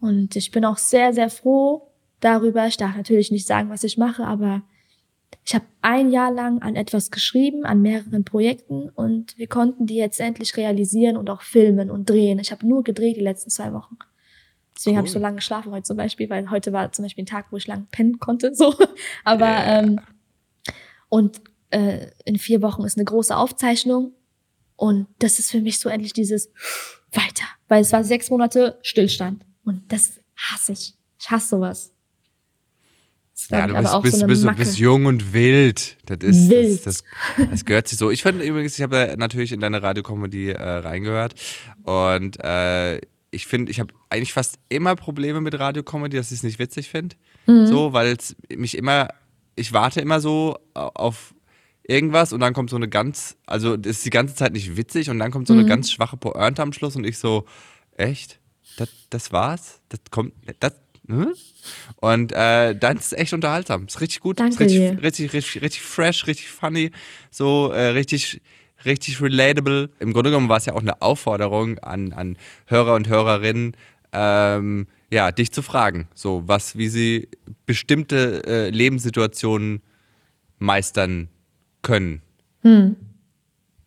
Und 0.00 0.36
ich 0.36 0.50
bin 0.50 0.64
auch 0.64 0.78
sehr, 0.78 1.12
sehr 1.12 1.30
froh 1.30 1.90
darüber. 2.20 2.66
Ich 2.66 2.76
darf 2.76 2.96
natürlich 2.96 3.30
nicht 3.30 3.46
sagen, 3.46 3.70
was 3.70 3.84
ich 3.84 3.98
mache, 3.98 4.24
aber 4.24 4.62
ich 5.44 5.54
habe 5.54 5.64
ein 5.82 6.10
Jahr 6.10 6.32
lang 6.32 6.62
an 6.62 6.76
etwas 6.76 7.10
geschrieben, 7.10 7.64
an 7.64 7.82
mehreren 7.82 8.24
Projekten 8.24 8.88
und 8.88 9.36
wir 9.38 9.46
konnten 9.48 9.86
die 9.86 9.96
jetzt 9.96 10.20
endlich 10.20 10.56
realisieren 10.56 11.16
und 11.16 11.30
auch 11.30 11.42
filmen 11.42 11.90
und 11.90 12.08
drehen. 12.08 12.38
Ich 12.38 12.52
habe 12.52 12.66
nur 12.66 12.82
gedreht 12.82 13.16
die 13.16 13.20
letzten 13.22 13.50
zwei 13.50 13.72
Wochen. 13.72 13.96
Deswegen 14.76 14.94
Cool. 14.94 14.98
habe 14.98 15.06
ich 15.06 15.12
so 15.12 15.18
lange 15.18 15.36
geschlafen 15.36 15.72
heute 15.72 15.84
zum 15.84 15.96
Beispiel, 15.96 16.28
weil 16.28 16.50
heute 16.50 16.72
war 16.72 16.92
zum 16.92 17.04
Beispiel 17.04 17.22
ein 17.22 17.28
Tag, 17.28 17.46
wo 17.50 17.56
ich 17.56 17.66
lang 17.66 17.86
pennen 17.90 18.18
konnte. 18.18 18.54
So, 18.54 18.74
aber 19.24 19.64
ähm, 19.64 20.00
und 21.08 21.40
äh, 21.70 22.10
in 22.24 22.38
vier 22.38 22.62
Wochen 22.62 22.84
ist 22.84 22.96
eine 22.96 23.04
große 23.04 23.36
Aufzeichnung 23.36 24.12
und 24.76 25.06
das 25.18 25.38
ist 25.38 25.50
für 25.50 25.60
mich 25.60 25.78
so 25.78 25.88
endlich 25.88 26.12
dieses 26.12 26.50
weiter, 27.12 27.46
weil 27.68 27.82
es 27.82 27.92
war 27.92 28.04
sechs 28.04 28.30
Monate 28.30 28.78
Stillstand 28.82 29.44
und 29.64 29.82
das 29.88 30.20
hasse 30.36 30.72
ich. 30.72 30.94
Ich 31.18 31.30
hasse 31.30 31.48
sowas. 31.48 31.92
Ja, 33.50 33.66
du 33.66 33.74
bist, 33.74 34.02
bist, 34.02 34.18
so 34.20 34.26
bist, 34.26 34.44
Macke. 34.44 34.58
bist 34.58 34.78
jung 34.78 35.04
und 35.06 35.32
wild. 35.34 35.98
Das 36.06 36.18
ist 36.22 36.48
Wild. 36.48 36.86
Das, 36.86 37.04
das, 37.36 37.50
das 37.50 37.64
gehört 37.64 37.86
sich 37.86 37.98
so. 37.98 38.10
Ich 38.10 38.22
fand 38.22 38.42
übrigens, 38.42 38.76
ich 38.76 38.82
habe 38.82 39.14
natürlich 39.18 39.52
in 39.52 39.60
deine 39.60 39.82
Radiokomödie 39.82 40.50
äh, 40.50 40.62
reingehört 40.62 41.34
und 41.84 42.42
äh, 42.42 42.98
ich 43.30 43.46
finde, 43.46 43.70
ich 43.70 43.78
habe 43.78 43.92
eigentlich 44.08 44.32
fast 44.32 44.58
immer 44.68 44.96
Probleme 44.96 45.40
mit 45.42 45.58
Radiokomödie, 45.58 46.16
dass 46.16 46.32
ich 46.32 46.38
es 46.38 46.42
nicht 46.42 46.58
witzig 46.58 46.88
finde. 46.88 47.16
Mhm. 47.46 47.66
So, 47.66 47.92
weil 47.92 48.16
es 48.18 48.34
mich 48.48 48.76
immer, 48.76 49.10
ich 49.54 49.72
warte 49.72 50.00
immer 50.00 50.20
so 50.20 50.56
auf 50.72 51.34
irgendwas 51.88 52.32
und 52.32 52.40
dann 52.40 52.52
kommt 52.54 52.70
so 52.70 52.76
eine 52.76 52.88
ganz, 52.88 53.36
also 53.46 53.76
das 53.76 53.98
ist 53.98 54.04
die 54.04 54.10
ganze 54.10 54.34
Zeit 54.34 54.52
nicht 54.52 54.76
witzig 54.76 55.10
und 55.10 55.18
dann 55.18 55.30
kommt 55.30 55.46
so 55.46 55.54
Mhm. 55.54 55.60
eine 55.60 55.68
ganz 55.68 55.90
schwache 55.92 56.16
Pointe 56.16 56.62
am 56.62 56.72
Schluss 56.72 56.96
und 56.96 57.04
ich 57.04 57.18
so, 57.18 57.46
echt? 57.96 58.40
Das, 58.76 58.88
das 59.10 59.32
war's? 59.32 59.80
Das 59.88 60.00
kommt, 60.10 60.32
das, 60.60 60.72
hm? 61.06 61.32
Und 61.96 62.32
äh, 62.32 62.74
dann 62.74 62.96
ist 62.96 63.06
es 63.06 63.12
echt 63.12 63.32
unterhaltsam. 63.32 63.86
Ist 63.86 64.00
richtig 64.00 64.20
gut. 64.20 64.38
Danke 64.40 64.54
ist 64.54 64.60
richtig, 64.60 64.78
dir. 64.78 65.02
richtig, 65.02 65.32
richtig, 65.32 65.62
richtig 65.62 65.82
fresh, 65.82 66.26
richtig 66.26 66.48
funny, 66.48 66.90
so 67.30 67.70
äh, 67.70 67.88
richtig, 67.88 68.40
richtig 68.84 69.20
relatable. 69.22 69.90
Im 70.00 70.12
Grunde 70.12 70.30
genommen 70.30 70.48
war 70.48 70.58
es 70.58 70.66
ja 70.66 70.74
auch 70.74 70.80
eine 70.80 71.00
Aufforderung 71.02 71.78
an, 71.78 72.12
an 72.12 72.36
Hörer 72.66 72.94
und 72.94 73.08
Hörerinnen, 73.08 73.76
ähm, 74.12 74.86
ja, 75.10 75.30
dich 75.30 75.52
zu 75.52 75.62
fragen, 75.62 76.08
so 76.14 76.42
was, 76.46 76.76
wie 76.76 76.88
sie 76.88 77.28
bestimmte 77.64 78.42
äh, 78.44 78.70
Lebenssituationen 78.70 79.82
meistern 80.58 81.28
können. 81.86 82.20
Hm. 82.62 82.96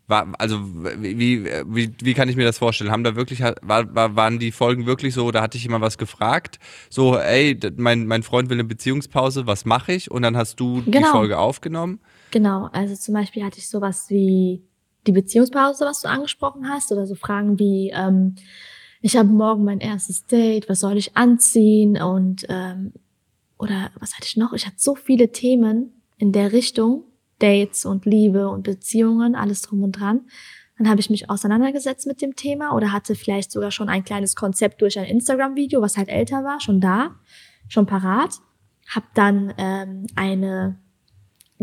War, 0.07 0.27
also 0.39 0.57
wie, 0.63 1.45
wie, 1.45 1.93
wie, 2.01 2.13
kann 2.15 2.29
ich 2.29 2.35
mir 2.35 2.45
das 2.45 2.57
vorstellen? 2.57 2.89
Haben 2.89 3.03
da 3.03 3.15
wirklich, 3.15 3.41
war, 3.41 3.93
war, 3.93 4.15
waren 4.15 4.39
die 4.39 4.51
Folgen 4.51 4.88
wirklich 4.88 5.13
so, 5.13 5.29
da 5.29 5.43
hatte 5.43 5.57
ich 5.57 5.67
immer 5.67 5.81
was 5.81 5.99
gefragt, 5.99 6.57
so, 6.89 7.15
ey, 7.15 7.59
mein, 7.75 8.07
mein 8.07 8.23
Freund 8.23 8.49
will 8.49 8.55
eine 8.55 8.63
Beziehungspause, 8.63 9.45
was 9.45 9.65
mache 9.65 9.93
ich? 9.93 10.09
Und 10.09 10.23
dann 10.23 10.35
hast 10.35 10.59
du 10.59 10.81
die 10.81 10.89
Genau. 10.89 11.12
Folge 11.12 11.38
aufgenommen. 11.38 11.99
Genau, 12.31 12.69
also 12.71 12.95
zum 12.95 13.13
Beispiel 13.13 13.43
hatte 13.43 13.59
ich 13.59 13.69
sowas 13.69 14.09
wie 14.09 14.63
die 15.05 15.12
Beziehungspause, 15.12 15.85
was 15.85 16.01
du 16.01 16.07
angesprochen 16.09 16.69
hast, 16.69 16.91
oder 16.91 17.05
so 17.05 17.13
Fragen 17.13 17.59
wie, 17.59 17.91
ähm, 17.93 18.35
ich 19.01 19.15
habe 19.15 19.29
morgen 19.29 19.63
mein 19.63 19.79
erstes 19.79 20.25
Date, 20.25 20.69
was 20.69 20.79
soll 20.79 20.97
ich 20.97 21.15
anziehen 21.15 22.01
und 22.01 22.45
ähm, 22.49 22.93
oder 23.59 23.91
was 23.99 24.15
hatte 24.15 24.25
ich 24.25 24.38
noch? 24.38 24.53
Ich 24.53 24.65
hatte 24.65 24.77
so 24.79 24.95
viele 24.95 25.31
Themen 25.31 26.01
in 26.17 26.31
der 26.31 26.51
Richtung, 26.51 27.03
Dates 27.39 27.86
und 27.86 28.06
Liebe 28.06 28.49
und 28.49 28.63
Beziehungen, 28.63 29.36
alles 29.36 29.62
drum 29.62 29.84
und 29.84 29.93
dran. 29.93 30.21
Dann 30.78 30.89
habe 30.89 31.02
ich 31.02 31.10
mich 31.10 31.30
auseinandergesetzt 31.30 32.08
mit 32.08 32.21
dem 32.21 32.36
Thema 32.36 32.73
oder 32.73 32.93
hatte 32.93 33.15
vielleicht 33.15 33.52
sogar 33.52 33.69
schon 33.71 33.89
ein 33.89 34.06
kleines 34.06 34.36
Konzept 34.36 34.82
durch 34.82 34.97
ein 34.97 35.06
Instagram-Video, 35.06 35.82
was 35.82 35.97
halt 35.97 36.08
älter 36.08 36.43
war, 36.45 36.62
schon 36.62 36.80
da, 36.80 37.15
schon 37.67 37.86
parat. 37.86 38.36
Hab 38.88 39.13
dann 39.13 39.54
ähm, 39.58 40.08
eine 40.15 40.80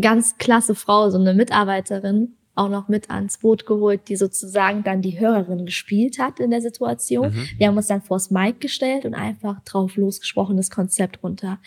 ganz 0.00 0.36
klasse 0.36 0.74
Frau, 0.74 1.08
so 1.08 1.18
eine 1.18 1.32
Mitarbeiterin, 1.32 2.36
auch 2.54 2.68
noch 2.68 2.88
mit 2.88 3.10
ans 3.10 3.38
Boot 3.38 3.66
geholt, 3.66 4.08
die 4.08 4.16
sozusagen 4.16 4.82
dann 4.82 5.02
die 5.02 5.20
Hörerin 5.20 5.66
gespielt 5.66 6.18
hat 6.18 6.40
in 6.40 6.50
der 6.50 6.62
Situation. 6.62 7.32
Mhm. 7.32 7.48
Wir 7.58 7.68
haben 7.68 7.76
uns 7.76 7.86
dann 7.86 8.02
vors 8.02 8.30
Mic 8.30 8.60
gestellt 8.60 9.04
und 9.04 9.14
einfach 9.14 9.60
drauf 9.64 9.96
losgesprochen, 9.96 10.56
das 10.56 10.70
Konzept 10.70 11.22
runter. 11.22 11.58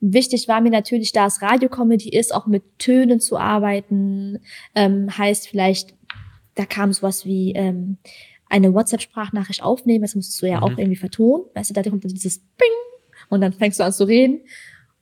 Wichtig 0.00 0.48
war 0.48 0.60
mir 0.60 0.70
natürlich, 0.70 1.12
da 1.12 1.26
es 1.26 1.42
Radiocomedy 1.42 2.08
ist, 2.08 2.34
auch 2.34 2.46
mit 2.46 2.78
Tönen 2.78 3.20
zu 3.20 3.36
arbeiten. 3.36 4.38
Ähm, 4.74 5.16
heißt 5.16 5.48
vielleicht, 5.48 5.94
da 6.54 6.64
kam 6.64 6.92
sowas 6.92 7.24
wie 7.24 7.52
ähm, 7.52 7.98
eine 8.48 8.74
WhatsApp-Sprachnachricht 8.74 9.62
aufnehmen, 9.62 10.02
das 10.02 10.14
musstest 10.14 10.42
du 10.42 10.46
ja 10.46 10.58
mhm. 10.58 10.62
auch 10.62 10.78
irgendwie 10.78 10.96
vertonen. 10.96 11.44
Weißt 11.54 11.70
du, 11.70 11.74
da 11.74 11.82
kommt 11.82 12.04
dann 12.04 12.12
dieses 12.12 12.38
Bing 12.38 12.68
und 13.28 13.40
dann 13.40 13.52
fängst 13.52 13.78
du 13.78 13.84
an 13.84 13.92
zu 13.92 14.04
reden. 14.04 14.40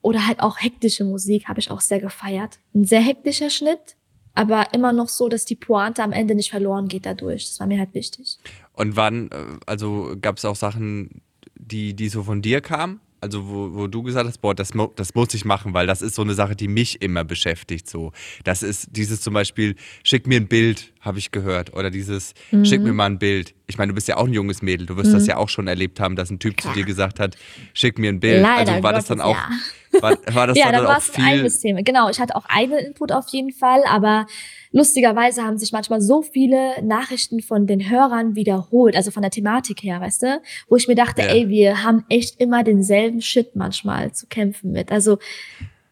Oder 0.00 0.26
halt 0.26 0.40
auch 0.40 0.60
hektische 0.60 1.04
Musik 1.04 1.48
habe 1.48 1.60
ich 1.60 1.70
auch 1.70 1.80
sehr 1.80 1.98
gefeiert. 2.00 2.60
Ein 2.74 2.84
sehr 2.84 3.00
hektischer 3.00 3.50
Schnitt, 3.50 3.96
aber 4.34 4.72
immer 4.72 4.92
noch 4.92 5.08
so, 5.08 5.28
dass 5.28 5.44
die 5.44 5.56
Pointe 5.56 6.02
am 6.02 6.12
Ende 6.12 6.34
nicht 6.34 6.50
verloren 6.50 6.86
geht 6.88 7.06
dadurch. 7.06 7.48
Das 7.48 7.60
war 7.60 7.66
mir 7.66 7.78
halt 7.78 7.94
wichtig. 7.94 8.38
Und 8.74 8.96
wann, 8.96 9.30
äh, 9.30 9.58
also 9.66 10.14
gab 10.20 10.36
es 10.36 10.44
auch 10.44 10.56
Sachen, 10.56 11.22
die, 11.56 11.94
die 11.94 12.08
so 12.08 12.22
von 12.22 12.42
dir 12.42 12.60
kamen? 12.60 13.00
Also 13.20 13.48
wo, 13.48 13.74
wo 13.74 13.86
du 13.86 14.02
gesagt 14.02 14.26
hast, 14.26 14.38
boah, 14.38 14.54
das, 14.54 14.72
das 14.96 15.14
muss 15.14 15.34
ich 15.34 15.44
machen, 15.44 15.74
weil 15.74 15.86
das 15.86 16.02
ist 16.02 16.14
so 16.14 16.22
eine 16.22 16.34
Sache, 16.34 16.54
die 16.54 16.68
mich 16.68 17.02
immer 17.02 17.24
beschäftigt. 17.24 17.88
So, 17.88 18.12
das 18.44 18.62
ist 18.62 18.88
dieses 18.90 19.20
zum 19.20 19.34
Beispiel, 19.34 19.74
schick 20.04 20.26
mir 20.26 20.40
ein 20.40 20.48
Bild, 20.48 20.92
habe 21.00 21.18
ich 21.18 21.30
gehört, 21.30 21.74
oder 21.74 21.90
dieses, 21.90 22.34
mhm. 22.50 22.64
schick 22.64 22.80
mir 22.80 22.92
mal 22.92 23.06
ein 23.06 23.18
Bild. 23.18 23.54
Ich 23.66 23.78
meine, 23.78 23.90
du 23.90 23.94
bist 23.94 24.08
ja 24.08 24.16
auch 24.16 24.26
ein 24.26 24.32
junges 24.32 24.62
Mädel, 24.62 24.86
du 24.86 24.96
wirst 24.96 25.10
mhm. 25.10 25.14
das 25.14 25.26
ja 25.26 25.36
auch 25.36 25.48
schon 25.48 25.66
erlebt 25.66 26.00
haben, 26.00 26.16
dass 26.16 26.30
ein 26.30 26.38
Typ 26.38 26.56
Klar. 26.56 26.72
zu 26.72 26.80
dir 26.80 26.86
gesagt 26.86 27.20
hat, 27.20 27.36
schick 27.74 27.98
mir 27.98 28.10
ein 28.10 28.20
Bild. 28.20 28.42
Leider 28.42 28.72
also 28.72 28.82
war 28.82 28.92
Gottes, 28.92 29.06
das 29.06 29.16
dann 29.16 29.20
auch, 29.20 29.36
ja. 29.36 30.02
war, 30.02 30.34
war 30.34 30.46
das 30.46 30.58
ja, 30.58 30.70
dann, 30.70 30.84
dann 30.84 30.96
auch 30.96 31.02
viel? 31.02 31.24
ein 31.24 31.30
eigenes 31.30 31.60
Thema. 31.60 31.82
Genau, 31.82 32.08
ich 32.10 32.20
hatte 32.20 32.36
auch 32.36 32.44
eigenen 32.46 32.80
Input 32.86 33.12
auf 33.12 33.28
jeden 33.28 33.52
Fall, 33.52 33.82
aber 33.88 34.26
lustigerweise 34.72 35.42
haben 35.42 35.58
sich 35.58 35.72
manchmal 35.72 36.00
so 36.00 36.22
viele 36.22 36.82
Nachrichten 36.82 37.40
von 37.40 37.66
den 37.66 37.90
Hörern 37.90 38.34
wiederholt, 38.34 38.96
also 38.96 39.10
von 39.10 39.22
der 39.22 39.30
Thematik 39.30 39.82
her, 39.82 40.00
weißt 40.00 40.22
du, 40.22 40.42
wo 40.68 40.76
ich 40.76 40.88
mir 40.88 40.94
dachte, 40.94 41.22
ja. 41.22 41.28
ey, 41.28 41.48
wir 41.48 41.82
haben 41.84 42.04
echt 42.08 42.40
immer 42.40 42.64
denselben 42.64 43.20
Shit 43.20 43.56
manchmal 43.56 44.12
zu 44.12 44.26
kämpfen 44.26 44.72
mit. 44.72 44.92
Also 44.92 45.18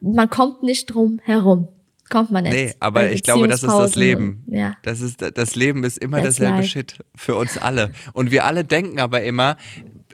man 0.01 0.31
kommt 0.31 0.63
nicht 0.63 0.87
drum 0.87 1.21
herum. 1.25 1.69
Kommt 2.09 2.31
man 2.31 2.45
nicht. 2.45 2.53
Nee, 2.53 2.75
aber 2.79 3.11
ich 3.11 3.25
glaube, 3.25 3.49
das 3.49 3.65
ist 3.65 3.73
das 3.73 3.97
Leben. 3.97 4.45
Ja. 4.47 4.77
Das, 4.83 5.01
ist, 5.01 5.21
das 5.21 5.57
Leben 5.57 5.83
ist 5.83 5.99
immer 5.99 6.19
That's 6.19 6.37
derselbe 6.37 6.59
life. 6.59 6.69
Shit 6.69 6.99
für 7.17 7.35
uns 7.35 7.59
alle. 7.59 7.91
Und 8.13 8.31
wir 8.31 8.45
alle 8.45 8.65
denken 8.65 9.01
aber 9.01 9.23
immer, 9.23 9.57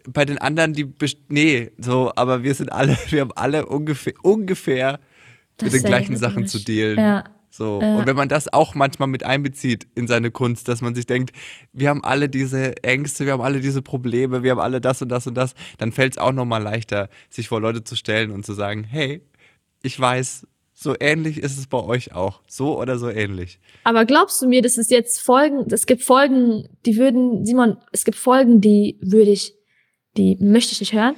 bei 0.08 0.24
den 0.24 0.38
anderen, 0.38 0.72
die, 0.72 0.90
nee, 1.28 1.70
so, 1.78 2.10
aber 2.16 2.42
wir 2.42 2.54
sind 2.54 2.72
alle, 2.72 2.96
wir 3.10 3.20
haben 3.20 3.32
alle 3.34 3.66
ungefähr, 3.66 4.14
ungefähr 4.22 5.00
mit 5.62 5.72
den 5.72 5.82
gleichen 5.82 6.16
Sachen 6.16 6.46
zu 6.46 6.58
dealen. 6.58 6.98
Ja. 6.98 7.24
So. 7.52 7.80
Ja. 7.82 7.98
Und 7.98 8.06
wenn 8.06 8.16
man 8.16 8.30
das 8.30 8.50
auch 8.50 8.74
manchmal 8.74 9.08
mit 9.08 9.24
einbezieht 9.24 9.86
in 9.94 10.08
seine 10.08 10.30
Kunst, 10.30 10.68
dass 10.68 10.80
man 10.80 10.94
sich 10.94 11.04
denkt, 11.04 11.32
wir 11.74 11.90
haben 11.90 12.02
alle 12.02 12.30
diese 12.30 12.82
Ängste, 12.82 13.26
wir 13.26 13.34
haben 13.34 13.42
alle 13.42 13.60
diese 13.60 13.82
Probleme, 13.82 14.42
wir 14.42 14.52
haben 14.52 14.58
alle 14.58 14.80
das 14.80 15.02
und 15.02 15.10
das 15.10 15.26
und 15.26 15.34
das, 15.34 15.54
dann 15.76 15.92
fällt 15.92 16.14
es 16.14 16.18
auch 16.18 16.32
nochmal 16.32 16.62
leichter, 16.62 17.10
sich 17.28 17.48
vor 17.48 17.60
Leute 17.60 17.84
zu 17.84 17.94
stellen 17.94 18.30
und 18.30 18.46
zu 18.46 18.54
sagen, 18.54 18.84
hey, 18.84 19.20
ich 19.82 20.00
weiß, 20.00 20.46
so 20.72 20.94
ähnlich 20.98 21.42
ist 21.42 21.58
es 21.58 21.66
bei 21.66 21.78
euch 21.78 22.14
auch. 22.14 22.40
So 22.48 22.80
oder 22.80 22.98
so 22.98 23.10
ähnlich. 23.10 23.60
Aber 23.84 24.06
glaubst 24.06 24.40
du 24.40 24.48
mir, 24.48 24.62
dass 24.62 24.78
es 24.78 24.88
jetzt 24.88 25.20
Folgen, 25.20 25.66
es 25.70 25.84
gibt 25.84 26.02
Folgen, 26.02 26.70
die 26.86 26.96
würden, 26.96 27.44
Simon, 27.44 27.76
es 27.92 28.06
gibt 28.06 28.16
Folgen, 28.16 28.62
die 28.62 28.98
würde 29.02 29.30
ich, 29.30 29.54
die 30.16 30.36
möchte 30.40 30.72
ich 30.72 30.80
nicht 30.80 30.94
hören? 30.94 31.16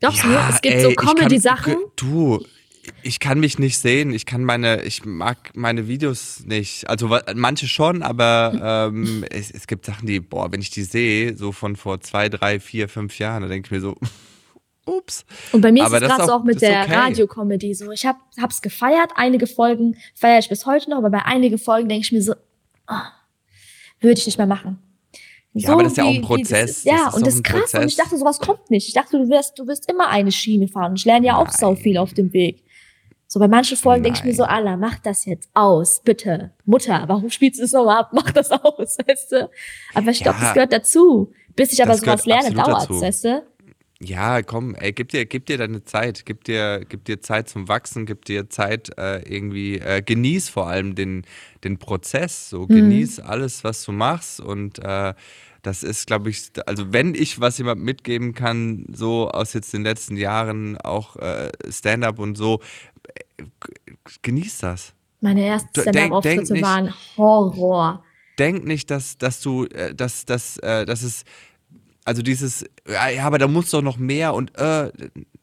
Glaubst 0.00 0.18
ja, 0.18 0.24
du 0.24 0.28
mir, 0.30 0.48
es 0.50 0.60
gibt 0.60 0.74
ey, 0.74 0.82
so 0.82 0.90
Comedy-Sachen? 0.90 1.76
Du, 1.94 2.44
ich 3.02 3.20
kann 3.20 3.40
mich 3.40 3.58
nicht 3.58 3.78
sehen. 3.78 4.12
Ich 4.12 4.26
kann 4.26 4.44
meine, 4.44 4.82
ich 4.82 5.04
mag 5.04 5.50
meine 5.54 5.88
Videos 5.88 6.44
nicht. 6.44 6.88
Also 6.88 7.16
manche 7.34 7.68
schon, 7.68 8.02
aber 8.02 8.90
ähm, 8.92 9.24
es, 9.30 9.50
es, 9.50 9.66
gibt 9.66 9.86
Sachen, 9.86 10.06
die, 10.06 10.20
boah, 10.20 10.50
wenn 10.52 10.60
ich 10.60 10.70
die 10.70 10.82
sehe, 10.82 11.36
so 11.36 11.52
von 11.52 11.76
vor 11.76 12.00
zwei, 12.00 12.28
drei, 12.28 12.60
vier, 12.60 12.88
fünf 12.88 13.18
Jahren, 13.18 13.42
da 13.42 13.48
denke 13.48 13.66
ich 13.66 13.70
mir 13.70 13.80
so, 13.80 13.96
ups. 14.86 15.24
Und 15.52 15.60
bei 15.60 15.70
mir 15.70 15.84
aber 15.84 15.98
ist 15.98 16.02
es 16.02 16.08
gerade 16.08 16.26
so 16.26 16.32
auch 16.32 16.44
mit 16.44 16.60
der 16.60 16.82
okay. 16.82 16.94
Radiocomedy 16.94 17.74
so. 17.74 17.92
Ich 17.92 18.04
hab, 18.04 18.16
hab's 18.40 18.62
gefeiert, 18.62 19.10
einige 19.14 19.46
Folgen 19.46 19.96
feiere 20.14 20.40
ich 20.40 20.48
bis 20.48 20.66
heute 20.66 20.90
noch, 20.90 20.98
aber 20.98 21.10
bei 21.10 21.24
einigen 21.24 21.58
Folgen 21.58 21.88
denke 21.88 22.04
ich 22.04 22.12
mir 22.12 22.22
so, 22.22 22.34
oh, 22.88 22.94
würde 24.00 24.18
ich 24.18 24.26
nicht 24.26 24.38
mehr 24.38 24.46
machen. 24.46 24.78
Ja, 25.54 25.66
so 25.68 25.72
aber 25.74 25.82
das 25.82 25.92
ist 25.92 25.98
ja 25.98 26.04
auch 26.04 26.14
ein 26.14 26.22
Prozess. 26.22 26.70
Ist, 26.78 26.84
ja, 26.86 27.04
das 27.04 27.14
und 27.14 27.26
das 27.26 27.34
ist 27.34 27.44
krass. 27.44 27.60
Prozess. 27.60 27.80
Und 27.80 27.88
ich 27.88 27.96
dachte, 27.96 28.16
sowas 28.16 28.38
kommt 28.40 28.70
nicht. 28.70 28.88
Ich 28.88 28.94
dachte, 28.94 29.18
du 29.18 29.28
wirst, 29.28 29.58
du 29.58 29.66
wirst 29.66 29.88
immer 29.90 30.08
eine 30.08 30.32
Schiene 30.32 30.66
fahren. 30.66 30.94
Ich 30.96 31.04
lerne 31.04 31.26
ja 31.26 31.36
auch 31.36 31.44
Nein. 31.44 31.56
sau 31.58 31.74
viel 31.74 31.98
auf 31.98 32.14
dem 32.14 32.32
Weg. 32.32 32.64
So 33.32 33.40
bei 33.40 33.48
manchen 33.48 33.78
Folgen 33.78 34.02
denke 34.02 34.18
ich 34.18 34.24
mir 34.26 34.34
so, 34.34 34.44
Allah, 34.44 34.76
mach 34.76 34.98
das 34.98 35.24
jetzt 35.24 35.48
aus, 35.54 36.02
bitte. 36.04 36.50
Mutter, 36.66 37.04
warum 37.06 37.30
spielst 37.30 37.60
du 37.60 37.64
es 37.64 37.72
nochmal 37.72 38.00
ab? 38.00 38.10
Mach 38.12 38.30
das 38.30 38.50
aus, 38.50 38.98
weißt 39.06 39.32
du? 39.32 39.50
Aber 39.94 40.10
ich 40.10 40.20
glaube, 40.22 40.38
das 40.38 40.52
gehört 40.52 40.70
dazu. 40.70 41.32
Bis 41.56 41.72
ich 41.72 41.82
aber 41.82 41.96
sowas 41.96 42.26
lerne, 42.26 42.52
dauert 42.52 42.90
weißt 42.90 43.24
du? 43.24 43.42
Ja, 44.00 44.42
komm, 44.42 44.74
ey, 44.74 44.92
gib 44.92 45.08
dir, 45.08 45.24
gib 45.24 45.46
dir 45.46 45.56
deine 45.56 45.82
Zeit, 45.82 46.26
gib 46.26 46.44
dir, 46.44 46.84
gib 46.86 47.06
dir 47.06 47.22
Zeit 47.22 47.48
zum 47.48 47.68
Wachsen, 47.68 48.04
gib 48.04 48.26
dir 48.26 48.50
Zeit 48.50 48.90
äh, 48.98 49.22
irgendwie, 49.22 49.78
äh, 49.78 50.02
genieß 50.02 50.50
vor 50.50 50.66
allem 50.66 50.94
den, 50.94 51.24
den 51.64 51.78
Prozess, 51.78 52.50
so 52.50 52.64
mhm. 52.64 52.68
genieß 52.68 53.20
alles, 53.20 53.64
was 53.64 53.82
du 53.82 53.92
machst 53.92 54.40
und 54.40 54.78
äh, 54.84 55.14
das 55.62 55.84
ist, 55.84 56.08
glaube 56.08 56.28
ich, 56.28 56.50
also 56.66 56.92
wenn 56.92 57.14
ich 57.14 57.40
was 57.40 57.56
jemand 57.56 57.80
mitgeben 57.80 58.34
kann, 58.34 58.84
so 58.92 59.30
aus 59.30 59.52
jetzt 59.52 59.72
den 59.72 59.84
letzten 59.84 60.16
Jahren, 60.16 60.76
auch 60.76 61.14
äh, 61.16 61.52
Stand-up 61.70 62.18
und 62.18 62.36
so, 62.36 62.60
genieß 64.22 64.58
das. 64.58 64.92
Meine 65.20 65.44
ersten 65.44 65.80
Stand-up-Auftritte 65.80 66.60
waren 66.62 66.92
Horror. 67.16 68.04
Denk 68.38 68.64
nicht, 68.64 68.90
dass, 68.90 69.18
dass 69.18 69.40
du, 69.40 69.66
äh, 69.66 69.94
dass, 69.94 70.24
dass, 70.24 70.56
äh, 70.58 70.84
dass 70.84 71.02
es, 71.02 71.24
also 72.04 72.22
dieses, 72.22 72.64
ja, 72.88 73.24
aber 73.24 73.38
da 73.38 73.46
muss 73.46 73.70
doch 73.70 73.82
noch 73.82 73.98
mehr 73.98 74.34
und 74.34 74.56
äh, 74.58 74.90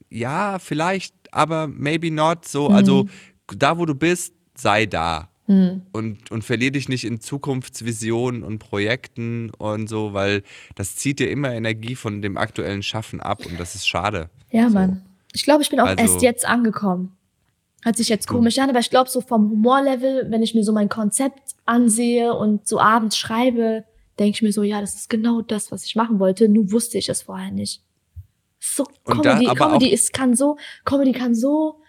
ja, 0.10 0.60
vielleicht, 0.60 1.13
aber 1.32 1.67
maybe 1.67 2.12
not. 2.12 2.45
So, 2.45 2.69
mhm. 2.69 2.75
also 2.75 3.08
da, 3.47 3.78
wo 3.78 3.86
du 3.86 3.95
bist, 3.95 4.34
sei 4.56 4.86
da. 4.86 5.30
Mhm. 5.47 5.84
Und, 5.93 6.30
und 6.32 6.43
verlier 6.43 6.71
dich 6.71 6.89
nicht 6.89 7.06
in 7.06 7.21
Zukunftsvisionen 7.21 8.43
und 8.43 8.60
Projekten 8.60 9.49
und 9.52 9.88
so, 9.88 10.13
weil 10.13 10.43
das 10.75 10.95
zieht 10.95 11.19
dir 11.19 11.32
immer 11.32 11.54
Energie 11.54 11.95
von 11.95 12.21
dem 12.21 12.38
aktuellen 12.38 12.84
Schaffen 12.84 13.19
ab 13.19 13.45
und 13.45 13.60
das 13.60 13.75
ist 13.75 13.88
schade. 13.88 14.30
Ja, 14.52 14.67
so. 14.67 14.75
Mann. 14.75 15.02
Ich 15.34 15.43
glaube, 15.43 15.62
ich 15.62 15.69
bin 15.69 15.80
auch 15.80 15.88
also, 15.88 16.02
erst 16.02 16.21
jetzt 16.21 16.45
angekommen. 16.45 17.15
Hört 17.83 17.95
sich 17.95 18.09
jetzt 18.09 18.27
komisch 18.27 18.59
an, 18.59 18.69
aber 18.69 18.79
ich 18.79 18.89
glaube, 18.89 19.09
so 19.09 19.21
vom 19.21 19.49
Humorlevel, 19.51 20.29
wenn 20.29 20.43
ich 20.43 20.53
mir 20.53 20.63
so 20.63 20.73
mein 20.73 20.89
Konzept 20.89 21.55
ansehe 21.65 22.33
und 22.33 22.67
so 22.67 22.79
abends 22.79 23.17
schreibe, 23.17 23.85
denke 24.19 24.35
ich 24.35 24.41
mir 24.41 24.51
so, 24.51 24.63
ja, 24.63 24.81
das 24.81 24.95
ist 24.95 25.09
genau 25.09 25.41
das, 25.41 25.71
was 25.71 25.85
ich 25.85 25.95
machen 25.95 26.19
wollte, 26.19 26.49
nur 26.49 26.71
wusste 26.73 26.97
ich 26.97 27.07
es 27.07 27.21
vorher 27.21 27.51
nicht. 27.51 27.81
So 28.59 28.83
Comedy, 29.05 29.45
da, 29.45 29.53
Comedy 29.53 29.89
ist, 29.89 30.11
kann 30.11 30.35
so, 30.35 30.57
Comedy 30.83 31.13
kann 31.13 31.33
so, 31.33 31.79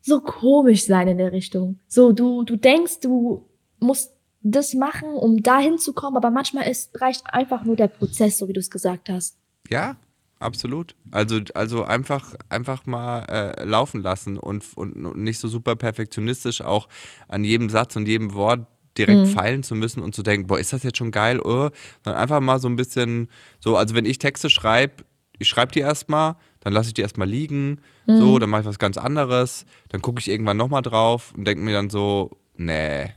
so 0.00 0.20
komisch 0.20 0.84
sein 0.84 1.06
in 1.06 1.18
der 1.18 1.30
Richtung. 1.30 1.78
So, 1.86 2.10
du, 2.10 2.42
du 2.42 2.56
denkst, 2.56 2.98
du 3.00 3.46
musst 3.78 4.12
das 4.42 4.74
machen, 4.74 5.10
um 5.10 5.42
dahin 5.42 5.78
zu 5.78 5.92
kommen, 5.92 6.16
aber 6.16 6.30
manchmal 6.30 6.68
ist, 6.68 7.00
reicht 7.00 7.22
einfach 7.26 7.64
nur 7.64 7.76
der 7.76 7.88
Prozess, 7.88 8.38
so 8.38 8.48
wie 8.48 8.52
du 8.52 8.60
es 8.60 8.70
gesagt 8.70 9.08
hast. 9.08 9.36
Ja, 9.68 9.96
absolut. 10.40 10.96
Also, 11.10 11.40
also 11.54 11.84
einfach, 11.84 12.34
einfach 12.48 12.86
mal 12.86 13.20
äh, 13.28 13.64
laufen 13.64 14.02
lassen 14.02 14.38
und, 14.38 14.64
und, 14.74 15.06
und, 15.06 15.18
nicht 15.18 15.38
so 15.38 15.48
super 15.48 15.76
perfektionistisch 15.76 16.62
auch 16.62 16.88
an 17.28 17.44
jedem 17.44 17.70
Satz 17.70 17.96
und 17.96 18.08
jedem 18.08 18.34
Wort 18.34 18.66
direkt 18.98 19.20
mhm. 19.20 19.26
feilen 19.26 19.62
zu 19.62 19.74
müssen 19.74 20.02
und 20.02 20.14
zu 20.14 20.22
denken, 20.22 20.46
boah, 20.48 20.58
ist 20.58 20.72
das 20.72 20.82
jetzt 20.82 20.98
schon 20.98 21.12
geil? 21.12 21.40
Oh, 21.40 21.70
sondern 22.04 22.22
einfach 22.22 22.40
mal 22.40 22.58
so 22.58 22.68
ein 22.68 22.76
bisschen 22.76 23.28
so, 23.60 23.76
also 23.76 23.94
wenn 23.94 24.04
ich 24.04 24.18
Texte 24.18 24.50
schreibe, 24.50 25.04
ich 25.38 25.48
schreibe 25.48 25.72
die 25.72 25.80
erstmal, 25.80 26.36
dann 26.60 26.72
lasse 26.72 26.88
ich 26.88 26.94
die 26.94 27.02
erstmal 27.02 27.28
liegen, 27.28 27.80
mhm. 28.06 28.18
so, 28.18 28.38
dann 28.38 28.50
mache 28.50 28.62
ich 28.62 28.66
was 28.66 28.78
ganz 28.78 28.98
anderes, 28.98 29.64
dann 29.88 30.02
gucke 30.02 30.20
ich 30.20 30.28
irgendwann 30.28 30.56
nochmal 30.56 30.82
drauf 30.82 31.32
und 31.36 31.46
denke 31.46 31.62
mir 31.62 31.72
dann 31.72 31.88
so, 31.88 32.38
nee, 32.56 33.10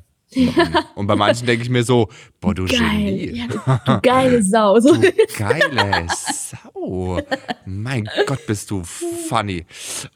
und 0.95 1.07
bei 1.07 1.15
manchen 1.15 1.45
denke 1.45 1.63
ich 1.63 1.69
mir 1.69 1.83
so, 1.83 2.09
boah, 2.39 2.53
du 2.53 2.65
Geil. 2.65 2.79
Genie. 2.79 3.37
Ja, 3.37 3.47
du, 3.85 4.01
geile 4.01 4.43
Sau. 4.43 4.79
Du 4.79 4.99
geile 5.37 6.07
Sau. 6.09 7.19
Mein 7.65 8.09
Gott, 8.27 8.45
bist 8.45 8.71
du 8.71 8.83
funny. 8.83 9.65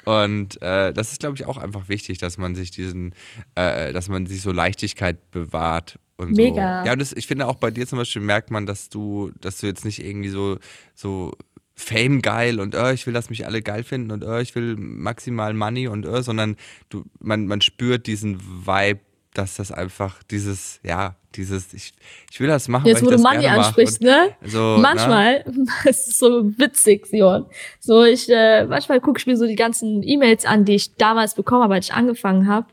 Und 0.06 0.62
äh, 0.62 0.94
das 0.94 1.12
ist, 1.12 1.20
glaube 1.20 1.36
ich, 1.36 1.46
auch 1.46 1.58
einfach 1.58 1.90
wichtig, 1.90 2.18
dass 2.18 2.38
man 2.38 2.56
sich 2.56 2.72
diesen, 2.72 3.14
äh, 3.56 3.94
dass 3.94 4.10
man 4.10 4.26
sich 4.26 4.42
so 4.42 4.52
Leichtigkeit 4.52 5.32
bewahrt. 5.32 6.00
Und 6.18 6.32
Mega. 6.32 6.82
So. 6.82 6.88
Ja, 6.88 6.94
und 6.94 7.00
das, 7.00 7.14
ich 7.14 7.28
finde 7.28 7.48
auch 7.48 7.56
bei 7.56 7.72
dir 7.72 7.88
zum 7.88 8.00
Beispiel 8.00 8.22
merkt 8.22 8.52
man, 8.52 8.66
dass 8.66 8.90
du, 8.90 9.32
dass 9.40 9.60
du 9.60 9.68
jetzt 9.68 9.86
nicht 9.86 10.04
irgendwie 10.04 10.30
so, 10.30 10.58
so 10.96 11.34
Fame 11.80 12.24
geil 12.24 12.60
und 12.60 12.76
oh, 12.76 12.90
ich 12.90 13.06
will, 13.06 13.14
dass 13.14 13.30
mich 13.30 13.46
alle 13.46 13.62
geil 13.62 13.84
finden 13.84 14.12
und 14.12 14.24
oh, 14.24 14.38
ich 14.40 14.56
will 14.56 14.76
maximal 14.76 15.54
Money 15.54 15.88
und 15.88 16.08
oh, 16.08 16.22
sondern 16.22 16.56
du, 16.90 17.06
man, 17.20 17.46
man 17.46 17.62
spürt 17.62 18.08
diesen 18.08 18.42
Vibe, 18.66 19.00
dass 19.38 19.56
das 19.58 19.72
einfach 19.72 20.24
dieses, 20.24 20.80
ja, 20.84 21.16
dieses, 21.36 21.74
ich, 21.74 21.94
ich 22.32 22.40
will 22.40 22.48
das 22.48 22.68
machen. 22.68 22.88
Jetzt, 22.88 23.06
wo 23.06 23.10
du 23.10 23.18
Money 23.18 23.46
ansprichst, 23.48 24.02
ne? 24.02 24.36
So, 24.44 24.78
manchmal, 24.80 25.44
ne? 25.52 25.68
es 25.86 26.08
ist 26.08 26.20
so 26.20 26.44
witzig, 26.58 27.06
Sion. 27.06 27.46
So, 27.80 28.04
ich, 28.04 28.28
äh, 28.30 28.66
manchmal 28.66 29.00
gucke 29.00 29.20
ich 29.20 29.28
mir 29.28 29.38
so 29.38 29.46
die 29.46 29.56
ganzen 29.56 30.02
E-Mails 30.04 30.46
an, 30.46 30.66
die 30.66 30.76
ich 30.76 30.96
damals 30.96 31.36
bekommen 31.36 31.64
habe, 31.64 31.76
als 31.76 31.88
ich 31.88 31.94
angefangen 31.94 32.48
habe. 32.48 32.68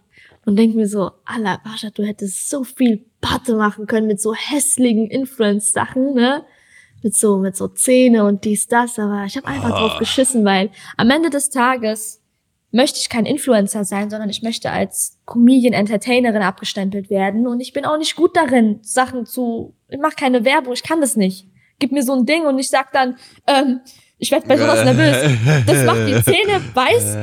Und 0.46 0.56
denke 0.56 0.76
mir 0.76 0.88
so, 0.88 1.10
Allah, 1.24 1.58
Bascha, 1.64 1.90
du 1.90 2.02
hättest 2.02 2.50
so 2.50 2.64
viel 2.64 3.04
Patte 3.20 3.56
machen 3.56 3.86
können 3.86 4.06
mit 4.06 4.20
so 4.20 4.34
hässlichen 4.34 5.06
Influence-Sachen, 5.08 6.14
ne? 6.14 6.44
Mit 7.02 7.16
so, 7.16 7.38
mit 7.38 7.56
so 7.56 7.68
Zähne 7.68 8.24
und 8.24 8.44
dies, 8.44 8.66
das, 8.66 8.98
aber 8.98 9.24
ich 9.26 9.36
habe 9.36 9.46
einfach 9.46 9.70
oh. 9.70 9.78
drauf 9.78 9.98
geschissen, 9.98 10.44
weil 10.44 10.70
am 10.96 11.10
Ende 11.10 11.28
des 11.28 11.50
Tages 11.50 12.22
möchte 12.74 12.98
ich 12.98 13.08
kein 13.08 13.24
Influencer 13.24 13.84
sein, 13.84 14.10
sondern 14.10 14.28
ich 14.28 14.42
möchte 14.42 14.72
als 14.72 15.20
Comedian, 15.26 15.72
Entertainerin 15.72 16.42
abgestempelt 16.42 17.08
werden. 17.08 17.46
Und 17.46 17.60
ich 17.60 17.72
bin 17.72 17.84
auch 17.84 17.96
nicht 17.96 18.16
gut 18.16 18.36
darin, 18.36 18.80
Sachen 18.82 19.26
zu, 19.26 19.74
ich 19.88 20.00
mache 20.00 20.16
keine 20.16 20.44
Werbung, 20.44 20.72
ich 20.72 20.82
kann 20.82 21.00
das 21.00 21.14
nicht. 21.14 21.46
Gib 21.78 21.92
mir 21.92 22.02
so 22.02 22.14
ein 22.14 22.26
Ding 22.26 22.46
und 22.46 22.58
ich 22.58 22.68
sag 22.68 22.90
dann, 22.90 23.16
ähm, 23.46 23.80
ich 24.18 24.30
werde 24.30 24.46
bei 24.46 24.56
sowas 24.56 24.84
nervös. 24.84 25.36
Das 25.66 25.84
macht 25.84 26.06
die 26.06 26.22
Zähne 26.22 26.60
weiß 26.72 27.16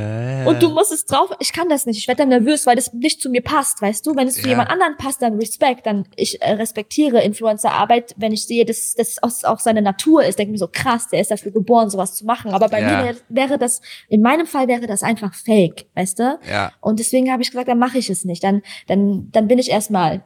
und 0.46 0.62
du 0.62 0.70
musst 0.70 0.92
es 0.92 1.06
drauf. 1.06 1.30
Ich 1.40 1.54
kann 1.54 1.70
das 1.70 1.86
nicht. 1.86 1.98
Ich 1.98 2.08
werde 2.08 2.20
dann 2.20 2.30
nervös, 2.30 2.66
weil 2.66 2.76
das 2.76 2.94
nicht 2.94 3.22
zu 3.22 3.30
mir 3.30 3.42
passt, 3.42 3.82
weißt 3.82 4.06
du? 4.06 4.16
Wenn 4.16 4.28
es 4.28 4.36
zu 4.36 4.44
ja. 4.44 4.50
jemand 4.50 4.70
anderen 4.70 4.98
passt, 4.98 5.22
dann 5.22 5.36
Respekt. 5.36 5.86
Dann 5.86 6.06
ich 6.16 6.42
äh, 6.42 6.54
respektiere 6.54 7.22
Influencer-Arbeit, 7.22 8.16
wenn 8.18 8.32
ich 8.32 8.46
sehe, 8.46 8.66
dass 8.66 8.96
das 8.96 9.18
auch 9.22 9.60
seine 9.60 9.82
Natur 9.82 10.24
ist. 10.24 10.40
Denke 10.40 10.52
mir 10.52 10.58
so 10.58 10.70
krass, 10.72 11.08
der 11.08 11.22
ist 11.22 11.32
dafür 11.32 11.52
geboren, 11.52 11.90
sowas 11.90 12.16
zu 12.16 12.26
machen. 12.26 12.52
Aber 12.52 12.70
bei 12.70 12.82
ja. 12.82 13.04
mir 13.04 13.16
wäre 13.30 13.58
das, 13.58 13.82
in 14.10 14.22
meinem 14.22 14.46
Fall 14.46 14.68
wäre 14.68 14.88
das 14.88 15.04
einfach 15.04 15.34
Fake, 15.34 15.86
weißt 15.96 16.20
du? 16.20 16.40
Ja. 16.50 16.72
Und 16.82 17.00
deswegen 17.00 17.32
habe 17.32 17.42
ich 17.42 17.52
gesagt, 17.52 17.68
dann 17.68 17.80
mache 17.80 17.98
ich 17.98 18.10
es 18.10 18.26
nicht. 18.26 18.44
Dann, 18.44 18.62
dann, 18.88 19.30
dann 19.32 19.48
bin 19.48 19.60
ich 19.60 19.70
erstmal 19.70 20.24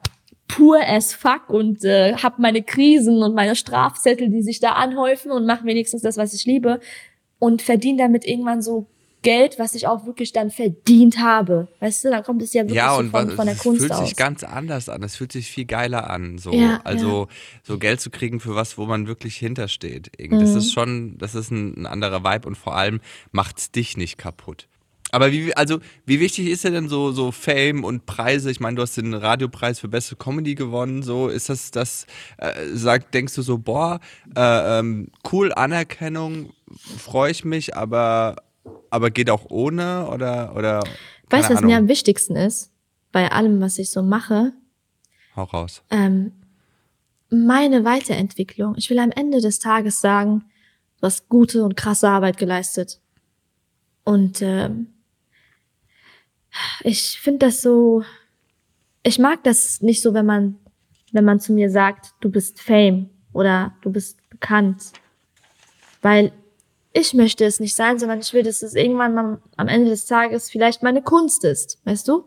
pur 0.47 0.79
as 0.87 1.13
fuck 1.13 1.49
und 1.49 1.83
äh, 1.83 2.15
habe 2.17 2.41
meine 2.41 2.63
Krisen 2.63 3.23
und 3.23 3.33
meine 3.35 3.55
Strafzettel, 3.55 4.29
die 4.29 4.41
sich 4.41 4.59
da 4.59 4.73
anhäufen 4.73 5.31
und 5.31 5.45
mache 5.45 5.65
wenigstens 5.65 6.01
das, 6.01 6.17
was 6.17 6.33
ich 6.33 6.45
liebe 6.45 6.79
und 7.39 7.61
verdiene 7.61 7.97
damit 7.97 8.25
irgendwann 8.25 8.61
so 8.61 8.87
Geld, 9.21 9.57
was 9.57 9.73
ich 9.73 9.87
auch 9.87 10.05
wirklich 10.05 10.33
dann 10.33 10.51
verdient 10.51 11.17
habe. 11.17 11.67
Weißt 11.79 12.05
du, 12.05 12.11
dann 12.11 12.23
kommt 12.23 12.43
es 12.43 12.53
ja 12.53 12.61
wirklich 12.61 12.75
ja, 12.75 12.95
so 12.95 13.09
von, 13.09 13.31
von 13.31 13.45
der 13.47 13.55
Kunst 13.55 13.81
aus. 13.81 13.89
Es 13.89 13.97
fühlt 13.97 14.07
sich 14.09 14.15
ganz 14.15 14.43
anders 14.43 14.87
an. 14.87 15.01
Es 15.01 15.15
fühlt 15.15 15.31
sich 15.31 15.49
viel 15.49 15.65
geiler 15.65 16.11
an. 16.11 16.37
So. 16.37 16.53
Ja, 16.53 16.79
also 16.83 17.23
ja. 17.23 17.35
so 17.63 17.79
Geld 17.79 18.01
zu 18.01 18.11
kriegen 18.11 18.39
für 18.39 18.53
was, 18.53 18.77
wo 18.77 18.85
man 18.85 19.07
wirklich 19.07 19.35
hintersteht. 19.37 20.11
Das 20.19 20.51
Mhm. 20.51 20.57
ist 20.57 20.71
schon, 20.73 21.17
das 21.17 21.33
ist 21.33 21.49
ein, 21.49 21.73
ein 21.75 21.85
anderer 21.87 22.23
Vibe 22.23 22.47
und 22.47 22.55
vor 22.55 22.75
allem 22.75 23.01
macht's 23.31 23.71
dich 23.71 23.97
nicht 23.97 24.19
kaputt. 24.19 24.67
Aber 25.15 25.31
wie, 25.31 25.55
also, 25.55 25.79
wie 26.05 26.19
wichtig 26.19 26.49
ist 26.49 26.65
dir 26.65 26.71
denn 26.71 26.89
so, 26.89 27.13
so 27.13 27.31
Fame 27.31 27.85
und 27.85 28.05
Preise? 28.05 28.51
Ich 28.51 28.59
meine, 28.59 28.75
du 28.75 28.81
hast 28.81 28.97
den 28.97 29.13
Radiopreis 29.13 29.79
für 29.79 29.87
beste 29.87 30.17
Comedy 30.17 30.55
gewonnen. 30.55 31.03
So, 31.03 31.29
ist 31.29 31.47
das, 31.47 31.71
das, 31.71 32.05
äh, 32.35 32.51
sag, 32.73 33.13
denkst 33.13 33.33
du 33.33 33.41
so, 33.41 33.57
boah, 33.57 34.01
äh, 34.35 34.79
ähm, 34.79 35.07
cool, 35.31 35.53
Anerkennung, 35.53 36.51
freue 36.97 37.31
ich 37.31 37.45
mich, 37.45 37.77
aber, 37.77 38.35
aber 38.89 39.09
geht 39.09 39.29
auch 39.29 39.45
ohne 39.49 40.09
oder, 40.09 40.53
oder? 40.53 40.83
Weißt 41.29 41.47
du, 41.47 41.53
was 41.53 41.59
Ahnung. 41.59 41.71
mir 41.71 41.77
am 41.77 41.87
wichtigsten 41.87 42.35
ist? 42.35 42.73
Bei 43.13 43.31
allem, 43.31 43.61
was 43.61 43.77
ich 43.77 43.91
so 43.91 44.03
mache, 44.03 44.51
Hau 45.37 45.43
raus. 45.43 45.81
ähm, 45.91 46.33
meine 47.29 47.85
Weiterentwicklung. 47.85 48.75
Ich 48.75 48.89
will 48.89 48.99
am 48.99 49.11
Ende 49.11 49.39
des 49.39 49.59
Tages 49.59 50.01
sagen, 50.01 50.43
du 50.99 51.05
hast 51.05 51.29
gute 51.29 51.63
und 51.63 51.77
krasse 51.77 52.09
Arbeit 52.09 52.35
geleistet. 52.35 52.99
Und 54.03 54.41
ähm, 54.41 54.87
ich 56.83 57.19
finde 57.19 57.47
das 57.47 57.61
so, 57.61 58.03
ich 59.03 59.19
mag 59.19 59.43
das 59.43 59.81
nicht 59.81 60.01
so, 60.01 60.13
wenn 60.13 60.25
man, 60.25 60.57
wenn 61.11 61.25
man 61.25 61.39
zu 61.39 61.53
mir 61.53 61.69
sagt, 61.69 62.13
du 62.21 62.29
bist 62.29 62.59
Fame 62.59 63.09
oder 63.33 63.75
du 63.81 63.91
bist 63.91 64.17
bekannt. 64.29 64.91
Weil 66.01 66.31
ich 66.93 67.13
möchte 67.13 67.45
es 67.45 67.59
nicht 67.59 67.75
sein, 67.75 67.99
sondern 67.99 68.19
ich 68.19 68.33
will, 68.33 68.43
dass 68.43 68.61
es 68.61 68.73
irgendwann 68.73 69.13
mal 69.13 69.41
am 69.57 69.67
Ende 69.67 69.89
des 69.89 70.05
Tages 70.05 70.49
vielleicht 70.49 70.81
meine 70.81 71.01
Kunst 71.01 71.43
ist, 71.43 71.79
weißt 71.85 72.07
du? 72.07 72.25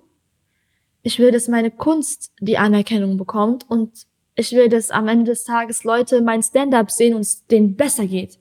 Ich 1.03 1.19
will, 1.19 1.31
dass 1.31 1.49
meine 1.49 1.71
Kunst 1.71 2.33
die 2.41 2.59
Anerkennung 2.59 3.17
bekommt 3.17 3.69
und 3.71 4.07
ich 4.35 4.53
will, 4.53 4.69
dass 4.69 4.91
am 4.91 5.09
Ende 5.09 5.25
des 5.33 5.45
Tages 5.45 5.85
Leute 5.85 6.21
mein 6.21 6.43
Stand-up 6.43 6.91
sehen 6.91 7.15
und 7.15 7.23
es 7.23 7.47
denen 7.47 7.77
besser 7.77 8.07
geht. 8.07 8.39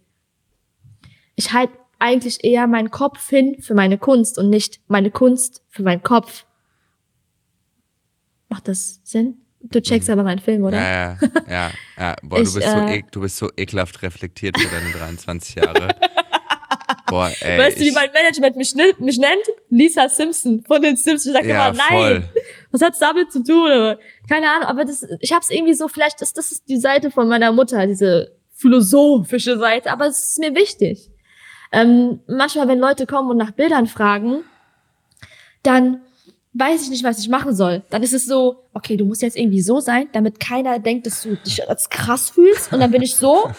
Ich 1.36 1.54
halte 1.54 1.74
eigentlich 2.00 2.44
eher 2.44 2.68
meinen 2.68 2.92
Kopf 2.92 3.30
hin 3.30 3.58
für 3.62 3.74
meine 3.74 3.98
Kunst 3.98 4.38
und 4.38 4.50
nicht 4.50 4.80
meine 4.88 5.12
Kunst 5.12 5.64
für 5.70 5.84
meinen 5.84 6.04
Kopf. 6.04 6.46
Macht 8.50 8.68
das 8.68 9.02
Sinn? 9.04 9.38
Du 9.60 9.82
checkst 9.82 10.10
aber 10.10 10.24
meinen 10.24 10.40
Film, 10.40 10.64
oder? 10.64 10.78
Ja, 10.78 10.92
ja, 10.92 11.18
ja. 11.50 11.72
ja. 11.98 12.16
Boah, 12.24 12.40
Ich, 12.40 12.48
du, 12.50 12.54
bist 12.56 12.68
so 12.70 12.78
äh, 12.78 12.98
e 13.00 13.04
du 13.12 13.22
bist 13.22 13.38
so 13.38 13.50
ekelhaft 13.58 14.02
reflektiert 14.04 14.58
für 14.58 14.68
deine 14.70 14.92
23 14.92 15.56
Jahre. 15.56 15.96
Boah, 17.08 17.32
ey. 17.40 17.58
weißt 17.58 17.80
du, 17.80 17.84
wie 17.86 17.92
mein 17.92 18.12
Management 18.12 18.56
mich, 18.58 18.76
nennt- 18.76 19.00
mich 19.00 19.18
nennt? 19.18 19.44
Lisa 19.70 20.08
Simpson 20.10 20.64
von 20.66 20.82
den 20.82 20.96
Simpsons. 20.98 21.26
Ich 21.26 21.34
sag 21.34 21.46
ja, 21.46 21.70
immer, 21.70 21.78
nein, 21.78 21.88
voll. 21.90 22.30
was 22.72 22.82
hat's 22.82 23.00
damit 23.00 23.32
zu 23.32 23.44
tun? 23.44 23.96
Keine 24.30 24.50
Ahnung, 24.52 24.68
aber 24.68 24.86
das, 24.86 25.06
ich 25.22 25.32
hab's 25.32 25.50
irgendwie 25.50 25.74
so, 25.74 25.88
vielleicht 25.88 26.22
ist 26.22 26.38
das 26.38 26.52
ist 26.52 26.68
die 26.68 26.78
Seite 26.78 27.10
von 27.10 27.28
meiner 27.28 27.52
Mutter, 27.52 27.88
diese 27.88 28.36
philosophische 28.54 29.58
Seite, 29.58 29.92
aber 29.92 30.08
es 30.08 30.32
ist 30.32 30.40
mir 30.40 30.54
wichtig. 30.54 31.10
Ähm, 31.72 32.20
manchmal, 32.28 32.68
wenn 32.68 32.80
Leute 32.80 33.06
kommen 33.06 33.30
und 33.30 33.38
nach 33.38 33.52
Bildern 33.52 33.88
fragen, 33.88 34.44
dann 35.64 36.02
weiß 36.54 36.84
ich 36.84 36.90
nicht, 36.90 37.04
was 37.04 37.20
ich 37.20 37.30
machen 37.30 37.54
soll. 37.56 37.84
Dann 37.90 38.02
ist 38.02 38.14
es 38.14 38.26
so, 38.26 38.64
okay, 38.74 38.98
du 38.98 39.06
musst 39.06 39.22
jetzt 39.22 39.38
irgendwie 39.38 39.62
so 39.62 39.80
sein, 39.80 40.08
damit 40.14 40.40
keiner 40.40 40.80
denkt, 40.80 41.06
dass 41.06 41.22
du 41.22 41.36
dich 41.36 41.70
als 41.70 41.90
krass 41.90 42.30
fühlst. 42.32 42.74
Und 42.74 42.80
dann 42.80 42.90
bin 42.90 43.02
ich 43.04 43.16
so. 43.16 43.50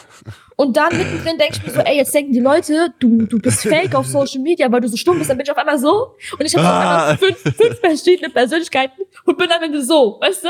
Und 0.56 0.76
dann 0.76 0.96
mittendrin 0.96 1.38
denke 1.38 1.58
ich 1.58 1.64
mir 1.64 1.72
so, 1.72 1.80
ey, 1.80 1.96
jetzt 1.96 2.12
denken 2.12 2.32
die 2.32 2.40
Leute, 2.40 2.92
du, 2.98 3.26
du 3.26 3.38
bist 3.38 3.60
fake 3.62 3.94
auf 3.94 4.06
Social 4.06 4.40
Media, 4.40 4.72
weil 4.72 4.80
du 4.80 4.88
so 4.88 4.96
stumm 4.96 5.16
bist. 5.18 5.30
Dann 5.30 5.36
bin 5.36 5.44
ich 5.46 5.52
auf 5.52 5.58
einmal 5.58 5.78
so. 5.78 6.14
Und 6.36 6.44
ich 6.44 6.56
habe 6.56 6.66
auf 6.66 6.72
Ah. 6.74 7.00
einmal 7.12 7.18
fünf, 7.18 7.38
fünf 7.56 7.78
verschiedene 7.78 8.30
Persönlichkeiten 8.30 9.02
und 9.26 9.38
bin 9.38 9.52
am 9.52 9.62
Ende 9.62 9.80
so, 9.84 10.18
weißt 10.20 10.44
du? 10.44 10.48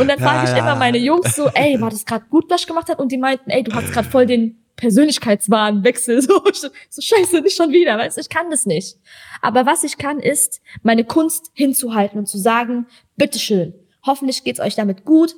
Und 0.00 0.08
dann 0.08 0.18
frage 0.18 0.44
ich 0.44 0.50
Ja, 0.50 0.56
ja. 0.56 0.62
immer 0.64 0.74
meine 0.74 0.98
Jungs 0.98 1.36
so, 1.36 1.46
ey, 1.54 1.80
war 1.80 1.90
das 1.90 2.04
gerade 2.04 2.24
gut, 2.28 2.46
was 2.50 2.62
ich 2.62 2.66
gemacht 2.66 2.88
habe? 2.88 3.00
Und 3.00 3.12
die 3.12 3.18
meinten, 3.18 3.50
ey, 3.50 3.62
du 3.62 3.72
hast 3.72 3.92
gerade 3.92 4.08
voll 4.08 4.26
den 4.26 4.58
Persönlichkeitswahnwechsel. 4.76 6.22
So, 6.22 6.42
so 6.90 7.02
scheiße, 7.02 7.40
nicht 7.40 7.56
schon 7.56 7.72
wieder, 7.72 7.98
weißt 7.98 8.16
du? 8.16 8.20
Ich 8.20 8.28
kann 8.28 8.50
das 8.50 8.66
nicht. 8.66 8.96
Aber 9.42 9.66
was 9.66 9.84
ich 9.84 9.98
kann, 9.98 10.20
ist, 10.20 10.60
meine 10.82 11.04
Kunst 11.04 11.50
hinzuhalten 11.54 12.18
und 12.18 12.26
zu 12.26 12.38
sagen, 12.38 12.86
bitteschön, 13.16 13.74
hoffentlich 14.04 14.44
geht's 14.44 14.60
euch 14.60 14.74
damit 14.74 15.04
gut, 15.04 15.34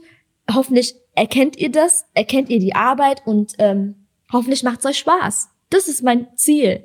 hoffentlich 0.52 0.94
erkennt 1.14 1.56
ihr 1.56 1.70
das, 1.70 2.04
erkennt 2.14 2.50
ihr 2.50 2.60
die 2.60 2.74
Arbeit 2.74 3.22
und 3.26 3.54
ähm, 3.58 4.06
hoffentlich 4.32 4.62
macht's 4.62 4.86
euch 4.86 4.98
Spaß. 4.98 5.48
Das 5.70 5.88
ist 5.88 6.02
mein 6.02 6.28
Ziel. 6.36 6.84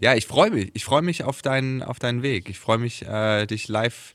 Ja, 0.00 0.14
ich 0.14 0.26
freue 0.26 0.50
mich. 0.50 0.70
Ich 0.74 0.84
freue 0.84 1.02
mich 1.02 1.24
auf 1.24 1.42
deinen, 1.42 1.82
auf 1.82 1.98
deinen 1.98 2.22
Weg. 2.22 2.48
Ich 2.48 2.58
freue 2.58 2.78
mich, 2.78 3.06
äh, 3.06 3.46
dich 3.46 3.68
live 3.68 4.14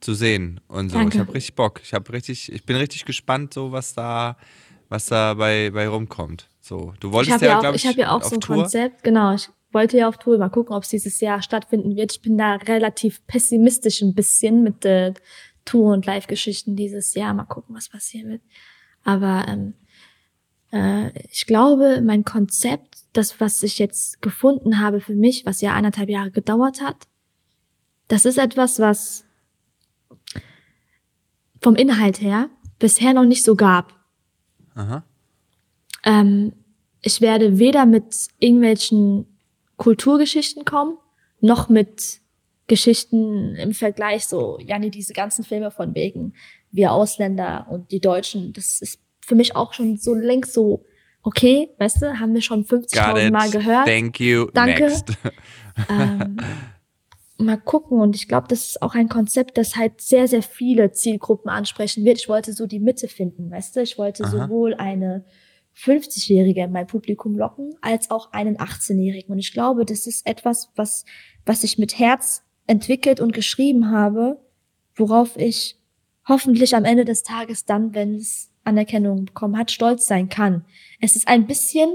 zu 0.00 0.14
sehen 0.14 0.60
und 0.68 0.90
so. 0.90 0.98
Danke. 0.98 1.16
Ich 1.16 1.20
habe 1.20 1.34
richtig 1.34 1.54
Bock. 1.54 1.80
Ich 1.82 1.92
habe 1.92 2.12
richtig, 2.12 2.52
ich 2.52 2.64
bin 2.64 2.76
richtig 2.76 3.04
gespannt, 3.04 3.54
so 3.54 3.72
was 3.72 3.94
da, 3.94 4.36
was 4.88 5.06
da 5.06 5.34
bei, 5.34 5.70
bei 5.70 5.88
rumkommt. 5.88 6.48
So, 6.68 6.92
du 7.00 7.08
Ich 7.08 7.14
wolltest 7.14 7.34
habe 7.34 7.44
ja, 7.46 7.50
ja, 7.50 7.56
auch, 7.56 7.60
glaube 7.62 7.76
ich 7.76 7.84
ich, 7.84 7.90
hab 7.90 7.96
ja 7.96 8.10
auch 8.10 8.22
so 8.22 8.36
ein 8.36 8.40
Tour. 8.42 8.56
Konzept, 8.56 9.02
genau. 9.02 9.34
Ich 9.34 9.48
wollte 9.72 9.96
ja 9.96 10.06
auf 10.08 10.18
Tour, 10.18 10.36
mal 10.36 10.50
gucken, 10.50 10.76
ob 10.76 10.82
es 10.82 10.90
dieses 10.90 11.18
Jahr 11.18 11.40
stattfinden 11.40 11.96
wird. 11.96 12.12
Ich 12.12 12.20
bin 12.20 12.36
da 12.36 12.56
relativ 12.56 13.26
pessimistisch 13.26 14.02
ein 14.02 14.14
bisschen 14.14 14.62
mit 14.62 14.84
äh, 14.84 15.14
Tour- 15.64 15.94
und 15.94 16.04
Live-Geschichten 16.04 16.76
dieses 16.76 17.14
Jahr. 17.14 17.32
Mal 17.32 17.44
gucken, 17.44 17.74
was 17.74 17.88
passieren 17.88 18.28
wird. 18.28 18.42
Aber 19.02 19.46
ähm, 19.48 19.74
äh, 20.70 21.10
ich 21.30 21.46
glaube, 21.46 22.02
mein 22.02 22.26
Konzept, 22.26 22.98
das, 23.14 23.40
was 23.40 23.62
ich 23.62 23.78
jetzt 23.78 24.20
gefunden 24.20 24.78
habe 24.78 25.00
für 25.00 25.14
mich, 25.14 25.46
was 25.46 25.62
ja 25.62 25.72
anderthalb 25.72 26.10
Jahre 26.10 26.30
gedauert 26.30 26.82
hat, 26.82 27.08
das 28.08 28.26
ist 28.26 28.36
etwas, 28.36 28.78
was 28.78 29.24
vom 31.62 31.76
Inhalt 31.76 32.20
her 32.20 32.50
bisher 32.78 33.14
noch 33.14 33.24
nicht 33.24 33.42
so 33.42 33.56
gab. 33.56 33.94
Aha. 34.74 35.02
Ähm, 36.04 36.52
ich 37.02 37.20
werde 37.20 37.58
weder 37.58 37.86
mit 37.86 38.28
irgendwelchen 38.38 39.26
Kulturgeschichten 39.76 40.64
kommen, 40.64 40.98
noch 41.40 41.68
mit 41.68 42.20
Geschichten 42.66 43.54
im 43.54 43.72
Vergleich 43.72 44.26
so, 44.26 44.58
ja, 44.60 44.78
nee, 44.78 44.90
diese 44.90 45.12
ganzen 45.12 45.44
Filme 45.44 45.70
von 45.70 45.94
wegen, 45.94 46.34
wir 46.70 46.92
Ausländer 46.92 47.66
und 47.70 47.92
die 47.92 48.00
Deutschen, 48.00 48.52
das 48.52 48.80
ist 48.82 49.00
für 49.20 49.34
mich 49.34 49.56
auch 49.56 49.72
schon 49.72 49.96
so 49.96 50.14
längst 50.14 50.52
so 50.52 50.84
okay, 51.22 51.68
weißt 51.78 52.02
du, 52.02 52.18
haben 52.18 52.34
wir 52.34 52.42
schon 52.42 52.64
50.000 52.64 53.30
Mal 53.30 53.50
gehört. 53.50 53.86
Thank 53.86 54.20
you. 54.20 54.46
Danke. 54.52 54.84
Next. 54.84 55.12
ähm, 55.90 56.36
mal 57.38 57.58
gucken. 57.58 58.00
Und 58.00 58.16
ich 58.16 58.28
glaube, 58.28 58.48
das 58.48 58.70
ist 58.70 58.82
auch 58.82 58.94
ein 58.94 59.08
Konzept, 59.08 59.58
das 59.58 59.76
halt 59.76 60.00
sehr, 60.00 60.26
sehr 60.26 60.42
viele 60.42 60.92
Zielgruppen 60.92 61.50
ansprechen 61.50 62.04
wird. 62.04 62.18
Ich 62.18 62.28
wollte 62.28 62.52
so 62.52 62.66
die 62.66 62.80
Mitte 62.80 63.08
finden, 63.08 63.50
weißt 63.50 63.76
du? 63.76 63.82
Ich 63.82 63.98
wollte 63.98 64.24
Aha. 64.24 64.30
sowohl 64.30 64.74
eine 64.74 65.24
50-Jährige 65.78 66.64
in 66.64 66.72
mein 66.72 66.86
Publikum 66.86 67.36
locken, 67.36 67.76
als 67.80 68.10
auch 68.10 68.32
einen 68.32 68.56
18-Jährigen. 68.56 69.32
Und 69.32 69.38
ich 69.38 69.52
glaube, 69.52 69.84
das 69.84 70.06
ist 70.06 70.26
etwas, 70.26 70.70
was, 70.74 71.04
was 71.46 71.62
ich 71.62 71.78
mit 71.78 71.98
Herz 71.98 72.42
entwickelt 72.66 73.20
und 73.20 73.32
geschrieben 73.32 73.90
habe, 73.90 74.40
worauf 74.96 75.36
ich 75.36 75.76
hoffentlich 76.26 76.74
am 76.74 76.84
Ende 76.84 77.04
des 77.04 77.22
Tages 77.22 77.64
dann, 77.64 77.94
wenn 77.94 78.16
es 78.16 78.50
Anerkennung 78.64 79.26
bekommen 79.26 79.56
hat, 79.56 79.70
stolz 79.70 80.06
sein 80.06 80.28
kann. 80.28 80.64
Es 81.00 81.16
ist 81.16 81.28
ein 81.28 81.46
bisschen 81.46 81.90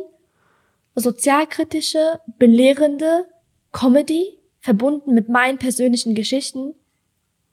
sozialkritische, 0.96 2.20
belehrende 2.40 3.28
Comedy, 3.72 4.40
verbunden 4.60 5.14
mit 5.14 5.28
meinen 5.28 5.58
persönlichen 5.58 6.16
Geschichten, 6.16 6.74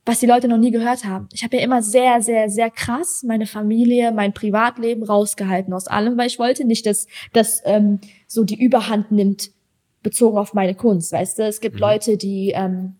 was 0.06 0.20
die 0.20 0.26
Leute 0.26 0.48
noch 0.48 0.58
nie 0.58 0.70
gehört 0.70 1.04
haben. 1.04 1.28
Ich 1.32 1.44
habe 1.44 1.56
ja 1.56 1.62
immer 1.62 1.82
sehr, 1.82 2.22
sehr, 2.22 2.48
sehr 2.48 2.70
krass 2.70 3.22
meine 3.26 3.46
Familie, 3.46 4.12
mein 4.12 4.32
Privatleben 4.32 5.02
rausgehalten 5.04 5.72
aus 5.72 5.86
allem, 5.86 6.16
weil 6.16 6.26
ich 6.26 6.38
wollte 6.38 6.64
nicht, 6.64 6.86
dass 6.86 7.06
das 7.32 7.62
ähm, 7.64 8.00
so 8.26 8.44
die 8.44 8.60
Überhand 8.60 9.12
nimmt, 9.12 9.50
bezogen 10.02 10.38
auf 10.38 10.54
meine 10.54 10.74
Kunst. 10.74 11.12
Weißt 11.12 11.38
du, 11.38 11.42
es 11.44 11.60
gibt 11.60 11.76
Mhm. 11.76 11.80
Leute, 11.80 12.16
die, 12.16 12.52
ähm, 12.54 12.96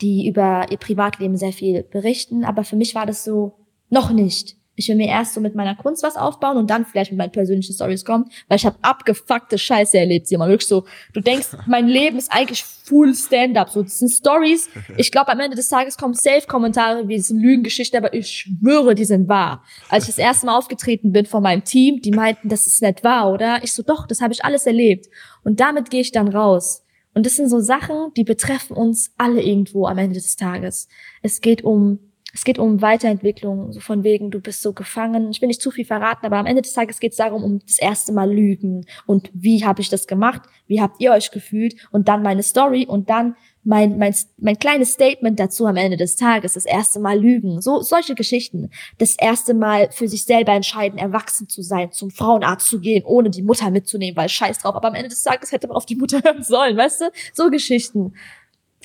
die 0.00 0.26
über 0.26 0.66
ihr 0.70 0.78
Privatleben 0.78 1.36
sehr 1.36 1.52
viel 1.52 1.84
berichten, 1.84 2.44
aber 2.44 2.64
für 2.64 2.76
mich 2.76 2.94
war 2.94 3.06
das 3.06 3.24
so 3.24 3.54
noch 3.88 4.10
nicht. 4.10 4.56
Ich 4.82 4.88
will 4.88 4.96
mir 4.96 5.06
erst 5.06 5.34
so 5.34 5.40
mit 5.40 5.54
meiner 5.54 5.76
Kunst 5.76 6.02
was 6.02 6.16
aufbauen 6.16 6.56
und 6.56 6.68
dann 6.68 6.84
vielleicht 6.84 7.12
mit 7.12 7.18
meinen 7.18 7.30
persönlichen 7.30 7.72
Stories 7.72 8.04
kommen, 8.04 8.28
weil 8.48 8.56
ich 8.56 8.66
habe 8.66 8.76
abgefuckte 8.82 9.56
Scheiße 9.56 9.96
erlebt, 9.96 10.26
Simon. 10.26 10.48
Wirklich 10.48 10.66
so, 10.66 10.84
du 11.12 11.20
denkst, 11.20 11.50
mein 11.68 11.86
Leben 11.86 12.18
ist 12.18 12.32
eigentlich 12.32 12.64
full 12.64 13.14
Stand-up. 13.14 13.70
So, 13.70 13.82
das 13.82 13.98
sind 13.98 14.10
Stories. 14.10 14.68
Ich 14.96 15.10
glaube, 15.10 15.28
am 15.28 15.40
Ende 15.40 15.56
des 15.56 15.68
Tages 15.68 15.96
kommen 15.96 16.14
Safe-Kommentare 16.14 17.08
wie 17.08 17.16
das 17.16 17.28
sind 17.28 17.40
Lügengeschichten, 17.40 17.96
aber 17.96 18.12
ich 18.12 18.28
schwöre, 18.60 18.94
die 18.94 19.04
sind 19.04 19.28
wahr. 19.28 19.64
Als 19.88 20.04
ich 20.04 20.10
das 20.10 20.18
erste 20.18 20.46
Mal 20.46 20.56
aufgetreten 20.58 21.12
bin 21.12 21.24
von 21.24 21.42
meinem 21.42 21.64
Team, 21.64 22.00
die 22.02 22.10
meinten, 22.10 22.48
das 22.48 22.66
ist 22.66 22.82
nicht 22.82 23.02
wahr, 23.04 23.32
oder? 23.32 23.62
Ich 23.62 23.72
so, 23.72 23.82
doch, 23.82 24.06
das 24.06 24.20
habe 24.20 24.32
ich 24.32 24.44
alles 24.44 24.66
erlebt. 24.66 25.06
Und 25.44 25.60
damit 25.60 25.90
gehe 25.90 26.00
ich 26.00 26.12
dann 26.12 26.28
raus. 26.28 26.84
Und 27.14 27.26
das 27.26 27.36
sind 27.36 27.48
so 27.48 27.60
Sachen, 27.60 28.12
die 28.16 28.24
betreffen 28.24 28.76
uns 28.76 29.12
alle 29.16 29.42
irgendwo 29.42 29.86
am 29.86 29.98
Ende 29.98 30.14
des 30.14 30.36
Tages. 30.36 30.88
Es 31.22 31.40
geht 31.40 31.62
um 31.62 31.98
es 32.34 32.44
geht 32.44 32.58
um 32.58 32.80
Weiterentwicklung, 32.80 33.72
so 33.72 33.80
von 33.80 34.04
wegen, 34.04 34.30
du 34.30 34.40
bist 34.40 34.62
so 34.62 34.72
gefangen. 34.72 35.30
Ich 35.30 35.42
will 35.42 35.48
nicht 35.48 35.60
zu 35.60 35.70
viel 35.70 35.84
verraten, 35.84 36.24
aber 36.24 36.38
am 36.38 36.46
Ende 36.46 36.62
des 36.62 36.72
Tages 36.72 36.98
geht 36.98 37.12
es 37.12 37.18
darum, 37.18 37.44
um 37.44 37.58
das 37.58 37.78
erste 37.78 38.12
Mal 38.12 38.32
Lügen. 38.32 38.86
Und 39.06 39.30
wie 39.34 39.64
habe 39.64 39.82
ich 39.82 39.90
das 39.90 40.06
gemacht? 40.06 40.42
Wie 40.66 40.80
habt 40.80 41.00
ihr 41.00 41.12
euch 41.12 41.30
gefühlt? 41.30 41.74
Und 41.90 42.08
dann 42.08 42.22
meine 42.22 42.42
Story 42.42 42.86
und 42.86 43.10
dann 43.10 43.36
mein, 43.64 43.98
mein, 43.98 44.14
mein 44.38 44.58
kleines 44.58 44.94
Statement 44.94 45.38
dazu 45.38 45.66
am 45.66 45.76
Ende 45.76 45.98
des 45.98 46.16
Tages. 46.16 46.54
Das 46.54 46.64
erste 46.64 47.00
Mal 47.00 47.20
Lügen. 47.20 47.60
So, 47.60 47.82
solche 47.82 48.14
Geschichten. 48.14 48.70
Das 48.98 49.14
erste 49.14 49.52
Mal 49.52 49.90
für 49.92 50.08
sich 50.08 50.24
selber 50.24 50.52
entscheiden, 50.52 50.98
erwachsen 50.98 51.48
zu 51.48 51.62
sein, 51.62 51.92
zum 51.92 52.10
Frauenarzt 52.10 52.66
zu 52.66 52.80
gehen, 52.80 53.04
ohne 53.04 53.28
die 53.28 53.42
Mutter 53.42 53.70
mitzunehmen, 53.70 54.16
weil 54.16 54.30
scheiß 54.30 54.58
drauf. 54.58 54.74
Aber 54.74 54.88
am 54.88 54.94
Ende 54.94 55.10
des 55.10 55.22
Tages 55.22 55.52
hätte 55.52 55.68
man 55.68 55.76
auf 55.76 55.86
die 55.86 55.96
Mutter 55.96 56.20
hören 56.24 56.42
sollen, 56.42 56.76
weißt 56.76 57.02
du? 57.02 57.04
So 57.34 57.50
Geschichten 57.50 58.14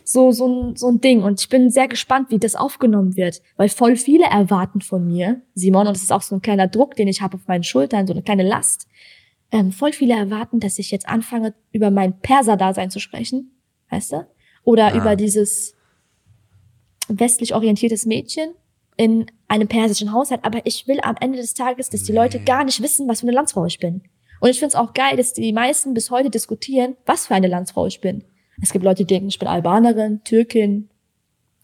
so, 0.09 0.31
so, 0.31 0.47
ein, 0.47 0.75
so 0.77 0.87
ein 0.87 1.01
Ding. 1.01 1.21
Und 1.21 1.41
ich 1.41 1.49
bin 1.49 1.69
sehr 1.69 1.89
gespannt, 1.89 2.29
wie 2.29 2.39
das 2.39 2.55
aufgenommen 2.55 3.17
wird, 3.17 3.41
weil 3.57 3.67
voll 3.67 3.97
viele 3.97 4.23
erwarten 4.25 4.79
von 4.79 5.05
mir, 5.05 5.41
Simon, 5.53 5.85
und 5.87 5.95
das 5.97 6.03
ist 6.03 6.13
auch 6.13 6.21
so 6.21 6.35
ein 6.35 6.41
kleiner 6.41 6.67
Druck, 6.67 6.95
den 6.95 7.09
ich 7.09 7.21
habe 7.21 7.35
auf 7.35 7.45
meinen 7.47 7.63
Schultern, 7.63 8.07
so 8.07 8.13
eine 8.13 8.23
kleine 8.23 8.43
Last. 8.47 8.87
Ähm, 9.51 9.73
voll 9.73 9.91
viele 9.91 10.13
erwarten, 10.13 10.61
dass 10.61 10.79
ich 10.79 10.91
jetzt 10.91 11.09
anfange, 11.09 11.53
über 11.73 11.91
mein 11.91 12.19
Perser-Dasein 12.19 12.89
zu 12.89 12.99
sprechen, 12.99 13.51
weißt 13.89 14.13
du? 14.13 14.27
Oder 14.63 14.93
Ah. 14.93 14.97
über 14.97 15.15
dieses 15.17 15.75
westlich 17.09 17.53
orientiertes 17.53 18.05
Mädchen 18.05 18.51
in 18.95 19.25
einem 19.49 19.67
persischen 19.67 20.13
Haushalt. 20.13 20.41
Aber 20.43 20.61
ich 20.65 20.87
will 20.87 20.99
am 21.01 21.15
Ende 21.19 21.37
des 21.37 21.53
Tages, 21.53 21.89
dass 21.89 22.03
die 22.03 22.13
Leute 22.13 22.39
gar 22.39 22.63
nicht 22.63 22.81
wissen, 22.81 23.07
was 23.09 23.19
für 23.19 23.27
eine 23.27 23.35
Landsfrau 23.35 23.65
ich 23.65 23.79
bin. 23.79 24.03
Und 24.39 24.49
ich 24.49 24.59
finde 24.59 24.69
es 24.69 24.75
auch 24.75 24.93
geil, 24.93 25.17
dass 25.17 25.33
die 25.33 25.51
meisten 25.51 25.93
bis 25.93 26.11
heute 26.11 26.29
diskutieren, 26.29 26.95
was 27.05 27.27
für 27.27 27.35
eine 27.35 27.47
Landsfrau 27.47 27.85
ich 27.87 27.99
bin. 28.01 28.23
Es 28.61 28.71
gibt 28.71 28.83
Leute, 28.83 29.03
die 29.03 29.13
denken, 29.13 29.29
ich 29.29 29.39
bin 29.39 29.47
Albanerin, 29.47 30.23
Türkin, 30.23 30.89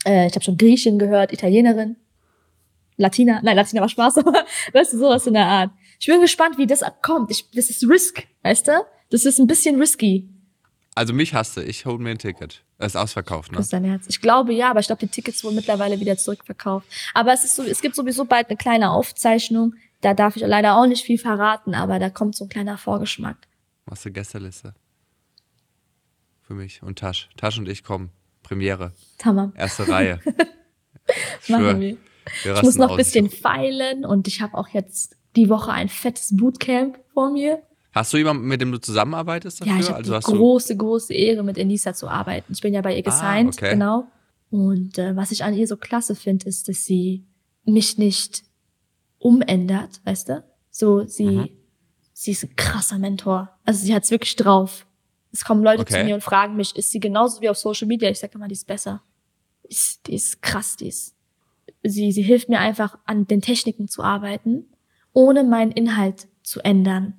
äh, 0.05 0.27
ich 0.27 0.33
habe 0.35 0.43
schon 0.43 0.57
Griechin 0.57 0.99
gehört, 0.99 1.33
Italienerin, 1.33 1.95
Latina. 2.97 3.41
Nein, 3.43 3.55
Latina 3.55 3.81
war 3.81 3.89
Spaß, 3.89 4.17
aber 4.19 4.45
weißt 4.73 4.93
du, 4.93 4.97
sowas 4.97 5.25
in 5.27 5.33
der 5.33 5.45
Art. 5.45 5.71
Ich 5.99 6.07
bin 6.07 6.21
gespannt, 6.21 6.57
wie 6.57 6.67
das 6.67 6.81
kommt. 7.01 7.31
Ich, 7.31 7.49
das 7.51 7.69
ist 7.69 7.87
Risk, 7.87 8.23
weißt 8.43 8.67
du? 8.67 8.85
Das 9.09 9.25
ist 9.25 9.39
ein 9.39 9.47
bisschen 9.47 9.79
risky. 9.79 10.29
Also 10.95 11.13
mich 11.13 11.33
hasste, 11.33 11.63
ich 11.63 11.85
hol 11.85 11.97
mir 11.97 12.11
ein 12.11 12.19
Ticket. 12.19 12.63
Es 12.77 12.87
ist 12.87 12.95
ausverkauft, 12.95 13.51
ne? 13.51 13.57
Das 13.57 13.67
ist 13.67 13.73
dein 13.73 13.85
Herz. 13.85 14.05
Ich 14.07 14.21
glaube 14.21 14.53
ja, 14.53 14.69
aber 14.69 14.79
ich 14.79 14.87
glaube, 14.87 14.99
die 14.99 15.07
Tickets 15.07 15.43
wurden 15.43 15.55
mittlerweile 15.55 15.99
wieder 15.99 16.17
zurückverkauft. 16.17 16.87
Aber 17.13 17.33
es 17.33 17.43
ist 17.43 17.55
so, 17.55 17.63
es 17.63 17.81
gibt 17.81 17.95
sowieso 17.95 18.25
bald 18.25 18.49
eine 18.49 18.57
kleine 18.57 18.91
Aufzeichnung. 18.91 19.75
Da 20.01 20.13
darf 20.13 20.35
ich 20.35 20.43
leider 20.43 20.75
auch 20.77 20.85
nicht 20.85 21.03
viel 21.03 21.17
verraten, 21.17 21.73
aber 21.73 21.97
da 21.97 22.09
kommt 22.09 22.35
so 22.35 22.45
ein 22.45 22.49
kleiner 22.49 22.77
Vorgeschmack. 22.77 23.37
Machst 23.85 24.05
du 24.05 24.11
Gästeliste? 24.11 24.75
Für 26.45 26.53
mich 26.53 26.83
und 26.83 26.99
Tasch. 26.99 27.29
Tasch 27.37 27.57
und 27.57 27.67
ich 27.67 27.83
kommen. 27.83 28.09
Premiere. 28.43 28.91
Hammer. 29.23 29.53
Erste 29.55 29.87
Reihe. 29.87 30.19
Machen 31.47 31.79
wir. 31.81 31.97
Wir 32.43 32.55
Ich 32.55 32.61
muss 32.61 32.75
noch 32.75 32.91
ein 32.91 32.97
bisschen 32.97 33.29
feilen 33.29 34.05
und 34.05 34.27
ich 34.27 34.41
habe 34.41 34.57
auch 34.57 34.69
jetzt 34.69 35.15
die 35.35 35.49
Woche 35.49 35.71
ein 35.71 35.89
fettes 35.89 36.35
Bootcamp 36.35 36.99
vor 37.13 37.31
mir. 37.31 37.61
Hast 37.91 38.11
du 38.13 38.17
jemanden, 38.17 38.47
mit 38.47 38.59
dem 38.61 38.71
du 38.71 38.79
zusammenarbeitest 38.79 39.61
dafür? 39.61 39.73
Ja, 39.73 39.79
ich 39.79 39.87
habe 39.89 39.97
also 39.97 40.17
die 40.17 40.37
große, 40.37 40.77
große 40.77 41.13
Ehre, 41.13 41.43
mit 41.43 41.57
Enisa 41.57 41.93
zu 41.93 42.07
arbeiten. 42.07 42.53
Ich 42.53 42.61
bin 42.61 42.73
ja 42.73 42.81
bei 42.81 42.95
ihr 42.95 43.03
gesigned, 43.03 43.55
okay. 43.55 43.71
genau. 43.71 44.07
Und 44.49 44.97
äh, 44.97 45.15
was 45.15 45.31
ich 45.31 45.43
an 45.43 45.53
ihr 45.53 45.67
so 45.67 45.77
klasse 45.77 46.15
finde, 46.15 46.47
ist, 46.47 46.67
dass 46.69 46.85
sie 46.85 47.25
mich 47.65 47.97
nicht 47.97 48.43
umändert, 49.19 50.01
weißt 50.05 50.29
du? 50.29 50.43
So, 50.69 51.05
sie, 51.05 51.25
Mhm. 51.25 51.49
sie 52.13 52.31
ist 52.31 52.43
ein 52.43 52.55
krasser 52.55 52.97
Mentor. 52.99 53.49
Also 53.63 53.85
sie 53.85 53.93
hat's 53.93 54.11
wirklich 54.11 54.35
drauf. 54.35 54.85
Es 55.33 55.43
kommen 55.43 55.63
Leute 55.63 55.81
Okay. 55.81 55.99
zu 55.99 56.03
mir 56.05 56.15
und 56.15 56.23
fragen 56.23 56.55
mich, 56.55 56.75
ist 56.75 56.91
sie 56.91 56.99
genauso 56.99 57.41
wie 57.41 57.49
auf 57.49 57.57
Social 57.57 57.87
Media? 57.87 58.09
Ich 58.09 58.19
sage 58.19 58.35
immer, 58.35 58.47
die 58.47 58.53
ist 58.53 58.67
besser. 58.67 59.01
Ist, 59.63 60.07
die 60.07 60.13
ist 60.13 60.41
krass, 60.41 60.77
die 60.77 60.87
ist. 60.87 61.15
Sie, 61.81 62.11
sie 62.11 62.21
hilft 62.21 62.47
mir 62.49 62.59
einfach, 62.59 62.97
an 63.05 63.25
den 63.27 63.41
Techniken 63.41 63.87
zu 63.87 64.03
arbeiten, 64.03 64.67
ohne 65.11 65.43
meinen 65.43 65.71
Inhalt 65.71 66.27
zu 66.43 66.61
ändern. 66.61 67.15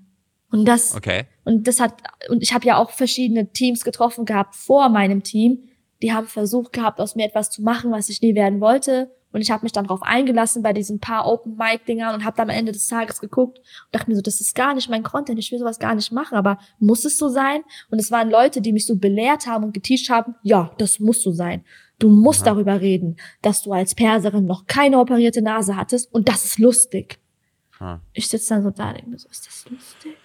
Und 0.50 0.64
das, 0.66 0.94
Okay. 0.94 1.24
und 1.44 1.66
das 1.66 1.80
hat, 1.80 1.94
und 2.28 2.42
ich 2.42 2.54
habe 2.54 2.64
ja 2.64 2.76
auch 2.78 2.90
verschiedene 2.90 3.52
Teams 3.52 3.82
getroffen 3.84 4.24
gehabt 4.24 4.54
vor 4.54 4.88
meinem 4.88 5.22
Team. 5.24 5.68
Die 6.00 6.12
haben 6.12 6.28
versucht 6.28 6.72
gehabt, 6.72 7.00
aus 7.00 7.16
mir 7.16 7.26
etwas 7.26 7.50
zu 7.50 7.62
machen, 7.62 7.90
was 7.90 8.08
ich 8.08 8.22
nie 8.22 8.34
werden 8.36 8.60
wollte. 8.60 9.10
Und 9.34 9.40
ich 9.40 9.50
habe 9.50 9.64
mich 9.64 9.72
dann 9.72 9.86
darauf 9.86 10.02
eingelassen 10.02 10.62
bei 10.62 10.72
diesen 10.72 11.00
paar 11.00 11.26
Open 11.26 11.56
Mic 11.56 11.84
Dingern 11.88 12.14
und 12.14 12.24
habe 12.24 12.36
dann 12.36 12.48
am 12.48 12.56
Ende 12.56 12.70
des 12.70 12.86
Tages 12.86 13.20
geguckt 13.20 13.58
und 13.58 13.66
dachte 13.90 14.08
mir 14.08 14.14
so, 14.14 14.22
das 14.22 14.40
ist 14.40 14.54
gar 14.54 14.74
nicht 14.74 14.88
mein 14.88 15.02
Content, 15.02 15.40
ich 15.40 15.50
will 15.50 15.58
sowas 15.58 15.80
gar 15.80 15.96
nicht 15.96 16.12
machen, 16.12 16.36
aber 16.36 16.58
muss 16.78 17.04
es 17.04 17.18
so 17.18 17.28
sein? 17.28 17.62
Und 17.90 17.98
es 17.98 18.12
waren 18.12 18.30
Leute, 18.30 18.60
die 18.60 18.72
mich 18.72 18.86
so 18.86 18.94
belehrt 18.94 19.48
haben 19.48 19.64
und 19.64 19.74
geteacht 19.74 20.08
haben, 20.08 20.36
ja, 20.44 20.72
das 20.78 21.00
muss 21.00 21.20
so 21.20 21.32
sein. 21.32 21.64
Du 21.98 22.08
musst 22.08 22.42
Aha. 22.42 22.50
darüber 22.50 22.80
reden, 22.80 23.16
dass 23.42 23.62
du 23.62 23.72
als 23.72 23.96
Perserin 23.96 24.46
noch 24.46 24.66
keine 24.66 25.00
operierte 25.00 25.42
Nase 25.42 25.76
hattest 25.76 26.14
und 26.14 26.28
das 26.28 26.44
ist 26.44 26.60
lustig. 26.60 27.18
Ah. 27.80 27.98
Ich 28.12 28.28
sitze 28.28 28.54
dann 28.54 28.62
so 28.62 28.70
da, 28.70 28.92
denke 28.92 29.10
mir 29.10 29.18
so, 29.18 29.28
ist 29.28 29.48
das 29.48 29.64
lustig? 29.68 30.16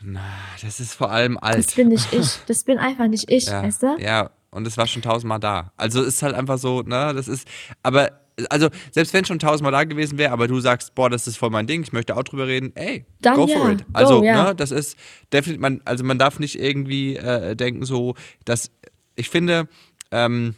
Na, 0.00 0.22
das 0.62 0.80
ist 0.80 0.94
vor 0.94 1.10
allem 1.10 1.36
alt. 1.36 1.58
Das 1.58 1.74
bin 1.74 1.88
nicht 1.88 2.10
ich. 2.14 2.38
Das 2.46 2.64
bin 2.64 2.78
einfach 2.78 3.06
nicht 3.06 3.30
ich, 3.30 3.46
ja. 3.46 3.62
weißt 3.62 3.82
du? 3.82 3.96
Ja, 3.98 4.30
und 4.50 4.66
es 4.66 4.76
war 4.76 4.86
schon 4.86 5.02
tausendmal 5.02 5.40
da. 5.40 5.72
Also 5.76 6.02
ist 6.02 6.22
halt 6.22 6.34
einfach 6.34 6.58
so, 6.58 6.82
ne, 6.82 7.12
das 7.14 7.28
ist, 7.28 7.46
aber, 7.82 8.10
also 8.48 8.68
selbst 8.90 9.12
wenn 9.14 9.24
schon 9.24 9.38
tausendmal 9.38 9.72
da 9.72 9.84
gewesen 9.84 10.18
wäre, 10.18 10.32
aber 10.32 10.48
du 10.48 10.60
sagst, 10.60 10.94
boah, 10.94 11.10
das 11.10 11.26
ist 11.26 11.36
voll 11.36 11.50
mein 11.50 11.66
Ding, 11.66 11.82
ich 11.82 11.92
möchte 11.92 12.16
auch 12.16 12.22
drüber 12.24 12.46
reden, 12.46 12.72
ey, 12.74 13.04
Dann 13.20 13.36
go 13.36 13.46
ja, 13.46 13.58
for 13.58 13.70
it. 13.70 13.78
go, 13.78 13.84
Also, 13.92 14.24
ja. 14.24 14.44
ne, 14.48 14.54
das 14.54 14.70
ist 14.70 14.96
definitiv, 15.32 15.60
man, 15.60 15.80
also 15.84 16.04
man 16.04 16.18
darf 16.18 16.38
nicht 16.38 16.58
irgendwie 16.58 17.16
äh, 17.16 17.54
denken 17.54 17.84
so, 17.84 18.14
dass, 18.44 18.70
ich 19.16 19.28
finde, 19.28 19.68
ähm, 20.10 20.54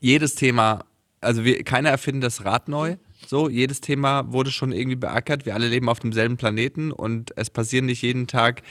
jedes 0.00 0.34
Thema, 0.34 0.84
also 1.20 1.44
wir, 1.44 1.62
keiner 1.64 1.90
erfindet 1.90 2.24
das 2.24 2.44
Rad 2.44 2.68
neu. 2.68 2.96
So, 3.26 3.50
jedes 3.50 3.80
Thema 3.80 4.32
wurde 4.32 4.50
schon 4.50 4.72
irgendwie 4.72 4.96
beackert. 4.96 5.44
Wir 5.44 5.54
alle 5.54 5.68
leben 5.68 5.88
auf 5.90 6.00
demselben 6.00 6.36
Planeten 6.38 6.90
und 6.90 7.36
es 7.36 7.50
passieren 7.50 7.86
nicht 7.86 8.00
jeden 8.02 8.26
Tag 8.26 8.62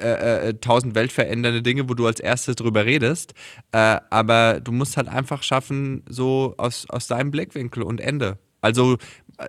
äh, 0.00 0.48
äh, 0.48 0.54
tausend 0.54 0.94
weltverändernde 0.94 1.62
Dinge, 1.62 1.88
wo 1.88 1.94
du 1.94 2.06
als 2.06 2.20
erstes 2.20 2.56
drüber 2.56 2.84
redest. 2.86 3.34
Äh, 3.72 3.98
aber 4.10 4.60
du 4.60 4.72
musst 4.72 4.96
halt 4.96 5.08
einfach 5.08 5.42
schaffen, 5.42 6.02
so 6.08 6.54
aus, 6.58 6.86
aus 6.88 7.06
deinem 7.06 7.30
Blickwinkel 7.30 7.82
und 7.82 8.00
Ende. 8.00 8.38
Also, 8.62 8.98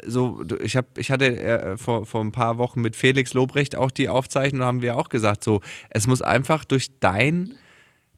so, 0.08 0.42
ich, 0.64 0.78
hab, 0.78 0.98
ich 0.98 1.12
hatte 1.12 1.26
äh, 1.38 1.78
vor, 1.78 2.06
vor 2.06 2.22
ein 2.22 2.32
paar 2.32 2.58
Wochen 2.58 2.80
mit 2.82 2.96
Felix 2.96 3.34
Lobrecht 3.34 3.76
auch 3.76 3.92
die 3.92 4.08
Aufzeichnung, 4.08 4.64
haben 4.64 4.82
wir 4.82 4.98
auch 4.98 5.10
gesagt, 5.10 5.44
so, 5.44 5.60
es 5.90 6.08
muss 6.08 6.22
einfach 6.22 6.64
durch 6.66 7.00
dein 7.00 7.56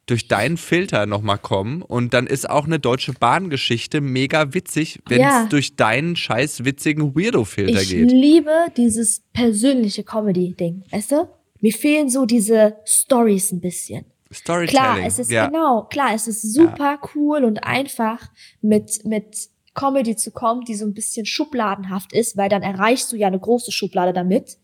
durch 0.06 0.28
deinen 0.28 0.58
Filter 0.58 1.06
nochmal 1.06 1.38
kommen 1.38 1.80
und 1.80 2.12
dann 2.12 2.26
ist 2.26 2.50
auch 2.50 2.66
eine 2.66 2.78
deutsche 2.78 3.14
Bahngeschichte 3.14 4.02
mega 4.02 4.52
witzig, 4.52 5.00
wenn 5.08 5.22
es 5.22 5.26
Ja. 5.26 5.46
durch 5.48 5.76
deinen 5.76 6.14
scheiß 6.14 6.66
witzigen 6.66 7.16
Weirdo-Filter 7.16 7.80
Ich 7.80 7.88
geht. 7.88 8.10
liebe 8.10 8.50
dieses 8.76 9.22
persönliche 9.32 10.04
Comedy-Ding, 10.04 10.84
weißt 10.90 11.12
du? 11.12 11.28
Mir 11.64 11.72
fehlen 11.72 12.10
so 12.10 12.26
diese 12.26 12.76
Stories 12.84 13.50
ein 13.50 13.60
bisschen. 13.62 14.04
Storytelling. 14.30 14.68
Klar, 14.82 14.98
es 15.06 15.18
ist 15.18 15.30
ja. 15.30 15.46
genau, 15.46 15.84
klar, 15.84 16.12
es 16.14 16.28
ist 16.28 16.42
super 16.52 16.98
cool 17.14 17.42
und 17.42 17.64
einfach 17.64 18.20
mit 18.60 19.02
mit 19.06 19.48
Comedy 19.72 20.14
zu 20.14 20.30
kommen, 20.30 20.60
die 20.66 20.74
so 20.74 20.84
ein 20.84 20.92
bisschen 20.92 21.24
schubladenhaft 21.24 22.12
ist, 22.12 22.36
weil 22.36 22.50
dann 22.50 22.62
erreichst 22.62 23.10
du 23.12 23.16
ja 23.16 23.28
eine 23.28 23.40
große 23.40 23.72
Schublade 23.72 24.12
damit. 24.12 24.58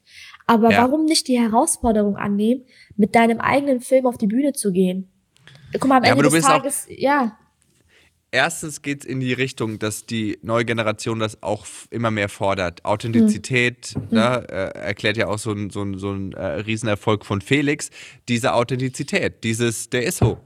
Aber 0.47 0.71
Ja. 0.73 0.83
warum 0.83 1.07
nicht 1.07 1.27
die 1.29 1.41
Herausforderung 1.41 2.17
annehmen, 2.17 2.65
mit 2.97 3.15
deinem 3.15 3.41
eigenen 3.41 3.81
Film 3.81 4.05
auf 4.07 4.19
die 4.19 4.27
Bühne 4.27 4.53
zu 4.53 4.71
gehen? 4.71 5.09
Guck 5.73 5.87
mal, 5.89 5.97
am 5.97 6.05
Ja, 6.05 6.11
Ende 6.11 6.21
aber 6.21 6.23
du 6.29 6.29
des 6.37 6.45
bist 6.45 6.49
auch- 6.49 6.59
Tages, 6.59 6.87
ja, 6.91 7.39
Erstens 8.33 8.83
geht 8.83 9.01
es 9.01 9.07
in 9.07 9.19
die 9.19 9.33
Richtung, 9.33 9.81
dass 9.81 10.07
die 10.07 10.39
neue 10.43 10.65
Generation 10.65 11.19
das 11.19 11.43
auch 11.43 11.67
immer 11.91 12.13
mehr 12.13 12.29
fordert. 12.29 12.85
Authentizität, 12.85 13.95
ne, 14.11 14.47
äh, 14.49 14.79
erklärt 14.79 15.17
ja 15.17 15.27
auch 15.27 15.39
so 15.39 15.51
ein, 15.51 15.71
so 15.71 15.83
ein, 15.83 15.99
so 15.99 16.13
ein 16.13 16.33
äh, 16.33 16.45
Riesenerfolg 16.45 17.27
von 17.27 17.41
Felix. 17.41 17.91
Diese 18.29 18.55
Authentizität, 18.55 19.43
dieses, 19.43 19.91
der 19.91 20.05
ist 20.05 20.19
so. 20.19 20.39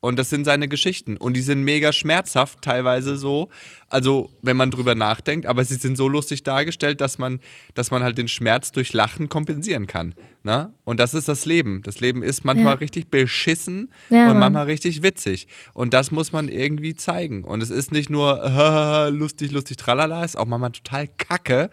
Und 0.00 0.18
das 0.18 0.30
sind 0.30 0.44
seine 0.44 0.68
Geschichten. 0.68 1.16
Und 1.16 1.34
die 1.34 1.40
sind 1.40 1.62
mega 1.64 1.92
schmerzhaft, 1.92 2.62
teilweise 2.62 3.16
so. 3.16 3.48
Also, 3.88 4.30
wenn 4.42 4.56
man 4.56 4.70
drüber 4.70 4.94
nachdenkt, 4.94 5.46
aber 5.46 5.64
sie 5.64 5.76
sind 5.76 5.96
so 5.96 6.06
lustig 6.06 6.42
dargestellt, 6.42 7.00
dass 7.00 7.18
man, 7.18 7.40
dass 7.74 7.90
man 7.90 8.02
halt 8.02 8.18
den 8.18 8.28
Schmerz 8.28 8.72
durch 8.72 8.92
Lachen 8.92 9.28
kompensieren 9.28 9.86
kann. 9.86 10.14
Ne? 10.42 10.72
Und 10.84 11.00
das 11.00 11.14
ist 11.14 11.28
das 11.28 11.44
Leben. 11.46 11.82
Das 11.82 11.98
Leben 12.00 12.22
ist 12.22 12.44
manchmal 12.44 12.74
Ja. 12.74 12.78
richtig 12.78 13.10
beschissen 13.10 13.90
Ja, 14.10 14.30
und 14.30 14.38
manchmal 14.38 14.66
richtig 14.66 15.02
witzig. 15.02 15.48
Und 15.72 15.92
das 15.94 16.10
muss 16.10 16.30
man 16.30 16.48
irgendwie 16.48 16.94
zeigen. 16.94 17.42
Und 17.42 17.62
es 17.62 17.70
ist 17.70 17.90
nicht 17.90 18.10
nur 18.10 19.08
lustig, 19.10 19.50
lustig, 19.50 19.76
tralala, 19.78 20.24
ist 20.24 20.36
auch 20.36 20.46
manchmal 20.46 20.72
total 20.72 21.08
kacke, 21.08 21.70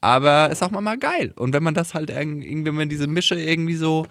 aber 0.00 0.50
ist 0.50 0.62
auch 0.62 0.70
manchmal 0.70 0.98
geil. 0.98 1.32
Und 1.36 1.52
wenn 1.52 1.62
man 1.62 1.74
das 1.74 1.94
halt 1.94 2.10
irg- 2.10 2.42
irgendwie, 2.42 2.66
wenn 2.66 2.74
man 2.76 2.88
diese 2.88 3.06
Mische 3.06 3.34
irgendwie 3.34 3.74
so 3.74 4.06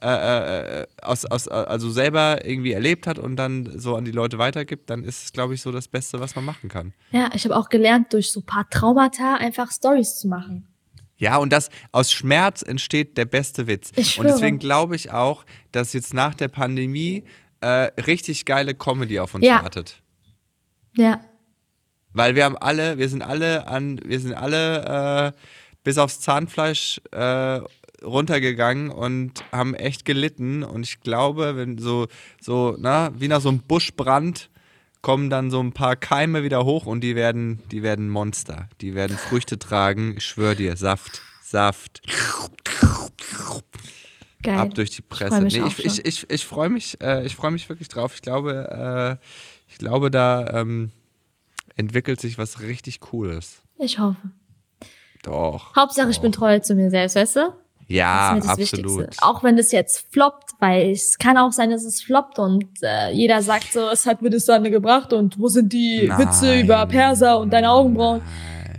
äh, 0.00 0.82
äh, 0.82 0.86
aus, 1.02 1.24
aus, 1.24 1.48
also 1.48 1.90
selber 1.90 2.44
irgendwie 2.44 2.72
erlebt 2.72 3.06
hat 3.06 3.18
und 3.18 3.36
dann 3.36 3.78
so 3.78 3.96
an 3.96 4.04
die 4.04 4.12
Leute 4.12 4.38
weitergibt, 4.38 4.88
dann 4.90 5.02
ist 5.04 5.24
es, 5.24 5.32
glaube 5.32 5.54
ich, 5.54 5.62
so 5.62 5.72
das 5.72 5.88
Beste, 5.88 6.20
was 6.20 6.36
man 6.36 6.44
machen 6.44 6.68
kann. 6.68 6.92
ja, 7.10 7.30
ich 7.34 7.44
habe 7.44 7.56
auch 7.56 7.68
gelernt, 7.68 8.12
durch 8.12 8.30
so 8.30 8.40
ein 8.40 8.46
paar 8.46 8.68
Traumata 8.70 9.34
einfach 9.36 9.70
Stories 9.72 10.16
zu 10.18 10.28
machen. 10.28 10.68
Ja, 11.16 11.36
und 11.36 11.52
das 11.52 11.70
aus 11.92 12.10
Schmerz 12.10 12.62
entsteht 12.62 13.16
der 13.16 13.26
beste 13.26 13.66
Witz. 13.68 13.92
Ich 13.94 14.18
und 14.18 14.26
deswegen 14.26 14.58
glaube 14.58 14.96
ich 14.96 15.12
auch, 15.12 15.44
dass 15.70 15.92
jetzt 15.92 16.14
nach 16.14 16.34
der 16.34 16.48
Pandemie 16.48 17.24
äh, 17.60 17.68
richtig 18.06 18.44
geile 18.44 18.74
Comedy 18.74 19.20
auf 19.20 19.34
uns 19.34 19.46
Ja. 19.46 19.62
wartet. 19.62 20.02
Ja, 20.96 21.20
Weil 22.12 22.34
wir 22.34 22.44
haben 22.44 22.56
alle, 22.56 22.98
wir 22.98 23.08
sind 23.08 23.22
alle 23.22 23.66
an, 23.66 24.00
wir 24.04 24.20
sind 24.20 24.34
alle 24.34 25.32
äh, 25.34 25.38
bis 25.84 25.98
aufs 25.98 26.20
Zahnfleisch 26.20 27.00
äh, 27.10 27.60
runtergegangen 28.02 28.90
und 28.90 29.44
haben 29.52 29.74
echt 29.74 30.04
gelitten. 30.04 30.62
Und 30.62 30.82
ich 30.84 31.00
glaube, 31.00 31.56
wenn 31.56 31.78
so, 31.78 32.08
so, 32.40 32.76
na, 32.78 33.10
wie 33.18 33.28
nach 33.28 33.40
so 33.40 33.48
einem 33.48 33.60
Buschbrand 33.60 34.50
kommen 35.00 35.30
dann 35.30 35.50
so 35.50 35.60
ein 35.60 35.72
paar 35.72 35.96
Keime 35.96 36.44
wieder 36.44 36.64
hoch 36.64 36.86
und 36.86 37.00
die 37.00 37.16
werden, 37.16 37.60
die 37.70 37.82
werden 37.82 38.08
Monster. 38.08 38.68
Die 38.80 38.94
werden 38.94 39.16
Früchte 39.18 39.58
tragen. 39.58 40.14
Ich 40.16 40.24
schwöre 40.24 40.54
dir, 40.54 40.76
Saft, 40.76 41.22
Saft. 41.42 42.02
geil. 44.42 44.58
Ab 44.58 44.74
durch 44.74 44.90
die 44.90 45.02
freu 45.02 45.08
Presse. 45.08 45.40
mich 45.40 45.54
nee, 45.54 45.66
ich 45.66 45.84
ich, 45.84 46.04
ich, 46.04 46.30
ich 46.30 46.46
freue 46.46 46.68
mich, 46.68 47.00
äh, 47.00 47.24
ich 47.24 47.34
freue 47.34 47.50
mich 47.50 47.68
wirklich 47.68 47.88
drauf. 47.88 48.14
Ich 48.14 48.22
glaube, 48.22 49.18
äh, 49.20 49.72
ich 49.72 49.78
glaube, 49.78 50.10
da 50.10 50.60
ähm, 50.60 50.92
entwickelt 51.76 52.20
sich 52.20 52.38
was 52.38 52.60
richtig 52.60 53.00
Cooles. 53.00 53.62
Ich 53.78 53.98
hoffe. 53.98 54.16
Doch. 55.22 55.74
Hauptsache, 55.76 56.10
ich 56.10 56.20
bin 56.20 56.32
treu 56.32 56.58
zu 56.58 56.74
mir 56.74 56.90
selbst, 56.90 57.16
weißt 57.16 57.36
du? 57.36 57.54
Ja, 57.88 58.34
das 58.36 58.44
ist 58.44 58.50
mir 58.50 58.56
das 58.56 58.72
absolut. 58.72 58.98
Wichtigste. 59.00 59.24
Auch 59.26 59.42
wenn 59.44 59.56
das 59.56 59.72
jetzt 59.72 60.12
floppt, 60.12 60.50
weil 60.60 60.90
es 60.90 61.18
kann 61.18 61.36
auch 61.36 61.52
sein, 61.52 61.70
dass 61.70 61.84
es 61.84 62.02
floppt 62.02 62.38
und 62.38 62.66
äh, 62.82 63.10
jeder 63.10 63.42
sagt 63.42 63.72
so, 63.72 63.88
es 63.88 64.06
hat 64.06 64.22
mir 64.22 64.30
das 64.30 64.46
dann 64.46 64.64
gebracht 64.64 65.12
und 65.12 65.38
wo 65.38 65.48
sind 65.48 65.72
die 65.72 66.06
Nein. 66.08 66.18
Witze 66.18 66.60
über 66.60 66.86
Perser 66.86 67.38
und 67.38 67.50
deine 67.52 67.70
Augenbrauen? 67.70 68.22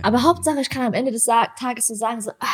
Aber 0.01 0.23
Hauptsache, 0.23 0.59
ich 0.61 0.69
kann 0.69 0.85
am 0.85 0.93
Ende 0.93 1.11
des 1.11 1.25
Tages 1.25 1.87
so 1.87 1.95
sagen, 1.95 2.21
so, 2.21 2.31
ah, 2.39 2.45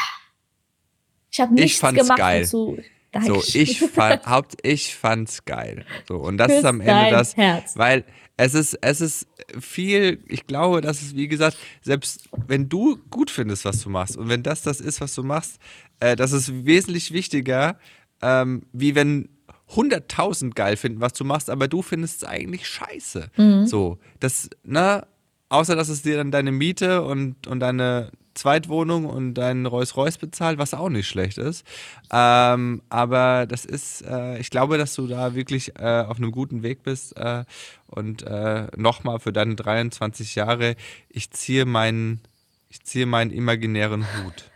ich 1.31 1.39
habe 1.39 1.53
Ich 1.55 1.61
nichts 1.61 1.79
fand's 1.79 2.01
gemacht 2.01 2.17
geil. 2.19 2.41
dazu. 2.41 2.77
So, 3.13 3.33
Dankeschön. 3.33 3.61
ich, 3.61 3.79
fand, 3.79 4.25
Haupt, 4.25 4.55
ich 4.61 4.95
fand's 4.95 5.45
geil. 5.45 5.85
So, 6.07 6.17
und 6.17 6.37
das 6.37 6.47
Küss 6.47 6.57
ist 6.59 6.65
am 6.65 6.81
Ende 6.81 7.09
das, 7.11 7.35
Herz. 7.35 7.75
weil 7.75 8.05
es 8.37 8.53
ist, 8.53 8.75
es 8.81 9.01
ist 9.01 9.27
viel, 9.59 10.23
ich 10.27 10.45
glaube, 10.47 10.81
dass 10.81 11.01
es, 11.01 11.15
wie 11.15 11.27
gesagt, 11.27 11.57
selbst 11.81 12.29
wenn 12.47 12.69
du 12.69 12.97
gut 13.09 13.31
findest, 13.31 13.65
was 13.65 13.81
du 13.81 13.89
machst 13.89 14.15
und 14.15 14.29
wenn 14.29 14.43
das 14.43 14.61
das 14.61 14.79
ist, 14.79 15.01
was 15.01 15.15
du 15.15 15.23
machst, 15.23 15.59
äh, 15.99 16.15
das 16.15 16.31
ist 16.31 16.65
wesentlich 16.65 17.11
wichtiger, 17.11 17.77
ähm, 18.21 18.63
wie 18.71 18.95
wenn 18.95 19.29
100.000 19.71 20.53
geil 20.53 20.77
finden, 20.77 21.01
was 21.01 21.13
du 21.13 21.25
machst, 21.25 21.49
aber 21.49 21.67
du 21.67 21.81
findest 21.81 22.23
es 22.23 22.29
eigentlich 22.29 22.67
scheiße. 22.67 23.29
Mhm. 23.37 23.67
So, 23.67 23.99
das, 24.19 24.49
ne, 24.63 25.05
außer 25.49 25.75
dass 25.75 25.89
es 25.89 26.01
dir 26.01 26.17
dann 26.17 26.31
deine 26.31 26.51
Miete 26.51 27.03
und, 27.03 27.47
und 27.47 27.59
deine 27.59 28.11
Zweitwohnung 28.33 29.05
und 29.05 29.33
deinen 29.33 29.65
Rolls-Royce 29.65 30.17
bezahlt, 30.17 30.57
was 30.57 30.73
auch 30.73 30.89
nicht 30.89 31.07
schlecht 31.07 31.37
ist. 31.37 31.65
Ähm, 32.11 32.81
aber 32.89 33.45
das 33.45 33.65
ist, 33.65 34.01
äh, 34.01 34.39
ich 34.39 34.49
glaube, 34.49 34.77
dass 34.77 34.95
du 34.95 35.07
da 35.07 35.35
wirklich 35.35 35.77
äh, 35.79 36.03
auf 36.07 36.17
einem 36.17 36.31
guten 36.31 36.63
Weg 36.63 36.83
bist. 36.83 37.17
Äh, 37.17 37.45
und 37.87 38.23
äh, 38.23 38.67
nochmal 38.77 39.19
für 39.19 39.33
deine 39.33 39.55
23 39.55 40.35
Jahre, 40.35 40.75
ich 41.09 41.31
ziehe 41.31 41.65
meinen, 41.65 42.21
ich 42.69 42.83
ziehe 42.83 43.05
meinen 43.05 43.31
imaginären 43.31 44.05
Hut. 44.05 44.51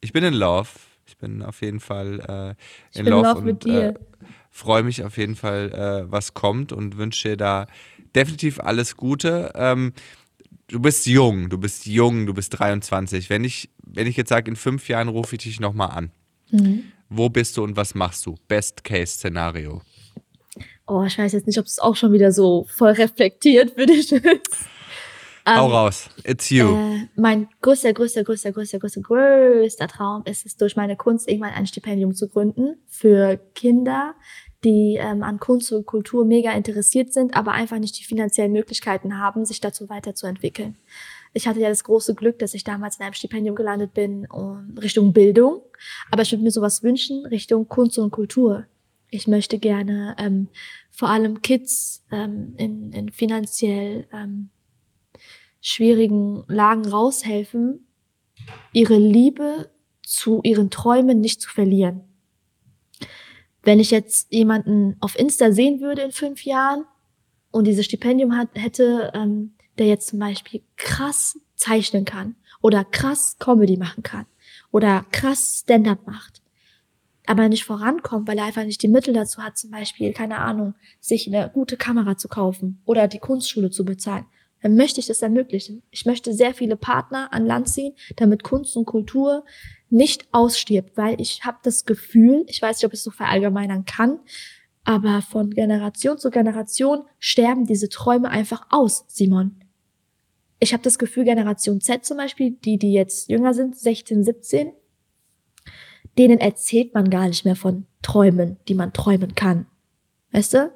Ich 0.00 0.12
bin 0.12 0.24
in 0.24 0.34
Love. 0.34 0.68
Ich 1.06 1.18
bin 1.18 1.42
auf 1.42 1.60
jeden 1.60 1.80
Fall 1.80 2.56
äh, 2.94 2.98
in 2.98 3.06
Love, 3.06 3.28
Love 3.28 3.38
und 3.38 3.44
mit 3.44 3.64
dir. 3.64 3.82
Äh, 3.88 3.94
freue 4.50 4.82
mich 4.82 5.02
auf 5.04 5.16
jeden 5.16 5.34
Fall, 5.34 6.04
was 6.10 6.34
kommt 6.34 6.72
und 6.72 6.98
wünsche 6.98 7.30
dir 7.30 7.36
da 7.38 7.66
definitiv 8.14 8.60
alles 8.60 8.96
Gute. 8.96 9.52
Ähm, 9.54 9.92
du 10.68 10.80
bist 10.80 11.06
jung, 11.06 11.48
du 11.48 11.58
bist 11.58 11.86
jung, 11.86 12.26
du 12.26 12.34
bist 12.34 12.58
23. 12.58 13.30
Wenn 13.30 13.44
ich, 13.44 13.70
wenn 13.84 14.06
ich 14.06 14.16
jetzt 14.16 14.30
sage, 14.30 14.50
in 14.50 14.56
fünf 14.56 14.88
Jahren 14.88 15.08
rufe 15.08 15.36
ich 15.36 15.42
dich 15.42 15.60
nochmal 15.60 15.90
an. 15.90 16.10
Mhm. 16.50 16.84
Wo 17.08 17.28
bist 17.28 17.56
du 17.56 17.64
und 17.64 17.76
was 17.76 17.94
machst 17.94 18.24
du? 18.26 18.36
Best-Case-Szenario. 18.48 19.82
Oh, 20.86 21.04
ich 21.04 21.18
weiß 21.18 21.32
jetzt 21.32 21.46
nicht, 21.46 21.58
ob 21.58 21.66
es 21.66 21.78
auch 21.78 21.96
schon 21.96 22.12
wieder 22.12 22.32
so 22.32 22.66
voll 22.74 22.92
reflektiert 22.92 23.72
für 23.72 23.86
dich 23.86 24.12
ist. 24.12 24.68
Hau 25.46 25.66
Ähm, 25.66 25.72
raus. 25.72 26.08
It's 26.24 26.50
you. 26.50 26.66
Äh, 26.66 27.08
mein 27.16 27.48
größter, 27.60 27.92
größter, 27.92 28.22
größter, 28.24 28.52
größter, 28.52 28.78
größter, 28.78 29.00
größter 29.00 29.88
Traum 29.88 30.22
ist 30.24 30.46
es, 30.46 30.56
durch 30.56 30.76
meine 30.76 30.96
Kunst 30.96 31.28
irgendwann 31.28 31.52
ein 31.52 31.66
Stipendium 31.66 32.14
zu 32.14 32.28
gründen 32.28 32.76
für 32.86 33.38
Kinder, 33.54 34.14
die 34.64 34.96
ähm, 35.00 35.22
an 35.22 35.40
Kunst 35.40 35.72
und 35.72 35.86
Kultur 35.86 36.24
mega 36.24 36.52
interessiert 36.52 37.12
sind, 37.12 37.36
aber 37.36 37.52
einfach 37.52 37.78
nicht 37.78 37.98
die 37.98 38.04
finanziellen 38.04 38.52
Möglichkeiten 38.52 39.18
haben, 39.18 39.44
sich 39.44 39.60
dazu 39.60 39.88
weiterzuentwickeln. 39.88 40.76
Ich 41.34 41.46
hatte 41.46 41.60
ja 41.60 41.68
das 41.68 41.84
große 41.84 42.14
Glück, 42.14 42.38
dass 42.38 42.54
ich 42.54 42.62
damals 42.62 42.98
in 42.98 43.04
einem 43.04 43.14
Stipendium 43.14 43.56
gelandet 43.56 43.94
bin 43.94 44.26
um, 44.26 44.76
Richtung 44.80 45.12
Bildung, 45.12 45.62
aber 46.10 46.22
ich 46.22 46.32
würde 46.32 46.44
mir 46.44 46.50
sowas 46.50 46.82
wünschen 46.82 47.26
Richtung 47.26 47.68
Kunst 47.68 47.98
und 47.98 48.10
Kultur. 48.10 48.66
Ich 49.10 49.26
möchte 49.26 49.58
gerne 49.58 50.14
ähm, 50.18 50.48
vor 50.90 51.08
allem 51.08 51.42
Kids 51.42 52.04
ähm, 52.10 52.54
in, 52.56 52.92
in 52.92 53.10
finanziell 53.10 54.06
ähm, 54.12 54.50
schwierigen 55.60 56.44
Lagen 56.48 56.86
raushelfen, 56.86 57.86
ihre 58.72 58.98
Liebe 58.98 59.70
zu 60.02 60.40
ihren 60.42 60.70
Träumen 60.70 61.20
nicht 61.20 61.40
zu 61.40 61.50
verlieren. 61.50 62.11
Wenn 63.62 63.80
ich 63.80 63.90
jetzt 63.90 64.32
jemanden 64.32 64.96
auf 65.00 65.18
Insta 65.18 65.52
sehen 65.52 65.80
würde 65.80 66.02
in 66.02 66.12
fünf 66.12 66.44
Jahren 66.44 66.84
und 67.50 67.66
dieses 67.66 67.84
Stipendium 67.84 68.36
hat, 68.36 68.48
hätte, 68.54 69.12
ähm, 69.14 69.54
der 69.78 69.86
jetzt 69.86 70.08
zum 70.08 70.18
Beispiel 70.18 70.62
krass 70.76 71.38
zeichnen 71.54 72.04
kann 72.04 72.36
oder 72.60 72.84
krass 72.84 73.36
Comedy 73.38 73.76
machen 73.76 74.02
kann 74.02 74.26
oder 74.70 75.04
krass 75.12 75.60
Stand-up 75.62 76.06
macht, 76.06 76.42
aber 77.26 77.48
nicht 77.48 77.64
vorankommt, 77.64 78.26
weil 78.26 78.38
er 78.38 78.44
einfach 78.44 78.64
nicht 78.64 78.82
die 78.82 78.88
Mittel 78.88 79.14
dazu 79.14 79.42
hat, 79.42 79.56
zum 79.56 79.70
Beispiel, 79.70 80.12
keine 80.12 80.38
Ahnung, 80.38 80.74
sich 81.00 81.26
eine 81.26 81.50
gute 81.52 81.76
Kamera 81.76 82.16
zu 82.16 82.28
kaufen 82.28 82.82
oder 82.84 83.06
die 83.06 83.18
Kunstschule 83.18 83.70
zu 83.70 83.84
bezahlen, 83.84 84.26
dann 84.60 84.76
möchte 84.76 85.00
ich 85.00 85.06
das 85.06 85.22
ermöglichen. 85.22 85.82
Ich 85.90 86.06
möchte 86.06 86.32
sehr 86.32 86.54
viele 86.54 86.76
Partner 86.76 87.32
an 87.32 87.46
Land 87.46 87.68
ziehen, 87.68 87.94
damit 88.16 88.44
Kunst 88.44 88.76
und 88.76 88.86
Kultur 88.86 89.44
nicht 89.92 90.26
ausstirbt, 90.32 90.96
weil 90.96 91.20
ich 91.20 91.44
habe 91.44 91.58
das 91.62 91.84
Gefühl, 91.84 92.44
ich 92.48 92.60
weiß 92.60 92.78
nicht, 92.78 92.86
ob 92.86 92.92
ich 92.92 92.98
es 92.98 93.04
so 93.04 93.10
verallgemeinern 93.10 93.84
kann, 93.84 94.20
aber 94.84 95.22
von 95.22 95.50
Generation 95.50 96.18
zu 96.18 96.30
Generation 96.30 97.04
sterben 97.18 97.66
diese 97.66 97.88
Träume 97.88 98.30
einfach 98.30 98.66
aus, 98.70 99.04
Simon. 99.08 99.60
Ich 100.58 100.72
habe 100.72 100.82
das 100.82 100.98
Gefühl, 100.98 101.24
Generation 101.24 101.80
Z 101.80 102.04
zum 102.04 102.16
Beispiel, 102.16 102.52
die, 102.52 102.78
die 102.78 102.92
jetzt 102.92 103.28
jünger 103.28 103.52
sind, 103.52 103.76
16, 103.76 104.24
17, 104.24 104.72
denen 106.18 106.38
erzählt 106.38 106.94
man 106.94 107.10
gar 107.10 107.28
nicht 107.28 107.44
mehr 107.44 107.56
von 107.56 107.86
Träumen, 108.00 108.58
die 108.68 108.74
man 108.74 108.92
träumen 108.92 109.34
kann. 109.34 109.66
Weißt 110.32 110.54
du? 110.54 110.72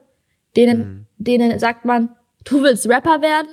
Denen, 0.56 0.78
mhm. 0.78 1.06
denen 1.18 1.58
sagt 1.58 1.84
man, 1.84 2.16
du 2.44 2.62
willst 2.62 2.88
Rapper 2.88 3.22
werden? 3.22 3.48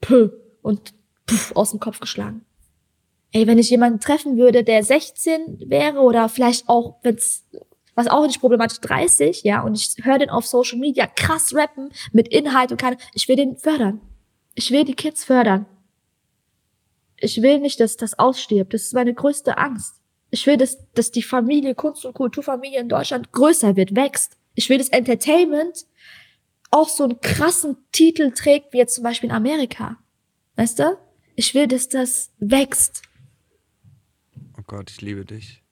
Puh. 0.00 0.30
Und 0.62 0.94
puff, 1.26 1.52
aus 1.54 1.70
dem 1.70 1.80
Kopf 1.80 2.00
geschlagen. 2.00 2.44
Ey, 3.32 3.46
wenn 3.46 3.58
ich 3.58 3.70
jemanden 3.70 4.00
treffen 4.00 4.38
würde, 4.38 4.64
der 4.64 4.82
16 4.82 5.64
wäre 5.66 5.98
oder 5.98 6.28
vielleicht 6.28 6.68
auch, 6.68 6.96
wenn's, 7.02 7.44
was 7.94 8.08
auch 8.08 8.26
nicht 8.26 8.40
problematisch, 8.40 8.80
30, 8.80 9.42
ja, 9.42 9.62
und 9.62 9.74
ich 9.74 10.04
höre 10.04 10.18
den 10.18 10.30
auf 10.30 10.46
Social 10.46 10.78
Media 10.78 11.06
krass 11.06 11.54
rappen 11.54 11.90
mit 12.12 12.28
Inhalt 12.28 12.70
und 12.70 12.80
kann, 12.80 12.96
ich 13.12 13.28
will 13.28 13.36
den 13.36 13.56
fördern. 13.56 14.00
Ich 14.54 14.70
will 14.70 14.84
die 14.84 14.94
Kids 14.94 15.24
fördern. 15.24 15.66
Ich 17.16 17.42
will 17.42 17.58
nicht, 17.58 17.80
dass 17.80 17.96
das 17.96 18.18
ausstirbt. 18.18 18.72
Das 18.72 18.82
ist 18.82 18.94
meine 18.94 19.12
größte 19.12 19.58
Angst. 19.58 20.00
Ich 20.30 20.46
will, 20.46 20.56
dass, 20.56 20.78
dass 20.94 21.10
die 21.10 21.22
Familie, 21.22 21.74
Kunst- 21.74 22.04
und 22.04 22.14
Kulturfamilie 22.14 22.80
in 22.80 22.88
Deutschland 22.88 23.32
größer 23.32 23.76
wird, 23.76 23.96
wächst. 23.96 24.36
Ich 24.54 24.68
will, 24.68 24.78
dass 24.78 24.88
Entertainment 24.88 25.86
auch 26.70 26.88
so 26.88 27.04
einen 27.04 27.20
krassen 27.20 27.76
Titel 27.92 28.32
trägt, 28.32 28.72
wie 28.72 28.78
jetzt 28.78 28.94
zum 28.94 29.04
Beispiel 29.04 29.30
in 29.30 29.36
Amerika. 29.36 29.96
Weißt 30.56 30.78
du? 30.78 30.98
Ich 31.34 31.54
will, 31.54 31.66
dass 31.66 31.88
das 31.88 32.30
wächst. 32.38 33.02
Gott, 34.68 34.90
ich 34.90 35.00
liebe 35.00 35.24
dich. 35.24 35.62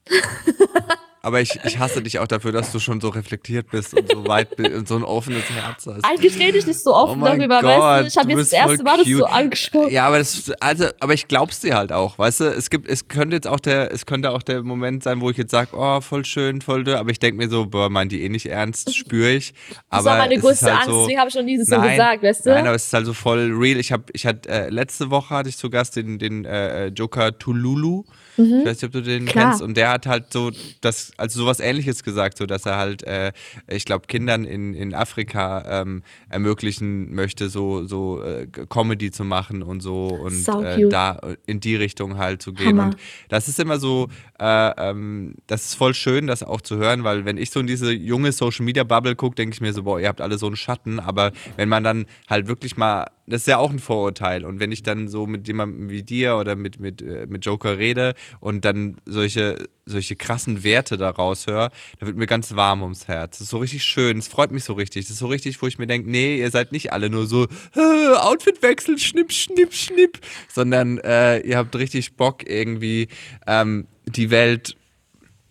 Aber 1.21 1.41
ich, 1.41 1.59
ich 1.65 1.77
hasse 1.77 2.01
dich 2.01 2.19
auch 2.19 2.27
dafür, 2.27 2.51
dass 2.51 2.71
du 2.71 2.79
schon 2.79 3.01
so 3.01 3.09
reflektiert 3.09 3.69
bist 3.69 3.93
und 3.93 4.09
so 4.09 4.27
weit 4.27 4.57
und 4.59 4.87
so 4.87 4.95
ein 4.95 5.03
offenes 5.03 5.43
Herz 5.49 5.85
hast. 5.85 6.05
Eigentlich 6.05 6.39
rede 6.39 6.57
ich 6.57 6.65
nicht 6.65 6.79
so 6.79 6.95
offen 6.95 7.21
oh 7.21 7.25
darüber, 7.25 7.61
Gott, 7.61 7.79
weißt 7.79 8.03
du? 8.03 8.07
Ich 8.07 8.17
habe 8.17 8.29
jetzt 8.31 8.53
das 8.53 8.53
erste 8.53 8.83
Mal 8.83 8.97
das 8.97 9.07
so 9.07 9.25
angeschaut. 9.25 9.91
Ja, 9.91 10.07
aber 10.07 10.19
das, 10.19 10.51
also, 10.61 10.85
aber 10.99 11.13
ich 11.13 11.27
glaub's 11.27 11.59
dir 11.59 11.75
halt 11.75 11.91
auch, 11.91 12.17
weißt 12.17 12.39
du? 12.39 12.45
Es 12.45 12.69
gibt, 12.69 12.87
es 12.87 13.07
könnte 13.07 13.35
jetzt 13.35 13.47
auch 13.47 13.59
der, 13.59 13.91
es 13.91 14.05
könnte 14.05 14.31
auch 14.31 14.41
der 14.41 14.63
Moment 14.63 15.03
sein, 15.03 15.19
wo 15.19 15.29
ich 15.29 15.37
jetzt 15.37 15.51
sage, 15.51 15.71
oh, 15.73 15.99
voll 16.01 16.23
schön, 16.23 16.61
voll 16.61 16.85
dünn, 16.85 16.95
aber 16.95 17.09
ich 17.09 17.19
denke 17.19 17.43
mir 17.43 17.49
so, 17.49 17.65
boah, 17.65 17.89
meint 17.89 18.11
die 18.11 18.23
eh 18.23 18.29
nicht 18.29 18.45
ernst, 18.45 18.95
spüre 18.95 19.31
ich. 19.31 19.53
Aber 19.89 19.97
das 19.97 20.05
war 20.05 20.17
meine 20.17 20.39
größte 20.39 20.65
halt 20.67 20.75
Angst, 20.75 20.87
so, 20.87 21.01
deswegen 21.01 21.19
habe 21.19 21.27
ich 21.27 21.33
schon 21.33 21.45
nie 21.45 21.57
so 21.57 21.81
gesagt, 21.81 22.23
weißt 22.23 22.45
du? 22.45 22.49
Nein, 22.51 22.67
aber 22.67 22.75
es 22.75 22.85
ist 22.85 22.93
halt 22.93 23.05
so 23.05 23.13
voll 23.13 23.51
real. 23.53 23.77
Ich 23.79 23.91
habe, 23.91 24.05
ich 24.13 24.25
hatte, 24.25 24.47
äh, 24.47 24.69
letzte 24.69 25.09
Woche 25.09 25.35
hatte 25.35 25.49
ich 25.49 25.57
zu 25.57 25.69
Gast 25.69 25.97
den, 25.97 26.19
den 26.19 26.45
äh, 26.45 26.87
Joker 26.87 27.37
Tululu. 27.37 28.05
Mhm. 28.37 28.59
Ich 28.59 28.65
weiß 28.65 28.81
nicht, 28.81 28.83
ob 28.85 28.91
du 28.91 29.01
den 29.01 29.25
Klar. 29.25 29.49
kennst. 29.49 29.61
Und 29.61 29.75
der 29.77 29.89
hat 29.89 30.05
halt 30.05 30.31
so 30.31 30.51
das, 30.81 31.11
also 31.17 31.39
sowas 31.39 31.59
ähnliches 31.59 32.03
gesagt, 32.03 32.37
so 32.37 32.45
dass 32.45 32.65
er 32.65 32.77
halt, 32.77 33.03
äh, 33.03 33.31
ich 33.67 33.85
glaube, 33.85 34.07
Kindern 34.07 34.45
in, 34.45 34.73
in 34.73 34.93
Afrika 34.93 35.81
ähm, 35.81 36.03
ermöglichen 36.29 37.13
möchte, 37.13 37.49
so, 37.49 37.85
so 37.85 38.21
äh, 38.21 38.47
Comedy 38.47 39.11
zu 39.11 39.23
machen 39.23 39.63
und 39.63 39.81
so 39.81 40.07
und 40.07 40.47
äh, 40.63 40.87
da 40.89 41.19
in 41.45 41.59
die 41.59 41.75
Richtung 41.75 42.17
halt 42.17 42.41
zu 42.41 42.53
gehen. 42.53 42.67
Hammer. 42.67 42.85
Und 42.85 42.97
das 43.29 43.47
ist 43.47 43.59
immer 43.59 43.79
so, 43.79 44.07
äh, 44.39 44.89
ähm, 44.89 45.35
das 45.47 45.65
ist 45.65 45.75
voll 45.75 45.93
schön, 45.93 46.27
das 46.27 46.43
auch 46.43 46.61
zu 46.61 46.77
hören, 46.77 47.03
weil 47.03 47.25
wenn 47.25 47.37
ich 47.37 47.51
so 47.51 47.59
in 47.59 47.67
diese 47.67 47.91
junge 47.91 48.31
Social 48.31 48.65
Media 48.65 48.83
Bubble 48.83 49.15
gucke, 49.15 49.35
denke 49.35 49.53
ich 49.53 49.61
mir 49.61 49.73
so, 49.73 49.83
boah, 49.83 49.99
ihr 49.99 50.07
habt 50.07 50.21
alle 50.21 50.37
so 50.37 50.47
einen 50.47 50.55
Schatten, 50.55 50.99
aber 50.99 51.31
wenn 51.55 51.69
man 51.69 51.83
dann 51.83 52.05
halt 52.27 52.47
wirklich 52.47 52.77
mal 52.77 53.07
das 53.27 53.41
ist 53.41 53.47
ja 53.47 53.57
auch 53.57 53.71
ein 53.71 53.79
Vorurteil. 53.79 54.45
Und 54.45 54.61
wenn 54.61 54.71
ich 54.71 54.83
dann 54.83 55.09
so 55.09 55.27
mit 55.27 55.47
jemandem 55.47 55.89
wie 55.89 56.01
dir 56.01 56.37
oder 56.37 56.55
mit, 56.55 56.79
mit, 56.79 57.01
äh, 57.01 57.27
mit 57.27 57.45
Joker 57.45 57.77
rede 57.77 58.13
und 58.39 58.63
dann 58.63 58.95
solche, 59.05 59.67
solche 59.85 60.15
krassen 60.15 60.63
Werte 60.63 60.95
da 60.97 61.09
raushöre, 61.09 61.69
da 61.99 62.07
wird 62.07 62.15
mir 62.15 62.25
ganz 62.25 62.55
warm 62.55 62.81
ums 62.83 63.09
Herz. 63.09 63.39
Das 63.39 63.41
ist 63.41 63.49
so 63.49 63.57
richtig 63.57 63.83
schön. 63.83 64.17
Es 64.17 64.29
freut 64.29 64.51
mich 64.51 64.63
so 64.63 64.73
richtig. 64.73 65.05
Das 65.05 65.11
ist 65.11 65.19
so 65.19 65.27
richtig, 65.27 65.61
wo 65.61 65.67
ich 65.67 65.77
mir 65.77 65.87
denke, 65.87 66.09
nee, 66.09 66.37
ihr 66.39 66.49
seid 66.51 66.71
nicht 66.71 66.93
alle 66.93 67.09
nur 67.09 67.27
so 67.27 67.47
äh, 67.75 68.15
Outfitwechsel, 68.15 68.97
schnipp, 68.97 69.33
schnipp, 69.33 69.73
schnipp, 69.73 70.19
sondern 70.47 70.97
äh, 70.99 71.39
ihr 71.39 71.57
habt 71.57 71.75
richtig 71.75 72.15
Bock 72.15 72.49
irgendwie 72.49 73.09
ähm, 73.45 73.87
die 74.05 74.31
Welt 74.31 74.77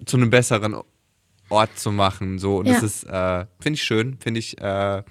zu 0.07 0.17
einem 0.17 0.31
besseren 0.31 0.77
Ort 1.51 1.79
zu 1.79 1.93
machen. 1.93 2.39
So. 2.39 2.57
Und 2.57 2.67
ja. 2.67 2.75
das 2.75 2.83
ist, 2.83 3.05
äh, 3.05 3.45
finde 3.61 3.77
ich 3.77 3.83
schön, 3.83 4.17
finde 4.19 4.41
ich, 4.41 4.59
äh, 4.63 5.03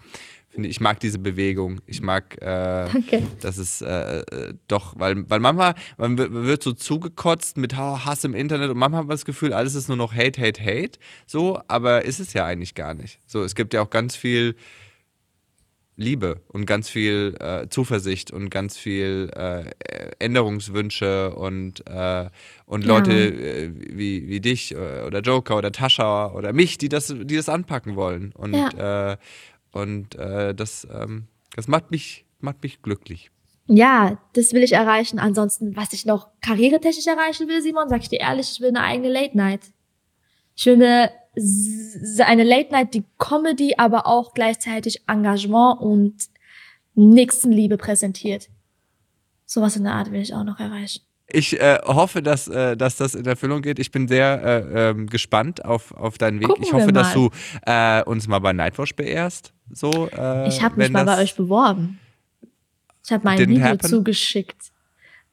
finde 0.56 0.70
ich 0.70 0.80
mag 0.80 0.99
diese 1.01 1.20
Bewegung. 1.20 1.82
Ich 1.86 2.01
mag, 2.01 2.41
äh, 2.41 2.88
Danke. 2.91 3.24
das 3.41 3.58
ist 3.58 3.82
äh, 3.82 4.20
äh, 4.22 4.53
doch, 4.68 4.97
weil, 4.97 5.30
weil 5.30 5.39
manchmal 5.41 5.76
man 5.97 6.18
wird 6.18 6.64
so 6.64 6.72
zugekotzt 6.72 7.58
mit 7.58 7.76
Hass 7.76 8.24
im 8.24 8.34
Internet 8.34 8.72
und 8.72 8.78
manchmal 8.78 9.01
hat 9.01 9.08
man 9.08 9.16
das 9.16 9.26
Gefühl, 9.26 9.53
alles 9.53 9.76
ist 9.76 9.89
nur 9.89 9.97
noch 9.97 10.16
Hate, 10.16 10.41
Hate, 10.41 10.62
Hate. 10.64 10.97
So, 11.28 11.60
aber 11.68 12.06
ist 12.06 12.20
es 12.20 12.34
ja 12.34 12.45
eigentlich 12.45 12.74
gar 12.74 12.93
nicht. 12.93 13.20
So, 13.28 13.43
es 13.43 13.53
gibt 13.53 13.74
ja 13.74 13.82
auch 13.82 13.89
ganz 13.89 14.16
viel 14.16 14.56
Liebe 15.97 16.41
und 16.47 16.66
ganz 16.66 16.89
viel 16.89 17.36
äh, 17.39 17.68
Zuversicht 17.70 18.32
und 18.32 18.49
ganz 18.49 18.78
viel 18.78 19.30
äh, 19.36 19.72
Änderungswünsche 20.20 21.34
und, 21.36 21.86
äh, 21.88 22.30
und 22.66 22.86
Leute 22.86 23.14
äh, 23.14 23.72
wie, 23.74 24.28
wie 24.28 24.41
dich 24.41 24.74
äh, 24.74 25.03
oder 25.06 25.20
Joker 25.22 25.58
oder 25.58 25.72
Tascha 25.72 26.32
oder 26.32 26.51
mich, 26.51 26.78
die 26.78 26.89
das, 26.89 27.08
die 27.08 27.36
das 27.36 27.49
anpacken 27.49 27.95
wollen. 27.95 28.34
Und, 28.34 28.53
ja. 28.53 29.18
Und 29.76 30.15
äh, 30.15 30.55
das, 30.55 30.88
ähm, 30.89 31.28
das 31.53 31.67
macht 31.67 31.91
mich, 31.91 32.26
macht 32.39 32.63
mich 32.63 32.82
glücklich. 32.82 33.30
Ja, 33.67 34.21
das 34.32 34.53
will 34.53 34.63
ich 34.63 34.71
erreichen. 34.71 35.19
Ansonsten, 35.19 35.76
was 35.76 35.91
ich 35.91 36.05
noch 36.05 36.30
karrieretechnisch 36.39 37.07
erreichen 37.07 37.49
will, 37.49 37.61
Simon, 37.61 37.89
sag 37.89 38.01
ich 38.01 38.07
dir 38.07 38.21
ehrlich, 38.21 38.53
ich 38.53 38.61
will 38.61 38.69
eine 38.69 38.80
eigene 38.80 39.09
Late 39.09 39.36
Night. 39.36 39.73
Ich 40.55 40.65
will 40.65 40.76
eine, 40.76 41.11
eine 42.26 42.45
Late 42.45 42.71
Night, 42.71 42.93
die 42.93 43.03
Comedy, 43.17 43.76
aber 43.78 44.07
auch 44.07 44.34
gleichzeitig 44.34 45.09
Engagement 45.09 45.82
und 45.82 46.15
Nächstenliebe 46.93 47.76
präsentiert. 47.76 48.47
Sowas 49.45 49.76
in 49.76 49.84
der 49.84 49.95
Art 49.95 50.09
will 50.09 50.21
ich 50.21 50.34
auch 50.34 50.45
noch 50.45 50.61
erreichen. 50.61 51.01
Ich 51.28 51.59
äh, 51.59 51.80
hoffe, 51.84 52.21
dass, 52.21 52.47
äh, 52.47 52.78
dass 52.78 52.97
das 52.97 53.15
in 53.15 53.26
Erfüllung 53.26 53.61
geht. 53.61 53.80
Ich 53.80 53.91
bin 53.91 54.07
sehr 54.07 54.43
äh, 54.43 54.89
ähm, 54.89 55.07
gespannt 55.07 55.65
auf, 55.65 55.91
auf 55.93 56.17
deinen 56.17 56.39
Weg. 56.39 56.47
Gucken 56.47 56.63
ich 56.63 56.71
hoffe, 56.71 56.93
dass 56.93 57.13
du 57.13 57.32
äh, 57.65 58.03
uns 58.03 58.28
mal 58.28 58.39
bei 58.39 58.53
Nightwatch 58.53 58.95
beehrst. 58.95 59.53
So, 59.71 60.09
äh, 60.09 60.47
ich 60.47 60.61
habe 60.61 60.78
mich 60.78 60.91
mal 60.91 61.03
bei 61.03 61.21
euch 61.21 61.36
beworben. 61.36 61.99
Ich 63.03 63.11
habe 63.11 63.23
mein 63.23 63.39
Video 63.39 63.63
happen. 63.63 63.88
zugeschickt. 63.88 64.71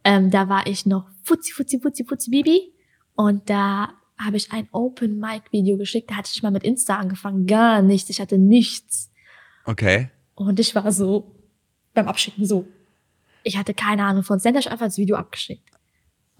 Ähm, 0.04 0.30
da 0.30 0.48
war 0.48 0.66
ich 0.66 0.86
noch 0.86 1.06
Fuzzi, 1.24 1.52
Fuzzi, 1.52 1.78
Fuzzi, 1.78 2.04
Fuzzi, 2.04 2.30
Bibi. 2.30 2.72
Und 3.14 3.48
da 3.50 3.90
habe 4.18 4.36
ich 4.36 4.50
ein 4.50 4.68
Open 4.72 5.18
Mic 5.18 5.42
Video 5.52 5.76
geschickt. 5.76 6.10
Da 6.10 6.16
hatte 6.16 6.30
ich 6.32 6.42
mal 6.42 6.50
mit 6.50 6.64
Insta 6.64 6.96
angefangen. 6.96 7.46
Gar 7.46 7.82
nichts. 7.82 8.08
Ich 8.08 8.20
hatte 8.20 8.38
nichts. 8.38 9.10
Okay. 9.64 10.10
Und 10.34 10.58
ich 10.58 10.74
war 10.74 10.90
so 10.90 11.34
beim 11.94 12.08
Abschicken 12.08 12.46
so. 12.46 12.66
Ich 13.42 13.58
hatte 13.58 13.74
keine 13.74 14.04
Ahnung 14.04 14.22
von 14.22 14.38
Sender. 14.38 14.60
Ich 14.60 14.70
einfach 14.70 14.86
das 14.86 14.98
Video 14.98 15.16
abgeschickt. 15.16 15.71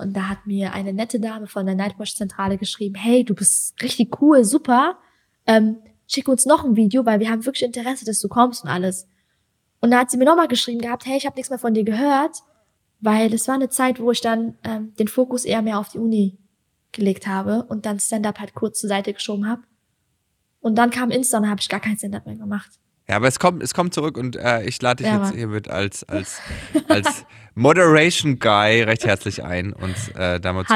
Und 0.03 0.15
da 0.15 0.29
hat 0.29 0.47
mir 0.47 0.73
eine 0.73 0.93
nette 0.93 1.21
Dame 1.21 1.47
von 1.47 1.65
der 1.65 1.75
Nightwatch-Zentrale 1.75 2.59
geschrieben, 2.59 2.97
hey, 2.97 3.25
du 3.25 3.35
bist 3.35 3.81
richtig 3.83 4.21
cool, 4.21 4.45
super. 4.45 4.99
Ähm, 5.47 5.79
schick 6.07 6.29
uns 6.29 6.45
noch 6.45 6.65
ein 6.65 6.77
Video, 6.77 7.07
weil 7.07 7.21
wir 7.21 7.31
haben 7.31 7.47
wirklich 7.47 7.63
Interesse, 7.63 8.05
dass 8.05 8.21
du 8.21 8.29
kommst 8.29 8.65
und 8.65 8.71
alles. 8.71 9.09
Und 9.81 9.91
da 9.91 10.01
hat 10.01 10.11
sie 10.11 10.17
mir 10.17 10.25
nochmal 10.25 10.49
geschrieben 10.49 10.81
gehabt, 10.81 11.07
hey, 11.07 11.17
ich 11.17 11.27
habe 11.27 11.37
nichts 11.37 11.51
mehr 11.51 11.59
von 11.59 11.75
dir 11.75 11.85
gehört, 11.85 12.43
weil 13.01 13.31
das 13.31 13.49
war 13.49 13.55
eine 13.55 13.69
Zeit, 13.69 13.99
wo 14.01 14.11
ich 14.11 14.21
dann 14.21 14.57
ähm, 14.63 14.95
den 14.99 15.09
Fokus 15.09 15.45
eher 15.45 15.63
mehr 15.63 15.79
auf 15.79 15.89
die 15.89 15.99
Uni 15.99 16.39
gelegt 16.93 17.27
habe 17.27 17.65
und 17.65 17.87
dann 17.87 17.99
Stand-up 17.99 18.39
halt 18.39 18.55
kurz 18.55 18.81
zur 18.81 18.89
Seite 18.89 19.13
geschoben 19.13 19.49
habe. 19.49 19.63
Und 20.61 20.77
dann 20.77 20.91
kam 20.91 21.11
Insta 21.11 21.39
und 21.39 21.49
habe 21.49 21.61
ich 21.61 21.69
gar 21.69 21.81
kein 21.81 21.97
Stand-up 21.97 22.27
mehr 22.27 22.37
gemacht. 22.37 22.79
Ja, 23.13 23.17
aber 23.17 23.29
es 23.29 23.39
kommt, 23.39 23.63
es 23.63 23.75
kommt 23.75 23.93
zurück 23.93 24.17
und 24.17 24.37
äh, 24.37 24.63
ich 24.63 24.81
lade 24.81 25.05
dich 25.05 25.13
ja, 25.13 25.23
jetzt 25.23 25.35
hiermit 25.35 25.69
als, 25.69 26.03
als, 26.05 26.41
als 26.89 27.27
Moderation 27.55 28.39
Guy 28.39 28.81
recht 28.85 29.05
herzlich 29.05 29.45
ein 29.45 29.75
und 29.75 29.95
äh, 30.17 30.41
damit 30.41 30.67
zu 30.67 30.75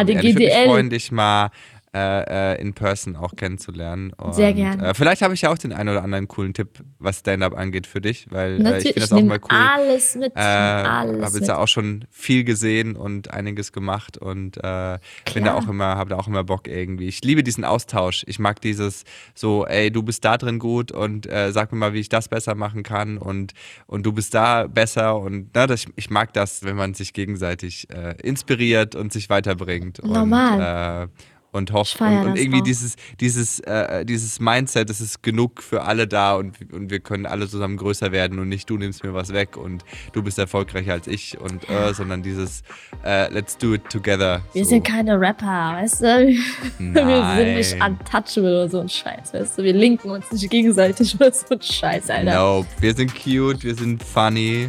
freuen, 0.67 0.91
dich 0.91 1.11
mal 1.11 1.51
äh, 1.97 2.53
äh, 2.53 2.61
in 2.61 2.75
person 2.75 3.17
auch 3.17 3.35
kennenzulernen. 3.37 4.13
Und, 4.13 4.35
Sehr 4.35 4.53
gerne. 4.53 4.89
Äh, 4.89 4.95
vielleicht 4.95 5.23
habe 5.23 5.33
ich 5.33 5.41
ja 5.43 5.51
auch 5.51 5.57
den 5.57 5.73
einen 5.73 5.89
oder 5.89 6.05
anderen 6.05 6.29
coolen 6.29 6.53
Tipp, 6.53 6.85
was 6.99 7.21
Stand-up 7.21 7.57
angeht 7.57 7.87
für 7.87 8.03
dich, 8.03 8.27
weil 8.31 8.65
äh, 8.67 8.79
ich 8.79 8.85
finde 8.85 9.01
das 9.01 9.13
auch 9.13 9.23
mal 9.23 9.39
cool. 9.39 9.57
Alles 9.57 10.15
mit. 10.15 10.37
Äh. 10.37 10.41
Habe 10.41 11.21
jetzt 11.23 11.49
ja 11.49 11.57
auch 11.57 11.69
schon 11.69 12.05
viel 12.11 12.45
gesehen 12.45 12.97
und 12.97 13.31
einiges 13.31 13.73
gemacht 13.73 14.19
und 14.19 14.59
äh, 14.63 14.99
bin 15.33 15.45
da 15.45 15.55
auch 15.55 15.69
immer, 15.69 15.97
habe 15.97 16.11
da 16.11 16.17
auch 16.17 16.29
immer 16.29 16.45
Bock 16.45 16.69
irgendwie. 16.69 17.09
Ich 17.09 17.23
liebe 17.23 17.43
diesen 17.43 17.65
Austausch. 17.65 18.25
Ich 18.27 18.39
mag 18.39 18.61
dieses 18.61 19.05
so, 19.35 19.65
ey, 19.67 19.91
du 19.91 20.03
bist 20.03 20.23
da 20.25 20.37
drin 20.37 20.59
gut 20.59 20.93
und 20.93 21.27
äh, 21.27 21.51
sag 21.51 21.73
mir 21.73 21.79
mal, 21.79 21.95
wie 21.95 22.01
ich 22.01 22.11
das 22.11 22.29
besser 22.29 22.55
machen 22.55 22.83
kann 22.83 23.17
und, 23.17 23.55
und 23.87 24.05
du 24.05 24.13
bist 24.13 24.35
da 24.35 24.67
besser 24.67 25.19
und 25.19 25.49
na, 25.55 25.67
das, 25.67 25.87
ich 25.97 26.11
mag 26.11 26.35
das, 26.35 26.63
wenn 26.63 26.77
man 26.77 26.93
sich 26.93 27.15
gegenseitig 27.15 27.89
inspiriert 28.23 28.95
und 28.95 29.13
sich 29.13 29.31
weiterbringt. 29.31 30.05
Normal. 30.05 31.09
Und, 31.09 31.36
und 31.57 31.73
hofft 31.73 32.01
und, 32.01 32.27
und, 32.27 32.39
irgendwie 32.39 32.63
dieses, 32.63 32.97
dieses, 33.19 33.61
äh, 33.61 34.05
dieses 34.05 34.39
Mindset, 34.41 34.91
es 34.91 35.01
ist 35.01 35.23
genug 35.23 35.63
für 35.63 35.83
alle 35.83 36.07
da 36.07 36.37
und, 36.37 36.57
und 36.73 36.91
wir 36.91 37.01
können 37.01 37.27
alle 37.27 37.49
zusammen 37.49 37.77
größer 37.77 38.13
werden 38.13 38.39
und 38.39 38.49
nicht 38.49 38.69
du 38.71 38.77
nimmst 38.77 39.03
mir 39.03 39.15
was 39.15 39.33
weg 39.33 39.57
und 39.57 39.85
du 40.13 40.23
bist 40.23 40.39
erfolgreicher 40.39 40.93
als 40.93 41.07
ich 41.07 41.39
und 41.41 41.69
äh, 41.69 41.93
sondern 41.95 42.23
dieses 42.23 42.63
äh, 43.05 43.33
Let's 43.33 43.57
do 43.57 43.75
it 43.75 43.89
together. 43.89 44.43
Wir 44.53 44.65
so. 44.65 44.71
sind 44.71 44.87
keine 44.87 45.19
Rapper, 45.19 45.75
weißt 45.75 46.03
du? 46.03 46.07
Wir 46.79 47.37
sind 47.37 47.55
nicht 47.57 47.75
untouchable 47.83 48.51
oder 48.51 48.69
so 48.69 48.81
ein 48.81 48.89
Scheiß, 48.89 49.33
weißt 49.33 49.59
du? 49.59 49.63
Wir 49.63 49.73
linken 49.73 50.11
uns 50.11 50.31
nicht 50.31 50.49
gegenseitig 50.51 51.15
oder 51.15 51.33
so 51.33 51.55
ein 51.55 51.63
Scheiß, 51.63 52.11
Alter. 52.11 52.35
Nope. 52.35 52.69
Wir 52.81 52.95
sind 52.95 53.13
cute, 53.15 53.65
wir 53.65 53.75
sind 53.75 54.03
funny, 54.03 54.69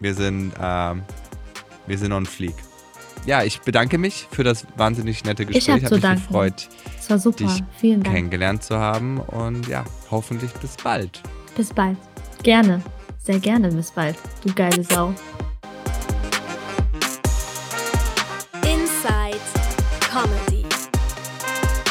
wir 0.00 0.14
sind, 0.14 0.52
ähm, 0.60 1.02
wir 1.86 1.98
sind 1.98 2.12
on 2.12 2.26
fleek 2.26 2.54
ja, 3.26 3.42
ich 3.42 3.60
bedanke 3.60 3.98
mich 3.98 4.26
für 4.30 4.44
das 4.44 4.66
wahnsinnig 4.76 5.24
nette 5.24 5.46
Gespräch. 5.46 5.62
Ich 5.62 5.84
habe 5.84 5.94
mich 5.94 6.24
gefreut, 6.24 6.68
es 6.98 7.08
war 7.10 7.18
super. 7.18 7.44
dich 7.44 7.62
Vielen 7.78 8.02
Dank. 8.02 8.14
kennengelernt 8.14 8.62
zu 8.62 8.78
haben. 8.78 9.18
Und 9.18 9.66
ja, 9.68 9.84
hoffentlich 10.10 10.52
bis 10.54 10.76
bald. 10.76 11.22
Bis 11.56 11.72
bald. 11.72 11.96
Gerne. 12.42 12.82
Sehr 13.22 13.38
gerne 13.38 13.70
bis 13.70 13.90
bald. 13.90 14.16
Du 14.44 14.52
geile 14.52 14.82
Sau. 14.84 15.14
Inside 18.62 19.40
Comedy 20.00 20.66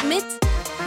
mit 0.08 0.24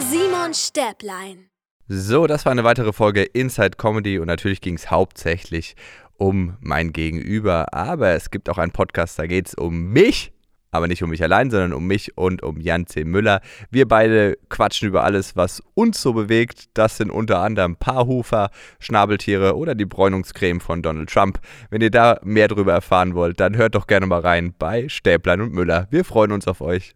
Simon 0.09 0.53
Stäblein. 0.53 1.49
So, 1.89 2.27
das 2.27 2.45
war 2.45 2.51
eine 2.51 2.63
weitere 2.63 2.93
Folge 2.93 3.23
Inside 3.23 3.77
Comedy 3.77 4.19
und 4.19 4.27
natürlich 4.27 4.61
ging 4.61 4.75
es 4.75 4.91
hauptsächlich 4.91 5.75
um 6.17 6.57
mein 6.59 6.91
Gegenüber, 6.93 7.73
aber 7.73 8.09
es 8.09 8.31
gibt 8.31 8.49
auch 8.49 8.57
einen 8.57 8.71
Podcast, 8.71 9.19
da 9.19 9.27
geht 9.27 9.47
es 9.47 9.53
um 9.53 9.91
mich 9.91 10.33
aber 10.71 10.87
nicht 10.87 11.03
um 11.03 11.09
mich 11.09 11.23
allein, 11.23 11.49
sondern 11.49 11.73
um 11.73 11.87
mich 11.87 12.17
und 12.17 12.43
um 12.43 12.59
Jan 12.59 12.87
C. 12.87 13.03
Müller. 13.05 13.41
Wir 13.71 13.87
beide 13.87 14.37
quatschen 14.49 14.87
über 14.87 15.03
alles, 15.03 15.35
was 15.35 15.61
uns 15.73 16.01
so 16.01 16.13
bewegt. 16.13 16.65
Das 16.73 16.97
sind 16.97 17.09
unter 17.09 17.39
anderem 17.39 17.75
Paarhufer, 17.75 18.49
Schnabeltiere 18.79 19.55
oder 19.55 19.75
die 19.75 19.85
Bräunungscreme 19.85 20.59
von 20.59 20.81
Donald 20.81 21.09
Trump. 21.09 21.39
Wenn 21.69 21.81
ihr 21.81 21.91
da 21.91 22.19
mehr 22.23 22.47
darüber 22.47 22.73
erfahren 22.73 23.15
wollt, 23.15 23.39
dann 23.39 23.55
hört 23.55 23.75
doch 23.75 23.87
gerne 23.87 24.05
mal 24.05 24.21
rein 24.21 24.53
bei 24.57 24.89
Stäblein 24.89 25.41
und 25.41 25.53
Müller. 25.53 25.87
Wir 25.89 26.03
freuen 26.03 26.31
uns 26.31 26.47
auf 26.47 26.61
euch. 26.61 26.95